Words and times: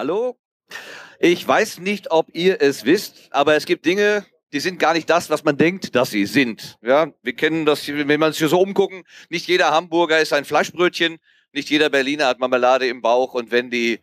Hallo? 0.00 0.38
Ich 1.18 1.46
weiß 1.46 1.80
nicht, 1.80 2.10
ob 2.10 2.34
ihr 2.34 2.62
es 2.62 2.86
wisst, 2.86 3.28
aber 3.32 3.54
es 3.54 3.66
gibt 3.66 3.84
Dinge, 3.84 4.24
die 4.50 4.60
sind 4.60 4.78
gar 4.78 4.94
nicht 4.94 5.10
das, 5.10 5.28
was 5.28 5.44
man 5.44 5.58
denkt, 5.58 5.94
dass 5.94 6.08
sie 6.08 6.24
sind. 6.24 6.78
Ja, 6.80 7.12
wir 7.22 7.34
kennen 7.34 7.66
das, 7.66 7.86
wenn 7.86 8.18
man 8.18 8.32
sich 8.32 8.38
hier 8.38 8.48
so 8.48 8.62
umgucken, 8.62 9.02
nicht 9.28 9.46
jeder 9.46 9.72
Hamburger 9.72 10.18
ist 10.18 10.32
ein 10.32 10.46
Fleischbrötchen, 10.46 11.18
nicht 11.52 11.70
jeder 11.70 11.90
Berliner 11.90 12.26
hat 12.26 12.38
Marmelade 12.38 12.86
im 12.86 13.02
Bauch 13.02 13.34
und 13.34 13.50
wenn 13.50 13.70
die 13.70 14.00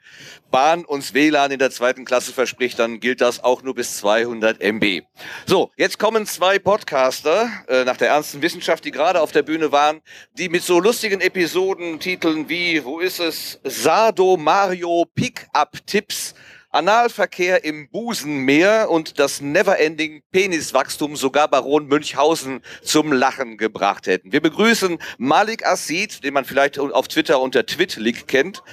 Bahn 0.52 0.86
uns 0.86 1.14
WLAN 1.14 1.52
in 1.52 1.60
der 1.60 1.72
zweiten 1.72 2.06
Klasse 2.06 2.34
verspricht, 2.34 2.78
dann 2.80 3.00
gilt 3.00 3.22
das 3.22 3.44
auch 3.44 3.64
nur 3.64 3.76
bis 3.76 3.98
200 3.98 4.62
MB. 4.62 5.04
So, 5.46 5.72
jetzt 5.78 6.00
kommen 6.00 6.26
zwei 6.26 6.60
Podcaster 6.60 7.50
äh, 7.68 7.84
nach 7.86 7.98
der 7.98 8.10
ernsten 8.10 8.42
Wissenschaft, 8.42 8.84
die 8.86 8.92
gerade 8.92 9.22
auf 9.22 9.32
der 9.32 9.44
Bühne 9.44 9.72
waren, 9.72 10.02
die 10.34 10.50
mit 10.50 10.64
so 10.64 10.80
lustigen 10.80 11.22
Episoden 11.22 12.00
titeln 12.00 12.50
wie, 12.50 12.84
wo 12.84 13.00
ist 13.00 13.20
es, 13.20 13.60
Sado 13.64 14.38
Mario 14.38 15.06
Pick-up-Tipps 15.16 16.36
Analverkehr 16.70 17.64
im 17.64 17.90
Busenmeer 17.90 18.90
und 18.90 19.20
das 19.20 19.42
Neverending 19.42 20.22
Peniswachstum 20.32 21.16
sogar 21.16 21.48
Baron 21.48 21.88
Münchhausen 21.88 22.62
zum 22.82 23.14
Lachen 23.14 23.58
gebracht 23.58 24.08
hätten. 24.08 24.32
Wir 24.32 24.42
begrüßen 24.42 24.98
Malik 25.18 25.66
Assid, 25.66 26.24
den 26.24 26.34
man 26.34 26.46
vielleicht 26.46 26.78
auf 26.78 27.08
Twitter 27.08 27.40
unter 27.40 27.66
Twitlik 27.66 28.28
kennt, 28.28 28.64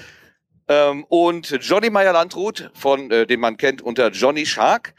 ähm, 0.68 1.04
und 1.08 1.58
Johnny 1.60 1.90
Meyer-Landrut, 1.90 2.70
von 2.74 3.10
äh, 3.10 3.26
den 3.26 3.40
man 3.40 3.56
kennt 3.56 3.82
unter 3.82 4.10
Johnny 4.10 4.46
Shark. 4.46 4.94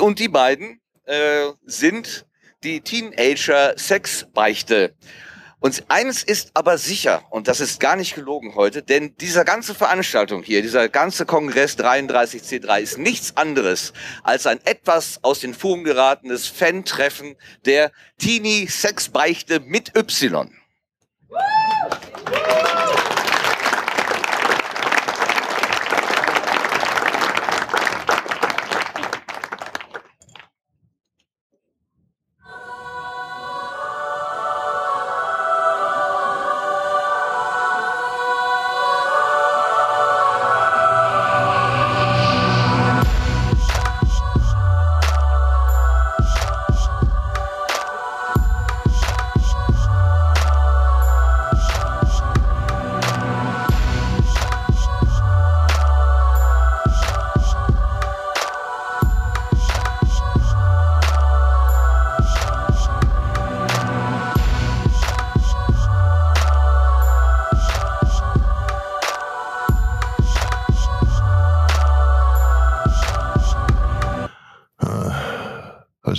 Und 0.00 0.18
die 0.18 0.28
beiden 0.28 0.80
äh, 1.04 1.44
sind 1.64 2.26
die 2.62 2.80
Teenager-Sexbeichte. 2.80 4.94
Und 5.60 5.84
eines 5.88 6.22
ist 6.22 6.52
aber 6.54 6.78
sicher, 6.78 7.24
und 7.30 7.48
das 7.48 7.60
ist 7.60 7.80
gar 7.80 7.96
nicht 7.96 8.14
gelogen 8.14 8.54
heute, 8.54 8.82
denn 8.82 9.16
diese 9.16 9.44
ganze 9.44 9.74
Veranstaltung 9.74 10.44
hier, 10.44 10.62
dieser 10.62 10.88
ganze 10.88 11.26
Kongress 11.26 11.76
33C3 11.76 12.80
ist 12.80 12.98
nichts 12.98 13.36
anderes 13.36 13.92
als 14.22 14.46
ein 14.46 14.60
etwas 14.64 15.18
aus 15.22 15.40
den 15.40 15.54
Fugen 15.54 15.82
geratenes 15.82 16.46
Fan-Treffen 16.46 17.34
der 17.64 17.90
Teenie-Sexbeichte 18.18 19.58
mit 19.58 19.96
Y. 19.96 20.57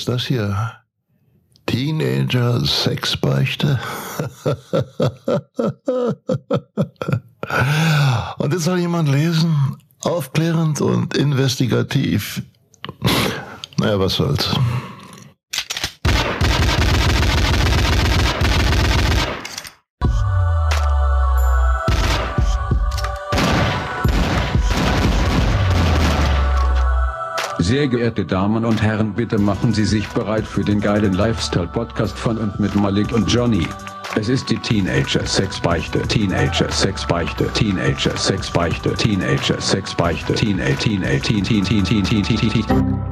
das 0.09 0.25
hier? 0.25 0.73
Teenager 1.67 2.65
Sexbeichte? 2.65 3.79
und 8.37 8.53
jetzt 8.53 8.63
soll 8.63 8.79
jemand 8.79 9.07
lesen, 9.09 9.77
aufklärend 10.01 10.81
und 10.81 11.15
investigativ. 11.15 12.41
Naja, 13.77 13.99
was 13.99 14.15
soll's. 14.15 14.49
Sehr 27.69 27.87
geehrte 27.87 28.25
Damen 28.25 28.65
und 28.65 28.81
Herren, 28.81 29.13
bitte 29.13 29.37
machen 29.37 29.75
Sie 29.75 29.85
sich 29.85 30.07
bereit 30.09 30.47
für 30.47 30.63
den 30.63 30.81
geilen 30.81 31.13
Lifestyle-Podcast 31.13 32.17
von 32.17 32.39
und 32.39 32.59
mit 32.59 32.73
Malik 32.73 33.11
und 33.11 33.31
Johnny. 33.31 33.67
Es 34.15 34.27
ist 34.27 34.49
die 34.49 34.57
Teenager 34.57 35.23
Sexbeichte, 35.23 36.01
Teenager 36.01 36.71
Sexbeichte, 36.71 37.47
Teenager 37.53 38.17
Sexbeichte, 38.17 38.95
Teenager 38.95 39.61
Sexbeichte, 39.61 40.33
Teenager 40.33 40.79
Teenager 40.79 41.21
Teen 41.21 41.43
Teen 41.43 41.63
Teen 41.63 41.83
Teen 41.83 42.03
Teen 42.03 42.23
Teen 42.23 42.49
Teen 42.49 43.03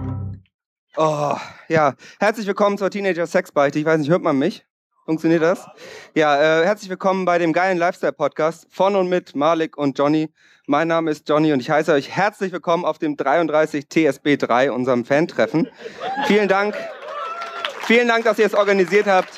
Oh, 0.96 1.36
ja, 1.68 1.94
herzlich 2.20 2.48
willkommen 2.48 2.80
zur 2.80 2.90
Teenager 2.90 3.28
Sexbeichte. 3.28 3.78
Ich 3.78 3.86
weiß 3.86 4.00
nicht, 4.00 4.10
hört 4.10 4.24
man 4.24 4.40
mich? 4.40 4.66
Funktioniert 5.06 5.44
das? 5.44 5.68
Ja, 6.16 6.62
äh, 6.62 6.66
herzlich 6.66 6.90
willkommen 6.90 7.26
bei 7.26 7.38
dem 7.38 7.54
geilen 7.54 7.78
Lifestyle-Podcast 7.78 8.66
von 8.72 8.96
und 8.96 9.08
mit 9.08 9.36
Malik 9.36 9.78
und 9.78 10.00
Johnny. 10.00 10.34
Mein 10.70 10.90
Name 10.90 11.12
ist 11.12 11.30
Johnny 11.30 11.54
und 11.54 11.62
ich 11.62 11.70
heiße 11.70 11.94
euch 11.94 12.10
herzlich 12.10 12.52
willkommen 12.52 12.84
auf 12.84 12.98
dem 13.00 13.16
33 13.16 13.86
TSB3, 13.86 14.70
unserem 14.70 15.06
Fan-Treffen. 15.06 15.70
Vielen 16.26 16.50
Dank. 16.50 16.76
Vielen 17.84 18.10
Dank, 18.10 18.26
dass 18.26 18.38
ihr 18.38 18.48
es 18.48 18.54
organisiert 18.54 19.08
habt. 19.08 19.30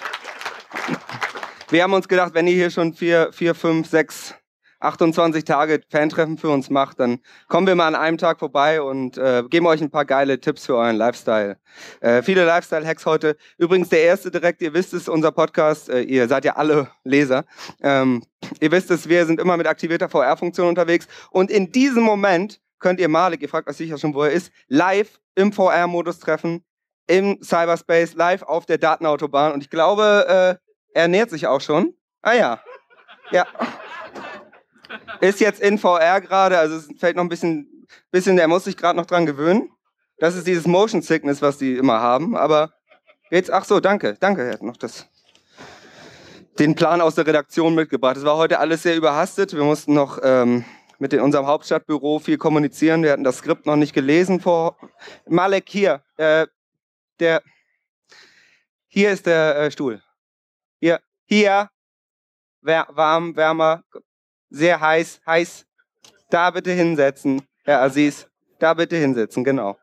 Wir 1.69 1.83
haben 1.83 1.93
uns 1.93 2.07
gedacht, 2.07 2.33
wenn 2.33 2.47
ihr 2.47 2.55
hier 2.55 2.71
schon 2.71 2.95
vier, 2.95 3.31
vier, 3.31 3.53
fünf, 3.53 3.87
sechs 3.87 4.33
28 4.79 5.43
Tage 5.43 5.81
Fantreffen 5.89 6.37
für 6.37 6.49
uns 6.49 6.69
macht, 6.69 6.99
dann 6.99 7.19
kommen 7.47 7.67
wir 7.67 7.75
mal 7.75 7.87
an 7.87 7.95
einem 7.95 8.17
Tag 8.17 8.39
vorbei 8.39 8.81
und 8.81 9.17
äh, 9.17 9.43
geben 9.49 9.67
euch 9.67 9.81
ein 9.81 9.91
paar 9.91 10.05
geile 10.05 10.39
Tipps 10.39 10.65
für 10.65 10.75
euren 10.75 10.95
Lifestyle. 10.95 11.57
Äh, 11.99 12.21
viele 12.23 12.45
Lifestyle-Hacks 12.45 13.05
heute. 13.05 13.35
Übrigens 13.57 13.89
der 13.89 14.03
erste 14.03 14.31
direkt, 14.31 14.61
ihr 14.61 14.73
wisst 14.73 14.93
es, 14.93 15.09
unser 15.09 15.31
Podcast, 15.31 15.89
äh, 15.89 16.01
ihr 16.01 16.27
seid 16.27 16.45
ja 16.45 16.55
alle 16.55 16.89
Leser. 17.03 17.45
Ähm, 17.81 18.23
ihr 18.59 18.71
wisst 18.71 18.89
es, 18.91 19.09
wir 19.09 19.25
sind 19.25 19.39
immer 19.39 19.57
mit 19.57 19.67
aktivierter 19.67 20.09
VR-Funktion 20.09 20.67
unterwegs 20.67 21.07
und 21.31 21.51
in 21.51 21.71
diesem 21.71 22.03
Moment 22.03 22.61
könnt 22.79 22.99
ihr 22.99 23.09
Malik, 23.09 23.41
ihr 23.41 23.49
fragt 23.49 23.69
euch 23.69 23.77
sicher 23.77 23.97
schon, 23.97 24.13
wo 24.13 24.23
er 24.23 24.31
ist, 24.31 24.51
live 24.67 25.19
im 25.35 25.51
VR-Modus 25.51 26.19
treffen, 26.19 26.63
im 27.07 27.41
Cyberspace, 27.43 28.13
live 28.15 28.43
auf 28.43 28.65
der 28.65 28.77
Datenautobahn 28.77 29.51
und 29.51 29.61
ich 29.61 29.69
glaube, 29.69 30.59
äh, 30.61 30.69
er 30.93 31.07
nähert 31.07 31.29
sich 31.29 31.47
auch 31.47 31.61
schon. 31.61 31.93
Ah 32.21 32.33
ja. 32.33 32.61
Ja. 33.31 33.45
Ist 35.21 35.39
jetzt 35.39 35.61
in 35.61 35.77
VR 35.77 36.21
gerade, 36.21 36.57
also 36.57 36.77
es 36.77 36.89
fällt 36.97 37.15
noch 37.15 37.23
ein 37.23 37.29
bisschen, 37.29 37.87
bisschen, 38.11 38.37
er 38.37 38.47
muss 38.47 38.63
sich 38.63 38.77
gerade 38.77 38.97
noch 38.97 39.05
dran 39.05 39.25
gewöhnen. 39.25 39.69
Das 40.17 40.35
ist 40.35 40.47
dieses 40.47 40.67
Motion 40.67 41.01
Sickness, 41.01 41.41
was 41.41 41.57
die 41.57 41.75
immer 41.75 41.99
haben. 41.99 42.35
Aber 42.35 42.73
jetzt, 43.29 43.51
ach 43.51 43.65
so, 43.65 43.79
danke, 43.79 44.17
danke, 44.19 44.43
er 44.43 44.53
hat 44.53 44.63
noch 44.63 44.77
das, 44.77 45.07
den 46.59 46.75
Plan 46.75 47.01
aus 47.01 47.15
der 47.15 47.25
Redaktion 47.25 47.75
mitgebracht. 47.75 48.17
Es 48.17 48.25
war 48.25 48.37
heute 48.37 48.59
alles 48.59 48.83
sehr 48.83 48.97
überhastet. 48.97 49.53
Wir 49.53 49.63
mussten 49.63 49.93
noch 49.93 50.19
ähm, 50.21 50.65
mit 50.99 51.13
in 51.13 51.21
unserem 51.21 51.47
Hauptstadtbüro 51.47 52.19
viel 52.19 52.37
kommunizieren. 52.37 53.03
Wir 53.03 53.13
hatten 53.13 53.23
das 53.23 53.37
Skript 53.37 53.65
noch 53.65 53.77
nicht 53.77 53.93
gelesen 53.93 54.41
vor. 54.41 54.77
Malek, 55.27 55.69
hier, 55.69 56.03
äh, 56.17 56.45
der, 57.19 57.41
hier 58.87 59.11
ist 59.11 59.25
der 59.25 59.57
äh, 59.57 59.71
Stuhl. 59.71 60.01
Hier, 60.79 60.99
hier, 61.25 61.69
warm, 62.61 63.35
wärmer, 63.35 63.83
sehr 64.49 64.79
heiß, 64.79 65.21
heiß. 65.25 65.65
Da 66.29 66.51
bitte 66.51 66.71
hinsetzen, 66.71 67.41
Herr 67.63 67.81
Aziz. 67.81 68.27
Da 68.59 68.73
bitte 68.73 68.97
hinsetzen, 68.97 69.43
genau. 69.43 69.77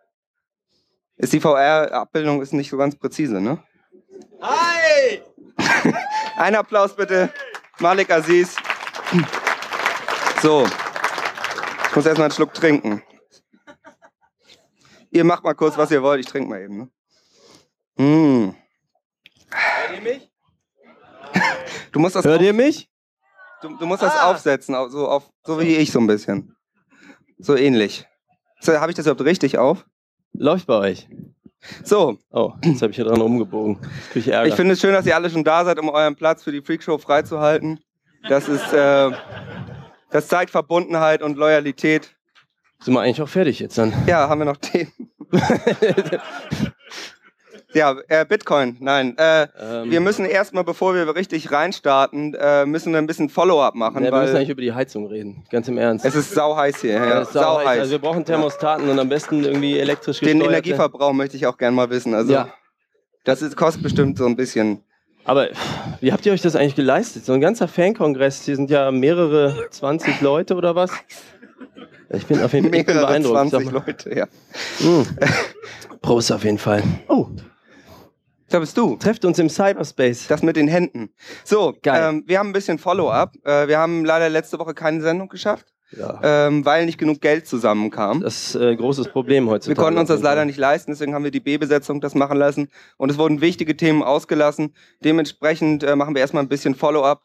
Ist 1.16 1.32
die 1.32 1.40
VR-Abbildung 1.40 2.42
ist 2.42 2.52
nicht 2.52 2.70
so 2.70 2.76
ganz 2.76 2.94
präzise, 2.96 3.40
ne? 3.40 3.62
Hi! 4.42 5.22
Ein 6.36 6.54
Applaus 6.54 6.94
bitte, 6.94 7.32
Malik 7.78 8.10
Aziz. 8.10 8.56
So, 10.42 10.66
ich 11.88 11.96
muss 11.96 12.06
erstmal 12.06 12.26
einen 12.26 12.34
Schluck 12.34 12.52
trinken. 12.52 13.02
Ihr 15.10 15.24
macht 15.24 15.44
mal 15.44 15.54
kurz, 15.54 15.78
was 15.78 15.90
ihr 15.90 16.02
wollt, 16.02 16.20
ich 16.20 16.26
trinke 16.26 16.50
mal 16.50 16.60
eben. 16.60 16.76
Ne? 16.76 16.90
Hm. 17.96 18.54
Hört 19.50 19.92
ihr 19.94 20.02
mich? 20.02 20.30
Du 21.92 22.00
musst 22.00 22.14
das 22.14 22.26
Hört 22.26 22.42
ihr 22.42 22.52
mich? 22.52 22.90
Du, 23.62 23.76
du 23.76 23.86
musst 23.86 24.02
das 24.02 24.14
ah. 24.14 24.30
aufsetzen, 24.30 24.74
so, 24.90 25.08
auf, 25.08 25.30
so 25.44 25.60
wie 25.60 25.76
ich 25.76 25.90
so 25.90 25.98
ein 25.98 26.06
bisschen. 26.06 26.54
So 27.38 27.56
ähnlich. 27.56 28.06
So, 28.60 28.78
Habe 28.78 28.90
ich 28.90 28.96
das 28.96 29.06
überhaupt 29.06 29.24
richtig 29.24 29.58
auf? 29.58 29.86
Läuft 30.32 30.66
bei 30.66 30.74
euch. 30.74 31.08
So. 31.82 32.18
Oh, 32.30 32.52
jetzt 32.64 32.82
habe 32.82 32.90
ich 32.90 32.96
hier 32.96 33.04
dran 33.04 33.20
rumgebogen. 33.20 33.78
Ich, 34.14 34.28
ich 34.28 34.54
finde 34.54 34.74
es 34.74 34.80
schön, 34.80 34.92
dass 34.92 35.06
ihr 35.06 35.14
alle 35.14 35.30
schon 35.30 35.44
da 35.44 35.64
seid, 35.64 35.78
um 35.78 35.88
euren 35.88 36.14
Platz 36.14 36.42
für 36.42 36.52
die 36.52 36.62
Freakshow 36.62 36.98
freizuhalten. 36.98 37.80
Das 38.28 38.48
ist, 38.48 38.72
äh, 38.72 39.10
das 40.10 40.28
zeigt 40.28 40.50
Verbundenheit 40.50 41.22
und 41.22 41.36
Loyalität 41.36 42.14
Sind 42.80 42.94
wir 42.94 43.00
eigentlich 43.00 43.22
auch 43.22 43.28
fertig 43.28 43.60
jetzt 43.60 43.78
dann? 43.78 43.92
Ja, 44.06 44.28
haben 44.28 44.40
wir 44.40 44.44
noch 44.46 44.58
Themen? 44.58 44.92
ja, 47.76 47.94
äh, 48.08 48.24
Bitcoin, 48.24 48.76
nein. 48.80 49.16
Äh, 49.18 49.46
Ähm, 49.60 49.90
wir 49.90 50.00
müssen 50.00 50.24
erstmal, 50.24 50.64
bevor 50.64 50.94
wir 50.94 51.14
richtig 51.14 51.52
reinstarten, 51.52 52.34
äh, 52.34 52.64
müssen 52.66 52.92
wir 52.92 52.98
ein 52.98 53.06
bisschen 53.06 53.28
Follow-up 53.28 53.74
machen, 53.74 54.02
ja, 54.04 54.10
wir 54.10 54.20
müssen 54.20 54.36
eigentlich 54.36 54.48
über 54.50 54.62
die 54.62 54.72
Heizung 54.72 55.06
reden. 55.06 55.44
Ganz 55.50 55.68
im 55.68 55.78
Ernst. 55.78 56.04
es 56.04 56.14
ist 56.14 56.32
sau 56.34 56.56
heiß 56.56 56.80
hier. 56.80 56.92
Ja, 56.94 57.06
Ja, 57.08 57.20
ist 57.20 57.32
sau 57.32 57.58
heiß. 57.58 57.66
heiß. 57.68 57.78
Also 57.80 57.92
wir 57.92 57.98
brauchen 57.98 58.24
Thermostaten 58.24 58.88
und 58.88 58.98
am 58.98 59.08
besten 59.08 59.44
irgendwie 59.44 59.78
elektrisch 59.78 60.20
Den 60.20 60.38
gesteuerte. 60.38 60.48
Energieverbrauch 60.54 61.12
möchte 61.12 61.36
ich 61.36 61.46
auch 61.46 61.58
gerne 61.58 61.76
mal 61.76 61.90
wissen. 61.90 62.14
Also, 62.14 62.32
Ja. 62.32 62.48
das 63.24 63.42
ist, 63.42 63.56
kostet 63.56 63.82
bestimmt 63.82 64.16
so 64.18 64.26
ein 64.26 64.36
bisschen. 64.36 64.82
Aber 65.24 65.48
wie 66.00 66.12
habt 66.12 66.24
ihr 66.24 66.32
euch 66.32 66.42
das 66.42 66.54
eigentlich 66.56 66.76
geleistet? 66.76 67.24
So 67.24 67.32
ein 67.32 67.40
ganzer 67.40 67.66
Fankongress, 67.68 68.44
hier 68.44 68.56
sind 68.56 68.70
ja 68.70 68.90
mehrere 68.92 69.66
20 69.70 70.20
Leute 70.20 70.54
oder 70.54 70.74
was? 70.76 70.90
Ich 72.10 72.24
bin 72.26 72.40
auf 72.40 72.52
jeden 72.52 72.70
Fall 72.70 72.78
ich 72.78 72.86
bin 72.86 72.94
Mehrere 72.94 73.06
beeindruckt. 73.08 73.50
20 73.50 73.64
Sag 73.64 73.72
mal. 73.72 73.82
Leute, 73.86 74.14
ja. 74.16 74.26
Mm. 74.78 75.02
Prost 76.00 76.30
auf 76.30 76.44
jeden 76.44 76.58
Fall. 76.58 76.82
Oh, 77.08 77.26
Da 78.48 78.60
bist 78.60 78.76
du. 78.78 78.96
trefft 78.96 79.24
uns 79.24 79.38
im 79.38 79.48
Cyberspace. 79.48 80.28
Das 80.28 80.42
mit 80.42 80.56
den 80.56 80.68
Händen. 80.68 81.10
So, 81.44 81.74
Geil. 81.82 82.10
Ähm, 82.10 82.24
wir 82.26 82.38
haben 82.38 82.50
ein 82.50 82.52
bisschen 82.52 82.78
Follow-up. 82.78 83.34
Äh, 83.44 83.66
wir 83.68 83.78
haben 83.78 84.04
leider 84.04 84.28
letzte 84.28 84.58
Woche 84.58 84.72
keine 84.72 85.00
Sendung 85.02 85.28
geschafft, 85.28 85.66
Ja. 85.90 86.20
ähm, 86.22 86.64
weil 86.64 86.86
nicht 86.86 86.96
genug 86.98 87.20
Geld 87.20 87.48
zusammenkam. 87.48 88.20
Das 88.20 88.48
ist 88.50 88.54
äh, 88.54 88.70
ein 88.70 88.76
großes 88.76 89.08
Problem 89.08 89.50
heutzutage. 89.50 89.76
Wir 89.76 89.82
konnten 89.84 89.98
uns 89.98 90.08
das 90.08 90.22
leider 90.22 90.44
nicht 90.44 90.58
leisten, 90.58 90.92
deswegen 90.92 91.12
haben 91.12 91.24
wir 91.24 91.32
die 91.32 91.40
B-Besetzung 91.40 92.00
das 92.00 92.14
machen 92.14 92.38
lassen. 92.38 92.68
Und 92.96 93.10
es 93.10 93.18
wurden 93.18 93.40
wichtige 93.40 93.76
Themen 93.76 94.02
ausgelassen. 94.04 94.74
Dementsprechend 95.02 95.82
äh, 95.82 95.96
machen 95.96 96.14
wir 96.14 96.20
erstmal 96.20 96.44
ein 96.44 96.48
bisschen 96.48 96.76
Follow-up. 96.76 97.22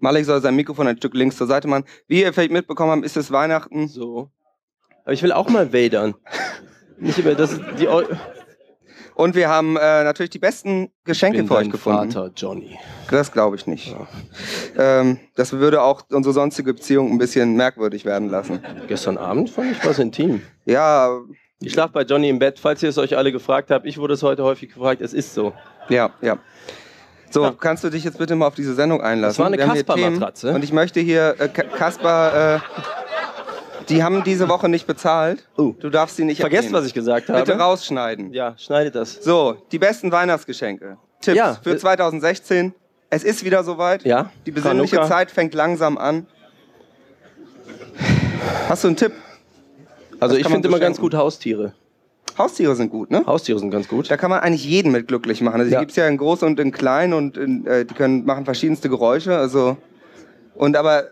Malik 0.00 0.24
soll 0.24 0.40
sein 0.42 0.56
Mikrofon 0.56 0.86
ein 0.88 0.96
Stück 0.96 1.14
links 1.14 1.36
zur 1.36 1.46
Seite 1.46 1.68
machen. 1.68 1.84
Wie 2.08 2.20
ihr 2.22 2.32
vielleicht 2.32 2.52
mitbekommen 2.52 2.90
habt, 2.90 3.04
ist 3.04 3.16
es 3.16 3.30
Weihnachten. 3.30 3.88
So. 3.88 4.30
Aber 5.04 5.12
ich 5.12 5.22
will 5.22 5.32
auch 5.32 5.48
mal 5.48 5.72
wadern. 5.72 6.14
Nicht 6.98 7.18
über 7.18 7.34
das 7.34 7.58
die 7.78 7.88
Eu 7.88 8.02
Und 9.14 9.34
wir 9.36 9.48
haben 9.48 9.76
äh, 9.76 10.02
natürlich 10.04 10.30
die 10.30 10.38
besten 10.40 10.90
Geschenke 11.04 11.38
bin 11.38 11.46
für 11.46 11.54
euch 11.56 11.70
gefunden. 11.70 12.10
Vater, 12.10 12.30
Johnny. 12.36 12.76
Das 13.10 13.30
glaube 13.30 13.54
ich 13.56 13.66
nicht. 13.66 13.94
Ähm, 14.76 15.18
das 15.36 15.52
würde 15.52 15.82
auch 15.82 16.02
unsere 16.10 16.32
sonstige 16.32 16.74
Beziehung 16.74 17.12
ein 17.12 17.18
bisschen 17.18 17.54
merkwürdig 17.54 18.04
werden 18.04 18.28
lassen. 18.28 18.60
Gestern 18.88 19.16
Abend 19.18 19.50
fand 19.50 19.72
ich 19.72 19.84
was 19.86 19.98
intim. 20.00 20.42
Ja, 20.64 21.20
Ich 21.60 21.72
schlafe 21.72 21.92
bei 21.92 22.02
Johnny 22.02 22.28
im 22.28 22.38
Bett, 22.40 22.58
falls 22.58 22.82
ihr 22.82 22.88
es 22.88 22.98
euch 22.98 23.16
alle 23.16 23.30
gefragt 23.30 23.70
habt. 23.70 23.86
Ich 23.86 23.98
wurde 23.98 24.14
es 24.14 24.22
heute 24.24 24.42
häufig 24.42 24.74
gefragt, 24.74 25.00
es 25.00 25.12
ist 25.14 25.32
so. 25.34 25.52
ja, 25.88 26.10
ja. 26.20 26.38
So, 27.30 27.42
Ja. 27.42 27.54
kannst 27.58 27.82
du 27.82 27.90
dich 27.90 28.04
jetzt 28.04 28.18
bitte 28.18 28.36
mal 28.36 28.46
auf 28.46 28.54
diese 28.54 28.74
Sendung 28.74 29.00
einlassen? 29.00 29.30
Das 29.30 29.38
war 29.38 29.46
eine 29.46 29.56
Kasper-Matratze. 29.56 30.52
Und 30.54 30.62
ich 30.62 30.72
möchte 30.72 31.00
hier, 31.00 31.34
äh, 31.40 31.48
Ka- 31.48 31.64
Kasper, 31.64 32.56
äh, 32.56 32.60
die 33.88 34.02
haben 34.02 34.22
diese 34.24 34.48
Woche 34.48 34.68
nicht 34.68 34.86
bezahlt. 34.86 35.46
Oh. 35.56 35.74
Du 35.78 35.90
darfst 35.90 36.16
sie 36.16 36.24
nicht 36.24 36.40
Vergesst, 36.40 36.64
erwähnen. 36.64 36.74
was 36.80 36.86
ich 36.86 36.94
gesagt 36.94 37.28
habe. 37.28 37.40
Bitte 37.40 37.58
rausschneiden. 37.58 38.32
Ja, 38.32 38.54
schneidet 38.58 38.94
das. 38.94 39.22
So, 39.22 39.56
die 39.72 39.78
besten 39.78 40.10
Weihnachtsgeschenke. 40.12 40.96
Tipps 41.20 41.36
Ja. 41.36 41.58
für 41.62 41.76
2016. 41.76 42.74
Es 43.10 43.22
ist 43.24 43.44
wieder 43.44 43.62
soweit. 43.64 44.04
Ja. 44.04 44.30
Die 44.46 44.50
besinnliche 44.50 44.96
Chanukka. 44.96 45.08
Zeit 45.14 45.30
fängt 45.30 45.54
langsam 45.54 45.98
an. 45.98 46.26
Hast 48.68 48.84
du 48.84 48.88
einen 48.88 48.96
Tipp? 48.96 49.12
Also 50.20 50.36
ich 50.36 50.46
finde 50.46 50.68
immer 50.68 50.78
ganz 50.80 50.98
gut 50.98 51.14
Haustiere. 51.14 51.74
Haustiere 52.36 52.74
sind 52.74 52.90
gut, 52.90 53.10
ne? 53.10 53.24
Haustiere 53.26 53.58
sind 53.58 53.70
ganz 53.70 53.86
gut. 53.86 54.10
Da 54.10 54.16
kann 54.16 54.30
man 54.30 54.40
eigentlich 54.40 54.64
jeden 54.64 54.90
mit 54.90 55.06
glücklich 55.06 55.40
machen. 55.40 55.60
Also 55.60 55.70
Ja. 55.72 55.78
die 55.78 55.82
gibt's 55.86 55.96
ja 55.96 56.08
in 56.08 56.16
groß 56.16 56.42
und 56.42 56.58
in 56.58 56.72
klein 56.72 57.12
und 57.12 57.36
in, 57.36 57.64
äh, 57.66 57.84
die 57.84 57.94
können 57.94 58.24
machen 58.24 58.44
verschiedenste 58.44 58.88
Geräusche. 58.88 59.36
Also 59.36 59.76
und 60.54 60.76
aber 60.76 61.04
äh, 61.04 61.06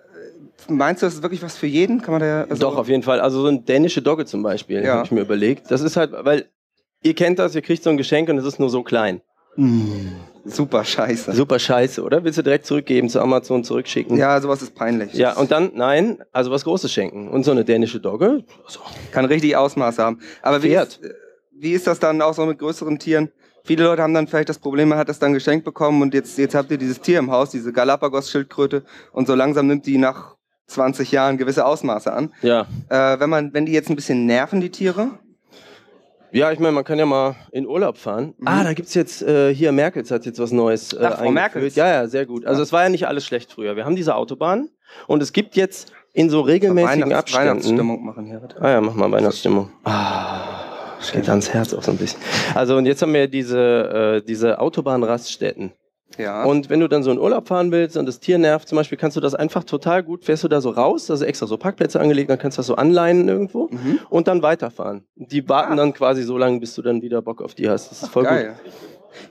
meinst 0.69 1.03
du, 1.03 1.07
das 1.07 1.15
ist 1.15 1.23
wirklich 1.23 1.43
was 1.43 1.57
für 1.57 1.67
jeden? 1.67 2.01
Kann 2.03 2.13
man 2.13 2.21
da 2.21 2.43
also, 2.49 2.61
Doch, 2.61 2.77
auf 2.77 2.89
jeden 2.89 3.03
Fall. 3.03 3.21
Also 3.21 3.41
so 3.43 3.49
ein 3.49 3.65
dänische 3.65 4.03
Dogge 4.03 4.25
zum 4.27 4.43
Beispiel, 4.43 4.83
Ja. 4.85 4.95
habe 4.97 5.05
ich 5.07 5.11
mir 5.13 5.21
überlegt. 5.23 5.71
Das 5.71 5.81
ist 5.83 5.97
halt, 5.97 6.13
weil 6.13 6.47
ihr 7.03 7.15
kennt 7.15 7.39
das, 7.39 7.55
ihr 7.55 7.63
kriegt 7.63 7.83
so 7.83 7.91
ein 7.91 7.97
Geschenk 7.97 8.29
und 8.29 8.39
es 8.39 8.45
ist 8.45 8.59
nur 8.59 8.71
so 8.71 8.83
klein. 8.83 9.21
super 10.45 10.85
scheiße. 10.85 11.33
Super 11.33 11.59
scheiße, 11.59 12.03
oder? 12.03 12.25
Willst 12.25 12.39
du 12.39 12.43
direkt 12.43 12.67
zurückgeben, 12.67 13.09
zu 13.09 13.21
Amazon 13.21 13.65
zurückschicken? 13.65 14.17
Ja, 14.17 14.41
sowas 14.41 14.63
ist 14.63 14.75
peinlich. 14.75 15.13
Ja, 15.15 15.35
und 15.37 15.51
dann, 15.51 15.73
nein, 15.75 16.19
also 16.33 16.51
was 16.51 16.65
Großes 16.65 16.91
schenken. 16.93 17.29
Und 17.29 17.45
so 17.45 17.51
eine 17.51 17.65
dänische 17.65 18.01
Dogge, 18.01 18.45
so. 18.67 18.81
kann 19.13 19.25
richtig 19.27 19.57
Ausmaße 19.57 20.03
haben. 20.03 20.21
Aber 20.43 20.63
wie 20.63 20.75
ist, 20.75 21.01
wie 21.55 21.73
ist 21.73 21.87
das 21.87 21.99
dann 22.01 22.21
auch 22.23 22.35
so 22.35 22.45
mit 22.47 22.59
größeren 22.59 22.99
Tieren? 22.99 23.31
Viele 23.65 23.85
Leute 23.85 24.03
haben 24.03 24.15
dann 24.15 24.27
vielleicht 24.27 24.49
das 24.49 24.59
Problem, 24.59 24.89
man 24.89 24.99
hat 24.99 25.09
das 25.09 25.21
dann 25.21 25.33
geschenkt 25.35 25.65
bekommen 25.65 26.03
und 26.03 26.15
jetzt, 26.15 26.37
jetzt 26.39 26.55
habt 26.57 26.71
ihr 26.73 26.79
dieses 26.79 27.01
Tier 27.01 27.21
im 27.21 27.31
Haus, 27.31 27.51
diese 27.51 27.73
Galapagos-Schildkröte 27.73 28.83
und 29.13 29.29
so 29.29 29.35
langsam 29.37 29.69
nimmt 29.69 29.87
die 29.87 29.99
nach 29.99 30.35
20 30.73 31.13
Jahren 31.13 31.39
gewisse 31.39 31.65
Ausmaße 31.65 32.13
an. 32.13 32.33
Ja. 32.43 32.67
Äh, 32.89 33.21
wenn 33.21 33.31
man, 33.31 33.53
wenn 33.55 33.67
die 33.67 33.73
jetzt 33.73 33.91
ein 33.91 33.97
bisschen 33.97 34.27
nerven, 34.27 34.61
die 34.61 34.71
Tiere, 34.71 35.11
Ja, 36.35 36.51
ich 36.51 36.59
meine, 36.59 36.73
man 36.73 36.85
kann 36.85 36.99
ja 36.99 37.05
mal 37.05 37.37
in 37.51 37.67
Urlaub 37.67 37.99
fahren. 37.99 38.35
Ah, 38.47 38.65
da 38.65 38.73
gibt's 38.73 38.95
jetzt, 38.95 39.21
äh, 39.23 39.55
hier, 39.55 39.71
Merkels 39.71 40.11
hat 40.11 40.25
jetzt 40.25 40.39
was 40.39 40.51
Neues 40.51 40.93
äh, 40.95 41.01
Mhm. 41.01 41.05
Ach, 41.07 41.19
Frau. 41.19 41.31
Merkels. 41.31 41.75
Ja, 41.75 41.87
ja, 41.87 42.09
sehr 42.09 42.25
gut. 42.25 42.47
Also 42.47 42.63
es 42.63 42.73
war 42.73 42.83
ja 42.85 42.89
nicht 42.89 43.07
alles 43.07 43.27
schlecht 43.27 43.53
früher. 43.53 43.77
Wir 43.77 43.85
haben 43.85 43.97
diese 43.97 44.15
Autobahn 44.15 44.71
und 45.07 45.23
es 45.23 45.33
gibt 45.35 45.57
jetzt 45.57 45.93
in 46.15 46.31
so 46.31 46.41
regelmäßigen 46.41 47.03
Weihnachts 47.03 47.35
Abständen... 47.35 47.49
Weihnachtsstimmung 47.49 48.05
machen 48.05 48.25
hier. 48.27 48.39
Bitte. 48.39 48.57
Ah 48.63 48.71
ja, 48.71 48.81
mach 48.81 48.95
mal 48.95 49.11
Weihnachtsstimmung. 49.13 49.71
Ah, 49.85 50.41
geht 51.13 51.29
ans 51.29 51.51
Herz 51.53 51.75
auch 51.75 51.83
so 51.83 51.91
ein 51.91 51.99
bisschen. 51.99 52.21
Also 52.55 52.77
und 52.77 52.87
jetzt 52.87 53.03
haben 53.03 53.13
wir 53.13 53.29
diese, 53.29 54.21
äh, 54.23 54.27
diese 54.27 54.59
Autobahnraststätten. 54.59 55.73
Ja. 56.19 56.45
Und 56.45 56.69
wenn 56.71 56.81
du 56.81 56.89
dann 56.89 57.03
so 57.03 57.11
in 57.11 57.19
Urlaub 57.19 57.49
fahren 57.49 57.71
willst 57.73 57.97
und 57.97 58.07
das 58.07 58.21
Tier 58.21 58.39
nervt 58.39 58.69
zum 58.69 58.77
Beispiel, 58.77 58.99
kannst 58.99 59.17
du 59.17 59.21
das 59.21 59.35
einfach 59.35 59.65
total 59.65 60.03
gut, 60.03 60.25
fährst 60.25 60.45
du 60.45 60.49
da 60.49 60.61
so 60.61 60.71
raus, 60.71 61.11
also 61.11 61.25
extra 61.25 61.47
so 61.47 61.57
Parkplätze 61.57 62.01
angelegt, 62.01 62.31
dann 62.31 62.39
kannst 62.39 62.59
du 62.59 62.61
das 62.61 62.67
so 62.67 62.77
anleihen 62.77 63.29
irgendwo 63.29 63.69
Mhm. 63.71 64.01
und 64.11 64.29
dann 64.29 64.43
weiterfahren. 64.43 65.05
Die 65.17 65.49
warten 65.49 65.73
Ah. 65.75 65.77
dann 65.77 65.93
quasi 65.95 66.23
so 66.23 66.37
lange, 66.37 66.61
bis 66.61 66.75
du 66.75 66.83
dann 66.83 67.01
wieder 67.03 67.23
Bock 67.23 67.41
auf 67.43 67.55
die 67.55 67.69
hast. 67.69 67.91
Das 67.91 68.03
ist 68.03 68.09
voll 68.11 68.25
Geil. 68.25 68.55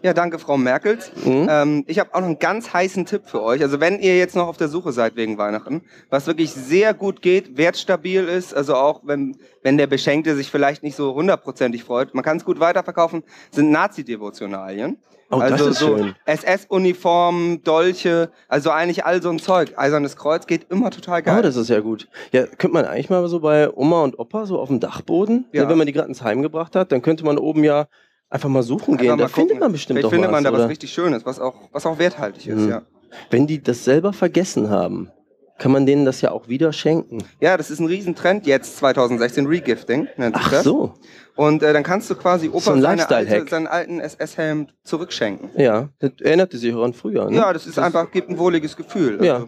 Ja, 0.02 0.14
danke, 0.14 0.40
Frau 0.40 0.58
Merkels. 0.58 1.12
gut. 1.14 1.26
Mhm. 1.26 1.48
Ähm, 1.50 1.84
ich 1.88 2.00
habe 2.00 2.14
auch 2.14 2.20
noch 2.20 2.28
einen 2.28 2.40
ganz 2.40 2.74
heißen 2.74 3.06
Tipp 3.06 3.24
für 3.26 3.42
euch. 3.42 3.62
Also 3.62 3.80
wenn 3.80 4.00
ihr 4.00 4.18
jetzt 4.18 4.36
noch 4.36 4.48
auf 4.48 4.58
der 4.58 4.68
Suche 4.68 4.92
seid 4.92 5.16
wegen 5.16 5.38
Weihnachten, 5.38 5.82
was 6.10 6.28
wirklich 6.28 6.52
sehr 6.52 6.94
gut 6.94 7.22
geht, 7.22 7.58
wertstabil 7.58 8.26
ist, 8.28 8.54
also 8.56 8.76
auch 8.76 9.02
wenn, 9.04 9.38
wenn 9.64 9.78
der 9.78 9.88
Beschenkte 9.88 10.36
sich 10.36 10.50
vielleicht 10.52 10.84
nicht 10.84 10.96
so 10.96 11.14
hundertprozentig 11.14 11.84
freut, 11.84 12.14
man 12.14 12.24
kann 12.24 12.38
es 12.38 12.46
gut 12.46 12.60
weiterverkaufen, 12.60 13.24
sind 13.52 13.72
Nazi-Devotionalien. 13.72 14.98
Oh, 15.34 15.40
das 15.40 15.52
also 15.54 15.70
ist 15.70 15.80
so. 15.80 16.10
SS-Uniformen, 16.26 17.64
Dolche, 17.64 18.32
also 18.50 18.70
eigentlich 18.70 19.06
all 19.06 19.22
so 19.22 19.30
ein 19.30 19.40
Zeug. 19.40 19.74
Eisernes 19.78 20.18
Kreuz 20.18 20.46
geht 20.46 20.70
immer 20.70 20.92
total 20.92 21.22
geil. 21.22 21.38
Oh, 21.40 21.42
das 21.42 21.56
ist 21.56 21.70
ja 21.70 21.80
gut. 21.80 22.08
Ja, 22.34 22.46
könnte 22.46 22.70
man 22.74 22.86
eigentlich 22.86 23.10
mal 23.10 23.26
so 23.30 23.40
bei 23.40 23.70
Oma 23.74 24.04
und 24.04 24.20
Opa 24.20 24.46
so 24.46 24.60
auf 24.60 24.68
dem 24.68 24.80
Dachboden, 24.82 25.46
Ja. 25.54 25.70
wenn 25.70 25.78
man 25.78 25.88
die 25.88 25.94
gerade 25.94 26.10
ins 26.10 26.22
Heim 26.22 26.42
gebracht 26.42 26.76
hat, 26.76 26.92
dann 26.92 27.02
könnte 27.02 27.24
man 27.24 27.38
oben 27.38 27.64
ja 27.64 27.88
einfach 28.32 28.50
mal 28.50 28.64
suchen 28.64 28.94
Einfach 28.94 29.02
gehen. 29.02 29.10
mal 29.12 29.18
Da 29.18 29.24
gucken. 29.26 29.36
findet 29.42 29.60
man 29.60 29.72
bestimmt 29.72 29.98
Vielleicht 30.00 30.06
doch 30.06 30.10
findet 30.12 30.30
was, 30.30 30.36
man 30.38 30.44
da 30.44 30.52
was 30.54 30.60
oder? 30.62 30.70
richtig 30.70 30.92
Schönes, 30.92 31.26
was 31.26 31.40
auch, 31.40 31.54
was 31.72 31.86
auch 31.86 32.00
werthaltig 32.00 32.48
ist, 32.48 32.56
Mhm. 32.62 32.70
ja. 32.70 32.82
Wenn 33.30 33.46
die 33.46 33.62
das 33.62 33.84
selber 33.84 34.14
vergessen 34.14 34.70
haben, 34.70 35.12
kann 35.60 35.72
man 35.72 35.86
denen 35.86 36.06
das 36.06 36.22
ja 36.22 36.32
auch 36.32 36.48
wieder 36.48 36.74
schenken. 36.74 37.20
Ja, 37.40 37.56
das 37.58 37.70
ist 37.70 37.80
ein 37.80 37.86
Riesentrend 37.86 38.48
jetzt 38.48 38.78
2016, 38.78 39.46
Regifting 39.46 40.08
nennt 40.18 40.36
sich 40.36 40.46
Ach 40.48 40.52
das. 40.52 40.64
so. 40.64 40.94
Und 41.36 41.62
äh, 41.62 41.72
dann 41.74 41.84
kannst 41.84 42.10
du 42.10 42.16
quasi 42.16 42.48
Opa 42.50 42.60
So 42.62 42.72
ein 42.72 42.82
seine 42.82 43.08
alte, 43.10 43.46
seinen 43.50 43.68
alten 43.68 44.00
SS-Helm 44.00 44.68
zurückschenken. 44.84 45.50
Ja, 45.58 45.90
das 46.00 46.12
erinnerte 46.22 46.58
sich 46.58 46.74
auch 46.74 46.84
an 46.84 46.94
früher. 46.94 47.30
Ne? 47.30 47.36
Ja, 47.38 47.54
das 47.54 47.68
ist 47.68 47.78
einfach, 47.78 48.10
gibt 48.12 48.30
ein 48.30 48.38
wohliges 48.40 48.76
Gefühl. 48.76 49.14
Also, 49.14 49.26
Ja. 49.26 49.48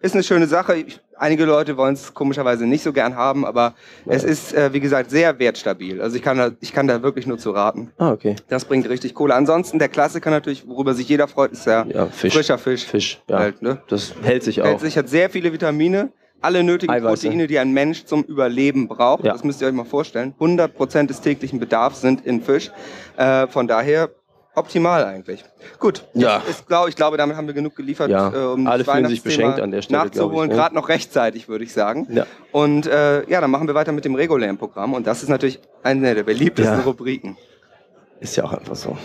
Ist 0.00 0.14
eine 0.14 0.22
schöne 0.22 0.46
Sache. 0.46 0.84
Einige 1.18 1.44
Leute 1.44 1.76
wollen 1.76 1.92
es 1.92 2.14
komischerweise 2.14 2.66
nicht 2.66 2.82
so 2.82 2.92
gern 2.94 3.14
haben, 3.16 3.44
aber 3.44 3.74
es 4.06 4.24
ist, 4.24 4.54
äh, 4.54 4.72
wie 4.72 4.80
gesagt, 4.80 5.10
sehr 5.10 5.38
wertstabil. 5.38 6.00
Also 6.00 6.16
ich 6.16 6.22
kann, 6.22 6.38
da, 6.38 6.52
ich 6.60 6.72
kann 6.72 6.86
da 6.86 7.02
wirklich 7.02 7.26
nur 7.26 7.36
zu 7.36 7.50
raten. 7.50 7.90
Ah, 7.98 8.10
okay. 8.12 8.36
Das 8.48 8.64
bringt 8.64 8.88
richtig 8.88 9.14
Kohle. 9.14 9.34
Ansonsten 9.34 9.78
der 9.78 9.90
Klassiker 9.90 10.30
natürlich, 10.30 10.66
worüber 10.66 10.94
sich 10.94 11.06
jeder 11.10 11.28
freut, 11.28 11.52
ist 11.52 11.66
ja, 11.66 11.84
Ja, 11.84 12.06
Fisch. 12.06 12.32
frischer 12.32 12.56
Fisch. 12.56 12.86
Fisch, 12.86 13.20
ja. 13.28 13.38
Halt, 13.38 13.60
ne? 13.60 13.82
Das 13.88 14.14
hält 14.22 14.42
sich 14.42 14.62
auch. 14.62 14.66
Hält 14.66 14.80
sich, 14.80 14.96
hat 14.96 15.10
sehr 15.10 15.28
viele 15.28 15.52
Vitamine, 15.52 16.10
alle 16.40 16.64
nötigen 16.64 16.90
Eiweiße. 16.90 17.26
Proteine, 17.26 17.46
die 17.46 17.58
ein 17.58 17.72
Mensch 17.72 18.06
zum 18.06 18.22
Überleben 18.22 18.88
braucht. 18.88 19.24
Ja. 19.24 19.32
Das 19.34 19.44
müsst 19.44 19.60
ihr 19.60 19.68
euch 19.68 19.74
mal 19.74 19.84
vorstellen. 19.84 20.34
100% 20.40 21.06
des 21.08 21.20
täglichen 21.20 21.60
Bedarfs 21.60 22.00
sind 22.00 22.24
in 22.24 22.40
Fisch. 22.40 22.70
Äh, 23.18 23.46
von 23.48 23.68
daher 23.68 24.08
optimal 24.54 25.04
eigentlich. 25.04 25.44
Gut, 25.78 26.04
Ja. 26.14 26.42
ist, 26.48 26.66
glaub, 26.66 26.88
ich 26.88 26.96
glaube, 26.96 27.16
damit 27.16 27.36
haben 27.36 27.46
wir 27.46 27.54
genug 27.54 27.76
geliefert, 27.76 28.10
Ja. 28.10 28.32
äh, 28.32 28.52
um 28.52 28.66
Alle 28.66 28.84
das 28.84 28.92
fühlen 28.94 29.06
sich 29.08 29.22
beschenkt 29.22 29.60
an 29.60 29.70
der 29.70 29.82
Stelle, 29.82 30.04
nachzuholen. 30.04 30.48
ne? 30.50 30.54
Gerade 30.54 30.74
noch 30.74 30.88
rechtzeitig, 30.88 31.48
würde 31.48 31.64
ich 31.64 31.72
sagen. 31.72 32.06
Ja. 32.10 32.26
Und 32.52 32.86
äh, 32.86 33.28
ja, 33.30 33.40
dann 33.40 33.50
machen 33.50 33.66
wir 33.66 33.74
weiter 33.74 33.92
mit 33.92 34.04
dem 34.04 34.14
regulären 34.14 34.58
Programm. 34.58 34.92
Und 34.94 35.06
das 35.06 35.22
ist 35.22 35.28
natürlich 35.28 35.60
eine 35.82 36.14
der 36.14 36.24
beliebtesten 36.24 36.78
Ja. 36.78 36.84
Rubriken. 36.84 37.36
Ist 38.20 38.36
ja 38.36 38.44
auch 38.44 38.52
einfach 38.52 38.76
so. 38.76 38.96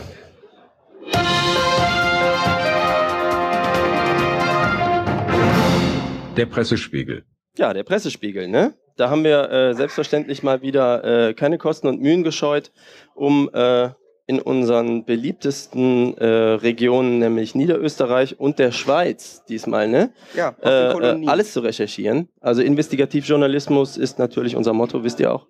Der 6.37 6.45
Pressespiegel. 6.45 7.23
Ja, 7.57 7.73
der 7.73 7.83
Pressespiegel, 7.83 8.47
ne? 8.47 8.73
Da 8.97 9.09
haben 9.09 9.23
wir 9.23 9.49
äh, 9.49 9.73
selbstverständlich 9.73 10.43
mal 10.43 10.61
wieder 10.61 11.29
äh, 11.29 11.33
keine 11.33 11.57
Kosten 11.57 11.87
und 11.87 12.01
Mühen 12.01 12.23
gescheut, 12.23 12.71
um 13.13 13.49
äh, 13.53 13.89
in 14.27 14.41
unseren 14.41 15.05
beliebtesten 15.05 16.17
äh, 16.17 16.25
Regionen, 16.25 17.19
nämlich 17.19 17.53
Niederösterreich 17.53 18.39
und 18.39 18.57
der 18.57 18.71
Schweiz 18.71 19.43
diesmal, 19.47 19.87
ne? 19.87 20.11
Ja, 20.35 20.55
Äh, 20.63 20.93
äh, 20.93 21.27
alles 21.27 21.53
zu 21.53 21.59
recherchieren. 21.59 22.29
Also 22.41 22.61
Investigativjournalismus 22.63 23.97
ist 23.97 24.17
natürlich 24.17 24.55
unser 24.55 24.73
Motto, 24.73 25.03
wisst 25.03 25.19
ihr 25.19 25.31
auch. 25.31 25.45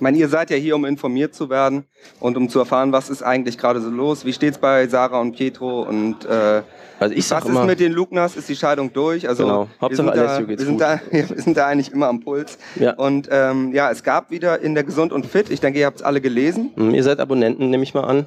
Ich 0.00 0.02
meine, 0.02 0.16
ihr 0.16 0.30
seid 0.30 0.48
ja 0.48 0.56
hier, 0.56 0.76
um 0.76 0.86
informiert 0.86 1.34
zu 1.34 1.50
werden 1.50 1.84
und 2.20 2.34
um 2.38 2.48
zu 2.48 2.58
erfahren, 2.58 2.90
was 2.90 3.10
ist 3.10 3.22
eigentlich 3.22 3.58
gerade 3.58 3.82
so 3.82 3.90
los. 3.90 4.24
Wie 4.24 4.32
steht's 4.32 4.56
bei 4.56 4.88
Sarah 4.88 5.20
und 5.20 5.36
Pietro 5.36 5.82
und 5.82 6.24
äh, 6.24 6.62
Also 6.98 7.14
ich 7.14 7.26
sag 7.26 7.42
was 7.44 7.50
immer, 7.50 7.60
ist 7.60 7.66
mit 7.66 7.80
den 7.80 7.92
Lugnas? 7.92 8.34
Ist 8.34 8.48
die 8.48 8.56
Scheidung 8.56 8.90
durch? 8.94 9.28
Also 9.28 9.42
Genau. 9.42 9.64
wir 9.64 9.68
Hauptsache 9.82 10.06
sind, 10.06 10.16
da, 10.16 10.22
Alessio 10.22 10.46
geht's 10.46 10.60
wir, 10.62 10.66
sind 10.66 10.80
da, 10.80 11.00
wir 11.10 11.26
sind 11.26 11.54
da 11.58 11.66
eigentlich 11.66 11.92
immer 11.92 12.08
am 12.08 12.20
Puls. 12.20 12.56
Ja. 12.76 12.94
Und 12.94 13.28
ähm, 13.30 13.74
ja, 13.74 13.90
es 13.90 14.02
gab 14.02 14.30
wieder 14.30 14.62
in 14.62 14.72
der 14.74 14.84
Gesund 14.84 15.12
und 15.12 15.26
Fit, 15.26 15.50
ich 15.50 15.60
denke, 15.60 15.78
ihr 15.80 15.84
habt 15.84 15.98
es 15.98 16.02
alle 16.02 16.22
gelesen, 16.22 16.70
Hm, 16.76 16.94
ihr 16.94 17.02
seid 17.02 17.20
Abonnenten, 17.20 17.68
nehme 17.68 17.82
ich 17.82 17.92
mal 17.92 18.04
an. 18.04 18.26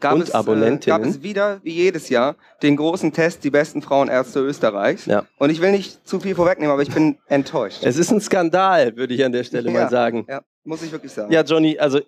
Gab, 0.00 0.14
Und 0.14 0.22
es, 0.22 0.30
äh, 0.30 0.32
Abonnentinnen. 0.36 1.02
gab 1.02 1.08
es 1.08 1.22
wieder, 1.22 1.60
wie 1.62 1.72
jedes 1.72 2.08
Jahr, 2.08 2.36
den 2.62 2.76
großen 2.76 3.12
Test, 3.12 3.44
die 3.44 3.50
besten 3.50 3.82
Frauenärzte 3.82 4.40
Österreichs. 4.40 5.06
Ja. 5.06 5.24
Und 5.38 5.50
ich 5.50 5.60
will 5.60 5.70
nicht 5.72 6.06
zu 6.06 6.20
viel 6.20 6.34
vorwegnehmen, 6.34 6.72
aber 6.72 6.82
ich 6.82 6.90
bin 6.90 7.18
enttäuscht. 7.28 7.80
Es 7.84 7.96
ist 7.96 8.10
ein 8.10 8.20
Skandal, 8.20 8.96
würde 8.96 9.14
ich 9.14 9.24
an 9.24 9.32
der 9.32 9.44
Stelle 9.44 9.70
Ja. 9.70 9.80
mal 9.82 9.90
sagen. 9.90 10.26
Ja, 10.28 10.40
muss 10.64 10.82
ich 10.82 10.90
wirklich 10.92 11.12
sagen. 11.12 11.30
Ja, 11.32 11.42
Johnny, 11.42 11.78
also 11.78 12.00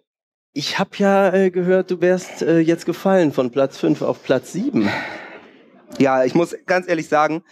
ich 0.54 0.78
habe 0.78 0.90
ja 0.98 1.32
äh, 1.32 1.50
gehört, 1.50 1.90
du 1.90 2.00
wärst 2.00 2.42
äh, 2.42 2.58
jetzt 2.58 2.84
gefallen 2.86 3.32
von 3.32 3.50
Platz 3.50 3.78
5 3.78 4.02
auf 4.02 4.22
Platz 4.22 4.52
7. 4.52 4.88
Ja, 5.98 6.24
ich 6.24 6.34
muss 6.34 6.54
ganz 6.66 6.88
ehrlich 6.88 7.08
sagen, 7.08 7.42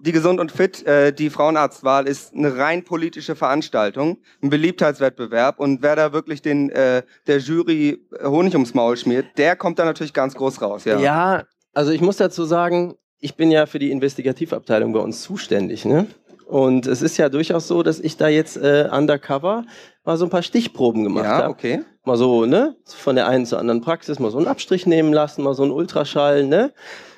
die 0.00 0.12
Gesund 0.12 0.40
und 0.40 0.50
Fit, 0.52 0.84
äh, 0.86 1.12
die 1.12 1.30
Frauenarztwahl 1.30 2.06
ist 2.08 2.34
eine 2.34 2.56
rein 2.56 2.82
politische 2.84 3.36
Veranstaltung, 3.36 4.18
ein 4.42 4.50
Beliebtheitswettbewerb 4.50 5.60
und 5.60 5.82
wer 5.82 5.96
da 5.96 6.12
wirklich 6.12 6.42
den 6.42 6.70
äh, 6.70 7.02
der 7.26 7.38
Jury 7.38 8.04
Honig 8.22 8.54
ums 8.54 8.74
Maul 8.74 8.96
schmiert, 8.96 9.26
der 9.36 9.54
kommt 9.56 9.78
da 9.78 9.84
natürlich 9.84 10.12
ganz 10.12 10.34
groß 10.34 10.60
raus. 10.60 10.84
Ja. 10.84 10.98
Ja. 10.98 11.44
also 11.72 11.92
ich 11.92 12.00
muss 12.00 12.16
dazu 12.16 12.44
sagen, 12.44 12.96
ich 13.20 13.36
bin 13.36 13.50
ja 13.50 13.66
für 13.66 13.78
die 13.78 13.90
Investigativabteilung 13.92 14.92
bei 14.92 15.00
uns 15.00 15.22
zuständig, 15.22 15.84
ne? 15.84 16.06
Und 16.46 16.86
es 16.86 17.02
ist 17.02 17.16
ja 17.16 17.28
durchaus 17.28 17.66
so, 17.66 17.82
dass 17.82 17.98
ich 17.98 18.16
da 18.16 18.28
jetzt 18.28 18.56
äh, 18.56 18.88
undercover 18.92 19.64
mal 20.04 20.16
so 20.16 20.26
ein 20.26 20.30
paar 20.30 20.42
Stichproben 20.44 21.02
gemacht 21.02 21.24
Ja, 21.24 21.38
habe. 21.38 21.48
okay. 21.48 21.82
Mal 22.04 22.16
so, 22.16 22.46
ne? 22.46 22.76
Von 22.84 23.16
der 23.16 23.26
einen 23.26 23.46
zur 23.46 23.58
anderen 23.58 23.80
Praxis, 23.80 24.20
mal 24.20 24.30
so 24.30 24.38
einen 24.38 24.46
Abstrich 24.46 24.86
nehmen 24.86 25.12
lassen, 25.12 25.42
mal 25.42 25.54
so 25.54 25.64
einen 25.64 25.72
Ultraschall, 25.72 26.44
ne? 26.44 26.72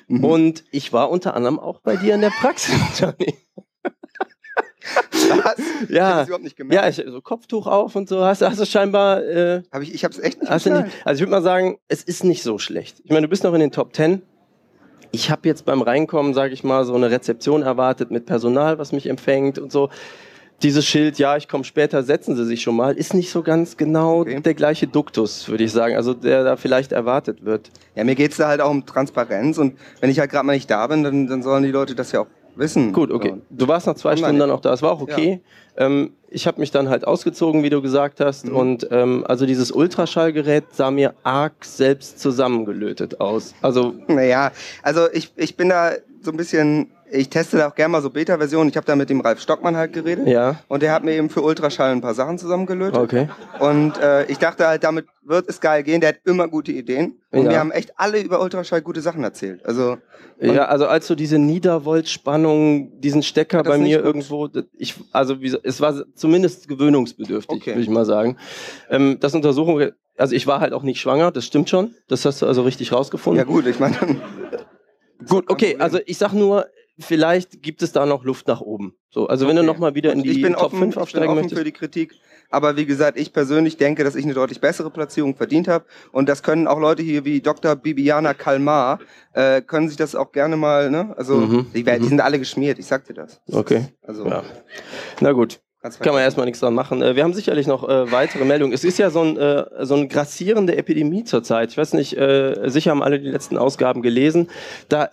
Mhm. 0.09 0.23
Und 0.25 0.63
ich 0.71 0.91
war 0.91 1.09
unter 1.09 1.35
anderem 1.35 1.59
auch 1.59 1.79
bei 1.81 1.95
dir 1.95 2.15
in 2.15 2.21
der 2.21 2.31
Praxis, 2.31 2.75
Johnny. 2.99 3.35
Was? 5.43 5.55
Ich 5.83 5.89
Ja. 5.89 6.07
hab 6.09 6.17
das 6.19 6.27
überhaupt 6.27 6.43
nicht 6.43 6.55
gemerkt. 6.57 6.83
Ja, 6.83 6.89
ich, 7.05 7.11
so 7.11 7.21
Kopftuch 7.21 7.67
auf 7.67 7.95
und 7.95 8.09
so. 8.09 8.23
Hast, 8.25 8.41
hast 8.41 8.59
du 8.59 8.65
scheinbar. 8.65 9.23
Äh, 9.23 9.61
Hab 9.71 9.81
ich 9.83 9.93
ich 9.93 10.03
habe 10.03 10.13
es 10.13 10.19
echt 10.19 10.41
nicht 10.41 10.49
hast 10.49 10.65
du 10.65 10.71
nicht, 10.71 10.85
also 11.05 11.17
ich 11.17 11.21
würde 11.21 11.31
mal 11.31 11.43
sagen, 11.43 11.77
es 11.87 12.03
ist 12.03 12.23
nicht 12.23 12.41
so 12.43 12.57
schlecht. 12.57 12.99
Ich 13.03 13.11
meine, 13.11 13.21
du 13.21 13.27
bist 13.29 13.43
noch 13.43 13.53
in 13.53 13.59
den 13.59 13.71
Top 13.71 13.95
10. 13.95 14.21
Ich 15.11 15.29
habe 15.31 15.47
jetzt 15.47 15.65
beim 15.65 15.81
Reinkommen, 15.81 16.33
sage 16.33 16.53
ich 16.53 16.63
mal, 16.63 16.85
so 16.85 16.95
eine 16.95 17.11
Rezeption 17.11 17.61
erwartet 17.63 18.11
mit 18.11 18.25
Personal, 18.25 18.77
was 18.79 18.91
mich 18.91 19.07
empfängt 19.07 19.57
und 19.59 19.71
so. 19.71 19.89
Dieses 20.61 20.85
Schild, 20.85 21.17
ja, 21.19 21.37
ich 21.37 21.47
komme 21.47 21.63
später, 21.63 22.03
setzen 22.03 22.35
Sie 22.35 22.45
sich 22.45 22.61
schon 22.61 22.75
mal, 22.75 22.95
ist 22.95 23.13
nicht 23.13 23.31
so 23.31 23.41
ganz 23.43 23.77
genau 23.77 24.21
Okay. 24.21 24.41
der 24.41 24.53
gleiche 24.53 24.87
Duktus, 24.87 25.47
würde 25.47 25.63
ich 25.63 25.71
sagen. 25.71 25.95
Also 25.95 26.13
der 26.13 26.43
da 26.43 26.57
vielleicht 26.57 26.91
erwartet 26.91 27.45
wird. 27.45 27.71
Ja, 27.95 28.03
mir 28.03 28.15
geht's 28.15 28.37
da 28.37 28.47
halt 28.49 28.59
auch 28.61 28.69
um 28.69 28.85
Transparenz 28.85 29.57
und 29.57 29.77
wenn 30.01 30.09
ich 30.09 30.19
halt 30.19 30.31
gerade 30.31 30.45
mal 30.45 30.53
nicht 30.53 30.69
da 30.69 30.85
bin, 30.87 31.03
dann, 31.03 31.27
dann 31.27 31.43
sollen 31.43 31.63
die 31.63 31.71
Leute 31.71 31.95
das 31.95 32.11
ja 32.11 32.21
auch 32.21 32.27
wissen. 32.55 32.91
Gut, 32.91 33.11
okay. 33.11 33.35
Du 33.49 33.67
warst 33.67 33.87
nach 33.87 33.95
zwei. 33.95 34.17
Stunden 34.17 34.37
dann 34.39 34.51
auch 34.51 34.59
da. 34.59 34.73
Es 34.73 34.81
war 34.81 34.91
auch 34.91 35.01
okay. 35.01 35.39
Ähm, 35.77 36.11
ich 36.29 36.45
habe 36.45 36.59
mich 36.59 36.71
dann 36.71 36.89
halt 36.89 37.07
ausgezogen, 37.07 37.63
wie 37.63 37.69
du 37.69 37.81
gesagt 37.81 38.19
hast. 38.19 38.47
Mhm. 38.49 38.55
Und 38.55 38.87
ähm, 38.91 39.23
also 39.27 39.45
dieses 39.45 39.71
Ultraschallgerät 39.71 40.65
sah 40.73 40.91
mir 40.91 41.13
arg 41.23 41.53
selbst 41.63 42.19
zusammengelötet 42.19 43.21
aus. 43.21 43.53
Also 43.61 43.95
Naja, 44.07 44.51
also 44.83 45.07
ich, 45.13 45.31
ich 45.37 45.55
bin 45.55 45.69
da 45.69 45.91
so 46.21 46.31
ein 46.31 46.37
bisschen, 46.37 46.91
ich 47.11 47.29
teste 47.29 47.57
da 47.57 47.67
auch 47.69 47.75
gerne 47.75 47.91
mal 47.91 48.01
so 48.01 48.09
Beta-Versionen. 48.09 48.69
Ich 48.69 48.77
habe 48.77 48.85
da 48.85 48.95
mit 48.95 49.09
dem 49.09 49.21
Ralf 49.21 49.39
Stockmann 49.41 49.75
halt 49.75 49.93
geredet. 49.93 50.27
ja, 50.27 50.59
Und 50.67 50.81
der 50.83 50.91
hat 50.93 51.03
mir 51.03 51.13
eben 51.13 51.29
für 51.29 51.41
Ultraschall 51.41 51.91
ein 51.91 52.01
paar 52.01 52.13
Sachen 52.13 52.37
zusammengelötet. 52.37 52.97
okay. 52.97 53.29
Und 53.59 53.97
äh, 53.99 54.25
ich 54.25 54.37
dachte 54.37 54.67
halt, 54.67 54.83
damit 54.83 55.05
wird 55.23 55.47
es 55.49 55.59
geil 55.61 55.83
gehen. 55.83 56.01
Der 56.01 56.09
hat 56.09 56.17
immer 56.25 56.47
gute 56.47 56.71
Ideen. 56.71 57.19
Und 57.31 57.45
Ja. 57.45 57.51
wir 57.51 57.59
haben 57.59 57.71
echt 57.71 57.93
alle 57.99 58.19
über 58.21 58.41
Ultraschall 58.41 58.81
gute 58.81 59.01
Sachen 59.01 59.23
erzählt. 59.23 59.65
Also, 59.65 59.97
Ja, 60.39 60.65
also 60.65 60.87
als 60.87 61.07
so 61.07 61.15
diese 61.15 61.37
Niedervolt-Spannung, 61.37 62.99
diesen 63.01 63.23
Stecker 63.23 63.63
bei 63.63 63.77
mir 63.77 64.01
irgendwo, 64.03 64.47
ich, 64.77 64.95
also 65.11 65.35
es 65.63 65.81
war 65.81 66.03
zumindest 66.15 66.67
gewöhnungsbedürftig, 66.67 67.57
Okay. 67.57 67.71
würde 67.71 67.81
ich 67.81 67.89
mal 67.89 68.05
sagen. 68.05 68.37
Ähm, 68.89 69.17
das 69.19 69.33
Untersuchung, 69.35 69.89
also 70.17 70.35
ich 70.35 70.47
war 70.47 70.59
halt 70.61 70.73
auch 70.73 70.83
nicht 70.83 70.99
schwanger, 71.01 71.31
das 71.31 71.45
stimmt 71.45 71.69
schon. 71.69 71.93
Das 72.07 72.25
hast 72.25 72.41
du 72.41 72.45
also 72.47 72.63
richtig 72.63 72.91
rausgefunden. 72.91 73.37
ja 73.37 73.43
gut, 73.43 73.65
ich 73.67 73.79
meine, 73.79 73.95
dann- 73.99 74.21
Gut, 75.27 75.45
okay, 75.49 75.75
also 75.79 75.99
ich 76.05 76.17
sag 76.17 76.31
nur, 76.33 76.67
vielleicht 76.99 77.61
gibt 77.63 77.81
es 77.81 77.91
da 77.91 78.05
noch 78.05 78.23
Luft 78.23 78.47
nach 78.47 78.61
oben. 78.61 78.93
So, 79.09 79.27
also 79.27 79.47
wenn 79.47 79.55
du 79.55 79.61
Okay. 79.61 79.67
nochmal 79.67 79.95
wieder 79.95 80.11
in 80.13 80.19
ich 80.19 80.35
die 80.35 80.41
bin 80.41 80.53
Top 80.53 80.65
offen, 80.65 80.79
5 80.79 80.89
ich 80.89 80.93
bin 80.95 81.01
aufsteigen 81.03 81.25
offen 81.27 81.35
möchtest. 81.41 81.57
für 81.57 81.63
die 81.63 81.71
Kritik. 81.71 82.15
Aber 82.51 82.77
wie 82.77 82.85
gesagt, 82.85 83.19
ich 83.19 83.31
persönlich 83.31 83.77
denke, 83.77 84.03
dass 84.03 84.15
ich 84.15 84.25
eine 84.25 84.33
deutlich 84.33 84.59
bessere 84.59 84.89
Platzierung 84.89 85.35
verdient 85.35 85.67
habe. 85.67 85.85
Und 86.11 86.27
das 86.27 86.41
können 86.41 86.67
auch 86.67 86.79
Leute 86.79 87.03
hier 87.03 87.23
wie 87.23 87.41
Dr. 87.41 87.75
Bibiana 87.75 88.33
Kalmar, 88.33 88.99
äh, 89.33 89.61
können 89.61 89.87
sich 89.87 89.97
das 89.97 90.15
auch 90.15 90.31
gerne 90.31 90.57
mal, 90.57 90.89
ne? 90.89 91.13
Also, 91.17 91.35
Mhm, 91.35 91.67
die, 91.75 91.83
die 91.83 91.91
mhm. 91.91 92.03
sind 92.03 92.21
alle 92.21 92.39
geschmiert, 92.39 92.79
ich 92.79 92.87
sag 92.87 93.05
dir 93.05 93.13
das. 93.13 93.39
Okay, 93.51 93.85
Also, 94.01 94.25
ja. 94.25 94.43
Na 95.21 95.31
gut, 95.31 95.59
kann 95.81 96.13
man 96.13 96.23
erstmal 96.23 96.45
nichts 96.47 96.59
dran 96.59 96.73
machen. 96.73 97.01
Äh, 97.03 97.15
wir 97.15 97.23
haben 97.23 97.33
sicherlich 97.33 97.67
noch 97.67 97.87
äh, 97.87 98.11
weitere 98.11 98.45
Meldungen. 98.45 98.73
Es 98.73 98.83
ist 98.83 98.97
ja 98.97 99.11
so, 99.11 99.21
ein, 99.21 99.37
äh, 99.37 99.85
so 99.85 99.93
eine 99.95 100.07
grassierende 100.07 100.75
Epidemie 100.75 101.23
zurzeit. 101.25 101.69
Ich 101.71 101.77
weiß 101.77 101.93
nicht, 101.93 102.17
äh, 102.17 102.67
sicher 102.69 102.91
haben 102.91 103.03
alle 103.03 103.19
die 103.19 103.29
letzten 103.29 103.57
Ausgaben 103.57 104.01
gelesen. 104.01 104.49
Da 104.89 105.09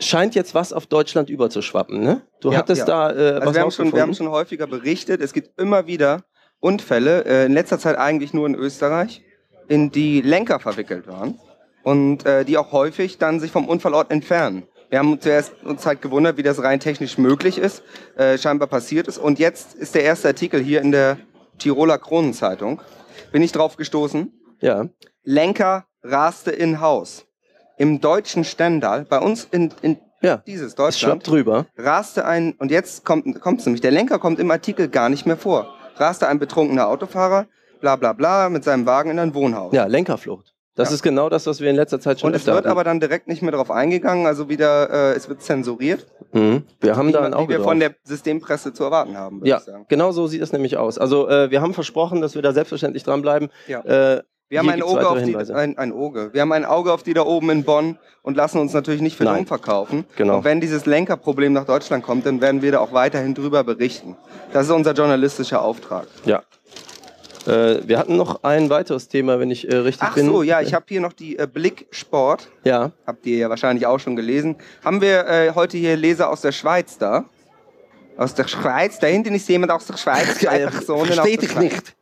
scheint 0.00 0.34
jetzt 0.34 0.54
was 0.54 0.72
auf 0.72 0.86
Deutschland 0.86 1.30
überzuschwappen, 1.30 2.00
ne? 2.00 2.22
Du 2.40 2.52
Ja, 2.52 2.58
hattest 2.58 2.80
ja. 2.80 2.84
da 2.86 3.10
äh, 3.10 3.14
Also 3.34 3.46
was 3.46 3.54
wir 3.54 3.62
haben, 3.62 3.70
schon, 3.70 3.92
wir 3.92 4.02
haben 4.02 4.14
schon 4.14 4.28
häufiger 4.30 4.66
berichtet, 4.66 5.20
es 5.20 5.32
gibt 5.32 5.60
immer 5.60 5.86
wieder 5.86 6.24
Unfälle, 6.60 7.24
äh, 7.24 7.46
in 7.46 7.52
letzter 7.52 7.78
Zeit 7.78 7.96
eigentlich 7.96 8.34
nur 8.34 8.46
in 8.46 8.54
Österreich, 8.54 9.22
in 9.68 9.90
die 9.90 10.20
Lenker 10.20 10.58
verwickelt 10.58 11.06
waren 11.06 11.38
und 11.82 12.26
äh, 12.26 12.44
die 12.44 12.58
auch 12.58 12.72
häufig 12.72 13.18
dann 13.18 13.40
sich 13.40 13.50
vom 13.50 13.68
Unfallort 13.68 14.10
entfernen. 14.10 14.64
Wir 14.90 14.98
haben 14.98 15.20
zuerst 15.20 15.52
uns 15.62 15.86
halt 15.86 16.02
gewundert, 16.02 16.36
wie 16.36 16.42
das 16.42 16.60
rein 16.62 16.80
technisch 16.80 17.16
möglich 17.16 17.58
ist, 17.58 17.82
äh, 18.16 18.36
scheinbar 18.36 18.66
passiert 18.68 19.06
ist. 19.06 19.18
Und 19.18 19.38
jetzt 19.38 19.74
ist 19.74 19.94
der 19.94 20.02
erste 20.02 20.28
Artikel 20.28 20.60
hier 20.60 20.80
in 20.80 20.90
der 20.90 21.18
Tiroler 21.58 21.96
Kronenzeitung. 21.98 22.80
Bin 23.30 23.40
ich 23.42 23.52
drauf 23.52 23.76
gestoßen. 23.76 24.32
Ja, 24.60 24.86
Lenker 25.22 25.84
raste 26.02 26.50
in 26.50 26.80
Haus. 26.80 27.26
Im 27.80 28.00
deutschen 28.00 28.44
Stendal, 28.44 29.06
bei 29.08 29.18
uns 29.18 29.44
in, 29.50 29.72
in 29.80 29.96
ja. 30.20 30.36
dieses 30.46 30.68
Es 30.68 30.74
Deutschland, 30.74 31.26
drüber. 31.26 31.66
raste 31.78 32.26
ein, 32.26 32.52
und 32.58 32.70
jetzt 32.70 33.04
kommt 33.06 33.26
es 33.58 33.64
nämlich, 33.64 33.80
der 33.80 33.90
Lenker 33.90 34.18
kommt 34.18 34.38
im 34.38 34.50
Artikel 34.50 34.88
gar 34.88 35.08
nicht 35.08 35.24
mehr 35.24 35.38
vor. 35.38 35.74
Raste 35.96 36.28
ein 36.28 36.38
betrunkener 36.38 36.88
Autofahrer, 36.88 37.46
bla 37.80 37.96
bla 37.96 38.12
bla, 38.12 38.50
mit 38.50 38.64
seinem 38.64 38.84
Wagen 38.84 39.10
in 39.10 39.18
ein 39.18 39.34
Wohnhaus. 39.34 39.72
Ja, 39.72 39.86
Lenkerflucht. 39.86 40.52
Das 40.76 40.90
Ja. 40.90 40.94
ist 40.96 41.02
genau 41.02 41.28
das, 41.30 41.46
was 41.46 41.60
wir 41.60 41.70
in 41.70 41.76
letzter 41.76 42.00
Zeit 42.00 42.20
schon 42.20 42.28
und 42.28 42.36
es 42.36 42.46
wird 42.46 42.56
hatten. 42.58 42.68
aber 42.68 42.84
dann 42.84 43.00
direkt 43.00 43.28
nicht 43.28 43.40
mehr 43.42 43.50
darauf 43.52 43.70
eingegangen, 43.70 44.26
also 44.26 44.48
wieder, 44.50 44.90
äh, 44.90 45.16
es 45.16 45.28
wird 45.30 45.42
zensiert, 45.42 46.06
Mhm. 46.32 46.64
Wir 46.80 46.96
haben 46.96 47.08
wie, 47.08 47.12
da 47.12 47.22
ein 47.22 47.32
wie 47.32 47.36
Auge 47.36 47.48
wir 47.48 47.56
drauf. 47.56 47.66
von 47.66 47.80
der 47.80 47.94
Systempresse 48.04 48.72
zu 48.74 48.84
erwarten 48.84 49.16
haben, 49.18 49.40
würde 49.40 49.48
ja, 49.50 49.56
ich 49.56 49.64
sagen. 49.64 49.86
genau 49.88 50.12
so 50.12 50.26
sieht 50.28 50.42
es 50.42 50.52
nämlich 50.52 50.76
aus. 50.76 50.96
Also 50.98 51.28
äh, 51.28 51.50
wir 51.50 51.60
haben 51.62 51.74
versprochen, 51.74 52.20
dass 52.20 52.34
wir 52.36 52.42
da 52.42 52.52
selbstverständlich 52.52 53.02
dranbleiben. 53.02 53.48
Ja. 53.66 53.80
Äh, 53.80 54.22
Wir 54.50 54.58
haben 54.58 54.68
ein 54.68 54.82
Auge, 54.82 55.08
auf 55.08 55.22
die, 55.22 55.36
ein, 55.36 55.78
ein 55.78 55.92
Auge. 55.92 56.30
Wir 56.32 56.40
haben 56.40 56.50
ein 56.50 56.64
Auge 56.64 56.92
auf 56.92 57.04
die 57.04 57.14
da 57.14 57.22
oben 57.22 57.50
in 57.50 57.62
Bonn 57.62 57.98
und 58.22 58.36
lassen 58.36 58.58
uns 58.58 58.72
natürlich 58.72 59.00
nicht 59.00 59.16
für 59.16 59.22
Nein. 59.22 59.36
dumm 59.36 59.46
verkaufen. 59.46 60.04
Genau. 60.16 60.38
Und 60.38 60.44
wenn 60.44 60.60
dieses 60.60 60.86
Lenkerproblem 60.86 61.52
nach 61.52 61.66
Deutschland 61.66 62.02
kommt, 62.02 62.26
dann 62.26 62.40
werden 62.40 62.60
wir 62.60 62.72
da 62.72 62.80
auch 62.80 62.92
weiterhin 62.92 63.34
drüber 63.34 63.62
berichten. 63.62 64.16
Das 64.52 64.66
ist 64.66 64.72
unser 64.72 64.92
journalistischer 64.92 65.62
Auftrag. 65.62 66.08
Ja. 66.24 66.42
Äh, 67.46 67.86
wir 67.86 67.96
hatten 67.96 68.16
noch 68.16 68.42
ein 68.42 68.70
weiteres 68.70 69.06
Thema, 69.06 69.38
wenn 69.38 69.52
ich 69.52 69.70
äh, 69.70 69.76
richtig 69.76 70.08
Ach 70.10 70.14
bin. 70.16 70.26
so, 70.26 70.42
ja, 70.42 70.60
ich 70.60 70.74
habe 70.74 70.84
hier 70.88 71.00
noch 71.00 71.12
die 71.12 71.38
äh, 71.38 71.46
Blick 71.46 71.86
Sport. 71.92 72.48
Ja, 72.64 72.90
Habt 73.06 73.24
ihr 73.26 73.38
ja 73.38 73.50
wahrscheinlich 73.50 73.86
auch 73.86 74.00
schon 74.00 74.16
gelesen. 74.16 74.56
Haben 74.84 75.00
wir 75.00 75.28
äh, 75.28 75.52
heute 75.54 75.78
hier 75.78 75.96
Leser 75.96 76.28
aus 76.28 76.40
der 76.40 76.52
Schweiz 76.52 76.98
da? 76.98 77.24
Aus 78.16 78.34
der 78.34 78.48
Schweiz? 78.48 78.98
Da 78.98 79.06
hinten 79.06 79.32
ist 79.32 79.48
jemand 79.48 79.70
aus 79.70 79.86
der 79.86 79.96
Schweiz. 79.96 80.44
Versteht 80.44 81.42
dich 81.42 81.52
Schweiz. 81.52 81.62
nicht. 81.62 81.96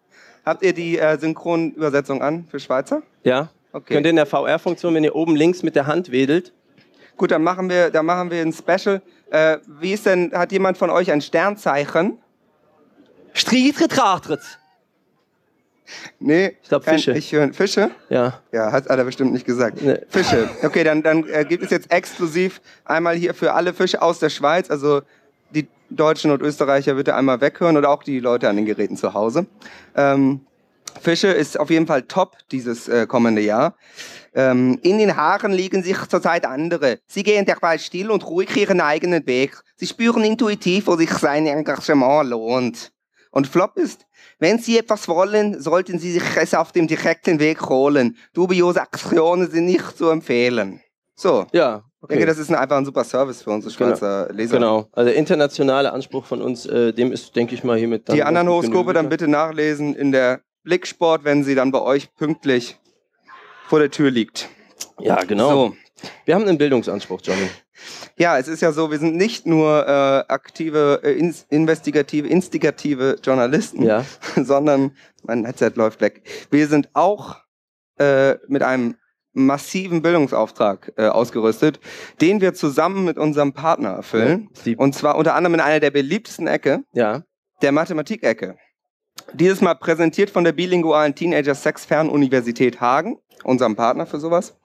Habt 0.49 0.63
ihr 0.63 0.73
die 0.73 0.99
äh, 0.99 1.19
Synchronübersetzung 1.19 2.23
an 2.23 2.47
für 2.51 2.59
Schweizer? 2.59 3.03
Ja. 3.23 3.51
Okay. 3.73 3.95
Könnt 3.95 4.07
ihr 4.07 4.11
in 4.11 4.17
der 4.17 4.27
VR-Funktion, 4.27 4.95
wenn 4.95 5.05
ihr 5.05 5.15
oben 5.15 5.37
links 5.37 5.63
mit 5.63 5.77
der 5.77 5.87
Hand 5.87 6.11
wedelt, 6.11 6.53
Gut, 7.19 7.33
dann 7.33 7.43
machen 7.43 7.69
wir, 7.69 7.91
dann 7.91 8.07
machen 8.07 8.31
wir 8.31 8.41
ein 8.41 8.53
Special. 8.53 9.03
Äh, 9.31 9.59
wie 9.81 9.93
ist 9.93 10.07
denn, 10.07 10.33
hat 10.33 10.53
jemand 10.53 10.79
von 10.79 10.89
euch 10.89 11.11
ein 11.11 11.21
Sternzeichen? 11.21 12.17
Streitretratret. 13.35 14.41
Nee. 16.21 16.57
Ich 16.63 16.69
glaub, 16.69 16.85
kein- 16.85 16.95
Fische. 16.95 17.13
Ich 17.13 17.33
höre 17.33 17.53
Fische? 17.53 17.91
Ja. 18.09 18.41
Ja, 18.53 18.71
hat, 18.71 18.89
hat 18.89 18.99
er 18.99 19.05
bestimmt 19.05 19.33
nicht 19.33 19.47
gesagt. 19.47 19.83
Nee. 19.83 19.99
Fische. 20.09 20.49
Okay, 20.63 20.85
dann, 20.85 21.03
dann 21.03 21.29
äh, 21.29 21.45
gibt 21.45 21.65
es 21.65 21.71
jetzt 21.71 21.91
exklusiv 21.91 22.61
einmal 22.85 23.17
hier 23.17 23.35
für 23.35 23.53
alle 23.53 23.75
Fische 23.75 24.01
aus 24.01 24.21
der 24.21 24.31
Schweiz, 24.31 24.71
also 24.71 25.03
die 25.55 25.69
Deutschen 25.91 26.31
und 26.31 26.43
Österreicher 26.43 26.95
bitte 26.95 27.15
einmal 27.15 27.41
weghören 27.41 27.77
oder 27.77 27.91
auch 27.91 28.03
die 28.03 28.21
Leute 28.21 28.49
an 28.49 28.57
den 28.57 28.67
Geräten 28.67 28.97
zu 28.97 29.15
Hause. 29.15 29.47
Ähm, 29.97 30.41
Fische 31.01 31.29
ist 31.29 31.59
auf 31.59 31.71
jeden 31.71 31.87
Fall 31.87 32.03
top 32.03 32.37
dieses 32.51 32.89
äh, 32.89 33.07
kommende 33.07 33.43
Jahr. 33.43 33.77
Ähm, 34.35 34.79
in 34.83 34.99
den 34.99 35.17
Haaren 35.17 35.53
liegen 35.53 35.83
sich 35.83 35.97
zurzeit 36.09 36.45
andere. 36.45 36.99
Sie 37.07 37.23
gehen 37.23 37.47
dabei 37.47 37.79
still 37.79 38.11
und 38.11 38.27
ruhig 38.27 38.55
ihren 38.57 38.81
eigenen 38.81 39.27
Weg. 39.27 39.61
Sie 39.77 39.87
spüren 39.87 40.25
intuitiv, 40.25 40.87
wo 40.87 40.97
sich 40.97 41.11
sein 41.11 41.47
Engagement 41.47 42.29
lohnt. 42.31 42.93
Und 43.31 43.47
Flop 43.47 43.77
ist, 43.77 44.07
wenn 44.39 44.59
Sie 44.59 44.79
etwas 44.79 45.09
wollen, 45.09 45.61
sollten 45.61 45.99
Sie 45.99 46.13
sich 46.13 46.23
es 46.37 46.55
auf 46.55 46.73
dem 46.73 46.87
direkten 46.87 47.39
Weg 47.39 47.69
holen. 47.69 48.17
Dubiose 48.33 48.81
Aktionen 48.81 49.51
sind 49.51 49.67
nicht 49.67 49.97
zu 49.97 50.09
empfehlen. 50.09 50.81
So, 51.15 51.47
Ja, 51.53 51.85
ich 52.03 52.09
denke, 52.09 52.27
das 52.27 52.39
ist 52.39 52.49
ein, 52.49 52.55
einfach 52.55 52.77
ein 52.77 52.85
super 52.85 53.03
Service 53.03 53.43
für 53.43 53.51
unsere 53.51 53.73
Schweizer 53.73 54.29
Leser. 54.33 54.57
Genau. 54.57 54.89
Also 54.93 55.11
der 55.11 55.17
internationale 55.17 55.93
Anspruch 55.93 56.27
von 56.27 56.41
uns, 56.41 56.65
äh, 56.67 56.93
dem 56.93 57.11
ist, 57.11 57.35
denke 57.35 57.55
ich 57.55 57.65
mal, 57.65 57.77
hiermit 57.77 58.09
dann. 58.09 58.15
Die 58.15 58.23
anderen 58.23 58.49
Horoskope 58.49 58.93
dann 58.93 59.09
bitte 59.09 59.27
nachlesen 59.27 59.95
in 59.95 60.13
der 60.13 60.41
Blicksport, 60.63 61.25
wenn 61.25 61.43
sie 61.43 61.55
dann 61.55 61.73
bei 61.73 61.81
euch 61.81 62.15
pünktlich 62.15 62.79
vor 63.67 63.81
der 63.81 63.91
Tür 63.91 64.11
liegt. 64.11 64.49
Ja, 65.01 65.17
genau. 65.25 65.51
So. 65.51 65.77
Wir 66.25 66.37
haben 66.37 66.47
einen 66.47 66.59
Bildungsanspruch, 66.59 67.21
Johnny. 67.23 67.49
Ja, 68.17 68.39
es 68.39 68.49
ist 68.49 68.61
ja 68.61 68.73
so, 68.73 68.91
wir 68.91 68.99
sind 68.99 69.17
nicht 69.17 69.47
nur 69.47 69.87
äh, 69.87 70.33
aktive, 70.33 71.01
äh, 71.03 71.13
ins, 71.13 71.47
investigative, 71.49 72.29
instigative 72.29 73.19
Journalisten, 73.23 73.83
Ja. 73.83 74.05
sondern, 74.37 74.93
mein 75.23 75.45
Headset 75.45 75.73
läuft 75.75 76.01
weg. 76.01 76.23
Wir 76.51 76.69
sind 76.69 76.89
auch 76.95 77.37
äh, 77.99 78.37
mit 78.49 78.63
einem 78.63 78.97
massiven 79.33 80.03
Bildungsauftrag 80.03 80.93
äh, 80.97 81.07
ausgerüstet, 81.07 81.81
den 82.21 82.41
wir 82.41 82.55
zusammen 82.55 83.05
mit 83.05 83.19
unserem 83.19 83.53
Partner 83.53 83.91
erfüllen. 83.91 84.49
Die, 84.65 84.77
Und 84.77 84.95
zwar 84.95 85.17
unter 85.17 85.35
anderem 85.35 85.55
in 85.55 85.61
einer 85.61 85.81
der 85.81 85.91
beliebtesten 85.91 86.47
Ecke, 86.47 86.83
ja. 86.93 87.23
der 87.63 87.73
Mathematikecke. 87.73 88.57
Dieses 89.33 89.61
Mal 89.61 89.75
präsentiert 89.75 90.31
von 90.31 90.45
der 90.45 90.53
bilingualen 90.53 91.15
Teenager 91.15 91.55
Sex 91.55 91.85
Fernuniversität 91.85 92.81
Hagen, 92.81 93.19
unserem 93.45 93.77
Partner 93.77 94.07
für 94.07 94.21
sowas. 94.21 94.57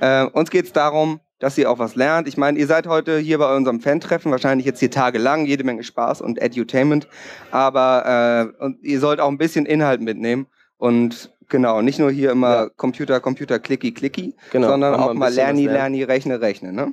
Äh, 0.00 0.24
uns 0.24 0.50
geht 0.50 0.66
es 0.66 0.72
darum, 0.72 1.20
dass 1.38 1.56
ihr 1.56 1.70
auch 1.70 1.78
was 1.78 1.94
lernt. 1.94 2.26
Ich 2.26 2.36
meine, 2.36 2.58
ihr 2.58 2.66
seid 2.66 2.86
heute 2.86 3.18
hier 3.18 3.38
bei 3.38 3.54
unserem 3.54 3.80
Fan-Treffen, 3.80 4.32
wahrscheinlich 4.32 4.66
jetzt 4.66 4.80
hier 4.80 4.90
tagelang, 4.90 5.46
jede 5.46 5.62
Menge 5.62 5.84
Spaß 5.84 6.20
und 6.20 6.40
Edutainment. 6.40 7.06
Aber 7.50 8.52
äh, 8.58 8.64
und 8.64 8.82
ihr 8.82 8.98
sollt 8.98 9.20
auch 9.20 9.28
ein 9.28 9.38
bisschen 9.38 9.66
Inhalt 9.66 10.00
mitnehmen. 10.00 10.48
Und 10.78 11.32
genau, 11.48 11.82
nicht 11.82 11.98
nur 11.98 12.10
hier 12.10 12.30
immer 12.32 12.54
Ja. 12.54 12.68
Computer, 12.76 13.20
Computer, 13.20 13.58
Clicky, 13.58 13.92
Clicky, 13.92 14.34
Genau. 14.52 14.68
sondern 14.68 14.94
Haben 14.94 15.02
auch 15.02 15.14
mal 15.14 15.28
was 15.28 15.34
Lerni. 15.36 15.66
Lerni, 15.66 16.02
Rechne, 16.04 16.40
Rechne. 16.40 16.72
Ne? 16.72 16.92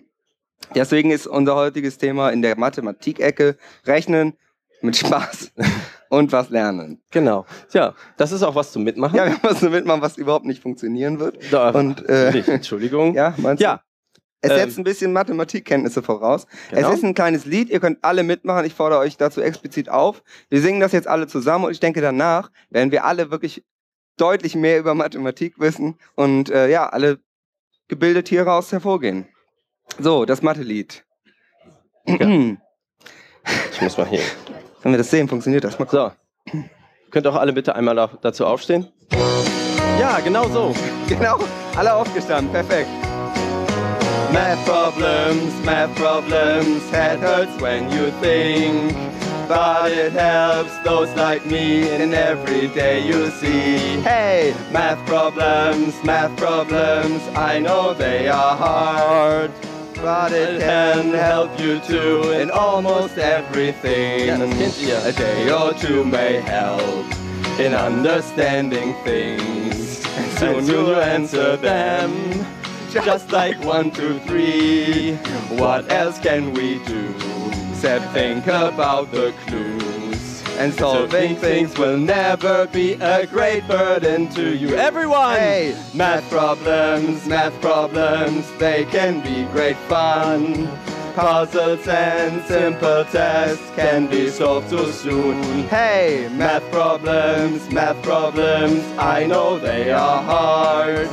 Deswegen 0.73 1.11
ist 1.11 1.27
unser 1.27 1.55
heutiges 1.55 1.97
Thema 1.97 2.29
in 2.29 2.41
der 2.41 2.57
Mathematikecke 2.57 3.57
Rechnen 3.85 4.33
mit 4.81 4.97
Spaß 4.97 5.51
und 6.09 6.31
was 6.31 6.49
lernen. 6.49 7.01
Genau. 7.11 7.45
Tja, 7.69 7.93
das 8.17 8.31
ist 8.31 8.43
auch 8.43 8.55
was 8.55 8.71
zum 8.71 8.83
Mitmachen. 8.83 9.15
Ja, 9.15 9.25
wir 9.25 9.37
müssen 9.49 9.71
mitmachen, 9.71 10.01
was 10.01 10.17
überhaupt 10.17 10.45
nicht 10.45 10.61
funktionieren 10.61 11.19
wird. 11.19 11.37
Da, 11.51 11.69
Und 11.71 12.07
äh, 12.09 12.31
nicht, 12.31 12.47
Entschuldigung. 12.49 13.13
ja, 13.15 13.33
meinst 13.37 13.61
du? 13.61 13.65
Ja, 13.65 13.81
Es 14.41 14.51
ähm, 14.51 14.57
setzt 14.57 14.77
ein 14.77 14.83
bisschen 14.83 15.13
Mathematikkenntnisse 15.13 16.03
voraus. 16.03 16.45
genau. 16.69 16.89
Es 16.89 16.97
ist 16.97 17.03
ein 17.03 17.13
kleines 17.13 17.45
Lied, 17.45 17.69
ihr 17.69 17.79
könnt 17.79 18.03
alle 18.03 18.23
mitmachen. 18.23 18.65
Ich 18.65 18.73
fordere 18.73 18.99
euch 18.99 19.17
dazu 19.17 19.41
explizit 19.41 19.89
auf. 19.89 20.23
Wir 20.49 20.61
singen 20.61 20.79
das 20.79 20.91
jetzt 20.91 21.07
alle 21.07 21.27
zusammen 21.27 21.65
und 21.65 21.71
ich 21.71 21.79
denke, 21.79 22.01
danach 22.01 22.51
werden 22.69 22.91
wir 22.91 23.05
alle 23.05 23.31
wirklich 23.31 23.63
deutlich 24.17 24.55
mehr 24.55 24.79
über 24.79 24.93
Mathematik 24.95 25.59
wissen 25.59 25.97
und 26.15 26.49
äh, 26.49 26.69
ja, 26.69 26.87
alle 26.89 27.19
gebildet 27.87 28.29
hier 28.29 28.43
raus 28.47 28.71
hervorgehen. 28.71 29.27
So, 29.99 30.25
das 30.25 30.41
Mathe-Lied. 30.41 31.03
Können 32.05 32.61
ich 33.71 33.81
muss 33.81 33.97
mal 33.97 34.07
hier. 34.07 34.21
wir 34.83 34.97
das 34.97 35.09
sehen? 35.11 35.27
Funktioniert 35.27 35.63
das? 35.63 35.77
Mal. 35.79 35.87
So. 35.89 36.11
Könnt 37.11 37.27
auch 37.27 37.35
alle 37.35 37.53
bitte 37.53 37.75
einmal 37.75 37.95
da- 37.95 38.17
dazu 38.21 38.45
aufstehen? 38.45 38.87
Ja, 39.99 40.19
genau 40.19 40.47
so. 40.49 40.73
Genau, 41.07 41.37
alle 41.75 41.93
aufgestanden, 41.93 42.51
perfekt. 42.51 42.89
Math 44.33 44.57
problems, 44.65 45.53
math 45.63 45.93
problems, 45.95 46.81
head 46.91 47.19
hurts 47.21 47.61
when 47.61 47.83
you 47.91 48.09
think. 48.23 48.91
But 49.47 49.91
it 49.91 50.13
helps 50.13 50.75
those 50.79 51.09
like 51.15 51.45
me 51.45 51.89
in 51.89 52.13
every 52.13 52.67
day 52.69 53.05
you 53.05 53.29
see. 53.29 54.01
Hey, 54.01 54.55
math 54.71 55.05
problems, 55.05 55.93
math 56.03 56.35
problems, 56.37 57.21
I 57.35 57.59
know 57.59 57.93
they 57.93 58.27
are 58.27 58.55
hard. 58.55 59.51
But 60.01 60.31
it 60.31 60.61
can 60.61 61.13
help 61.13 61.59
you 61.59 61.79
too 61.79 62.31
in 62.31 62.49
almost 62.51 63.17
everything. 63.17 64.27
Ja, 64.27 64.37
das 64.37 64.49
kennt 64.57 64.81
ihr. 64.81 64.97
A 65.05 65.11
day 65.11 65.51
or 65.51 65.73
two 65.73 66.03
may 66.03 66.41
help 66.41 67.05
in 67.59 67.73
understanding 67.73 68.93
things. 69.03 70.03
And 70.17 70.31
soon 70.37 70.65
you'll 70.67 70.95
answer 70.95 71.55
them. 71.57 72.45
Just 72.91 73.31
like 73.31 73.57
one, 73.63 73.91
two, 73.91 74.19
three. 74.19 75.15
What 75.57 75.91
else 75.91 76.19
can 76.19 76.53
we 76.53 76.79
do? 76.85 77.13
Except 77.75 78.13
think 78.13 78.47
about 78.47 79.11
the 79.11 79.33
clues. 79.45 80.43
And 80.57 80.73
solving 80.73 81.35
things 81.35 81.77
will 81.77 81.97
never 81.97 82.67
be 82.67 82.93
a 82.93 83.27
great 83.27 83.67
burden 83.67 84.29
to 84.29 84.55
you. 84.55 84.75
Everyone! 84.75 85.35
Hey, 85.35 85.75
math 85.93 86.27
problems, 86.29 87.25
math 87.27 87.59
problems, 87.59 88.49
they 88.59 88.85
can 88.85 89.21
be 89.21 89.43
great 89.51 89.75
fun. 89.89 90.69
Puzzles 91.15 91.85
and 91.85 92.41
simple 92.45 93.03
tests 93.11 93.69
can 93.75 94.07
be 94.07 94.29
solved 94.29 94.69
too 94.69 94.93
soon. 94.93 95.43
Hey, 95.67 96.29
math 96.31 96.63
problems, 96.71 97.69
math 97.71 98.01
problems, 98.01 98.85
I 98.97 99.25
know 99.25 99.59
they 99.59 99.91
are 99.91 100.23
hard. 100.23 101.09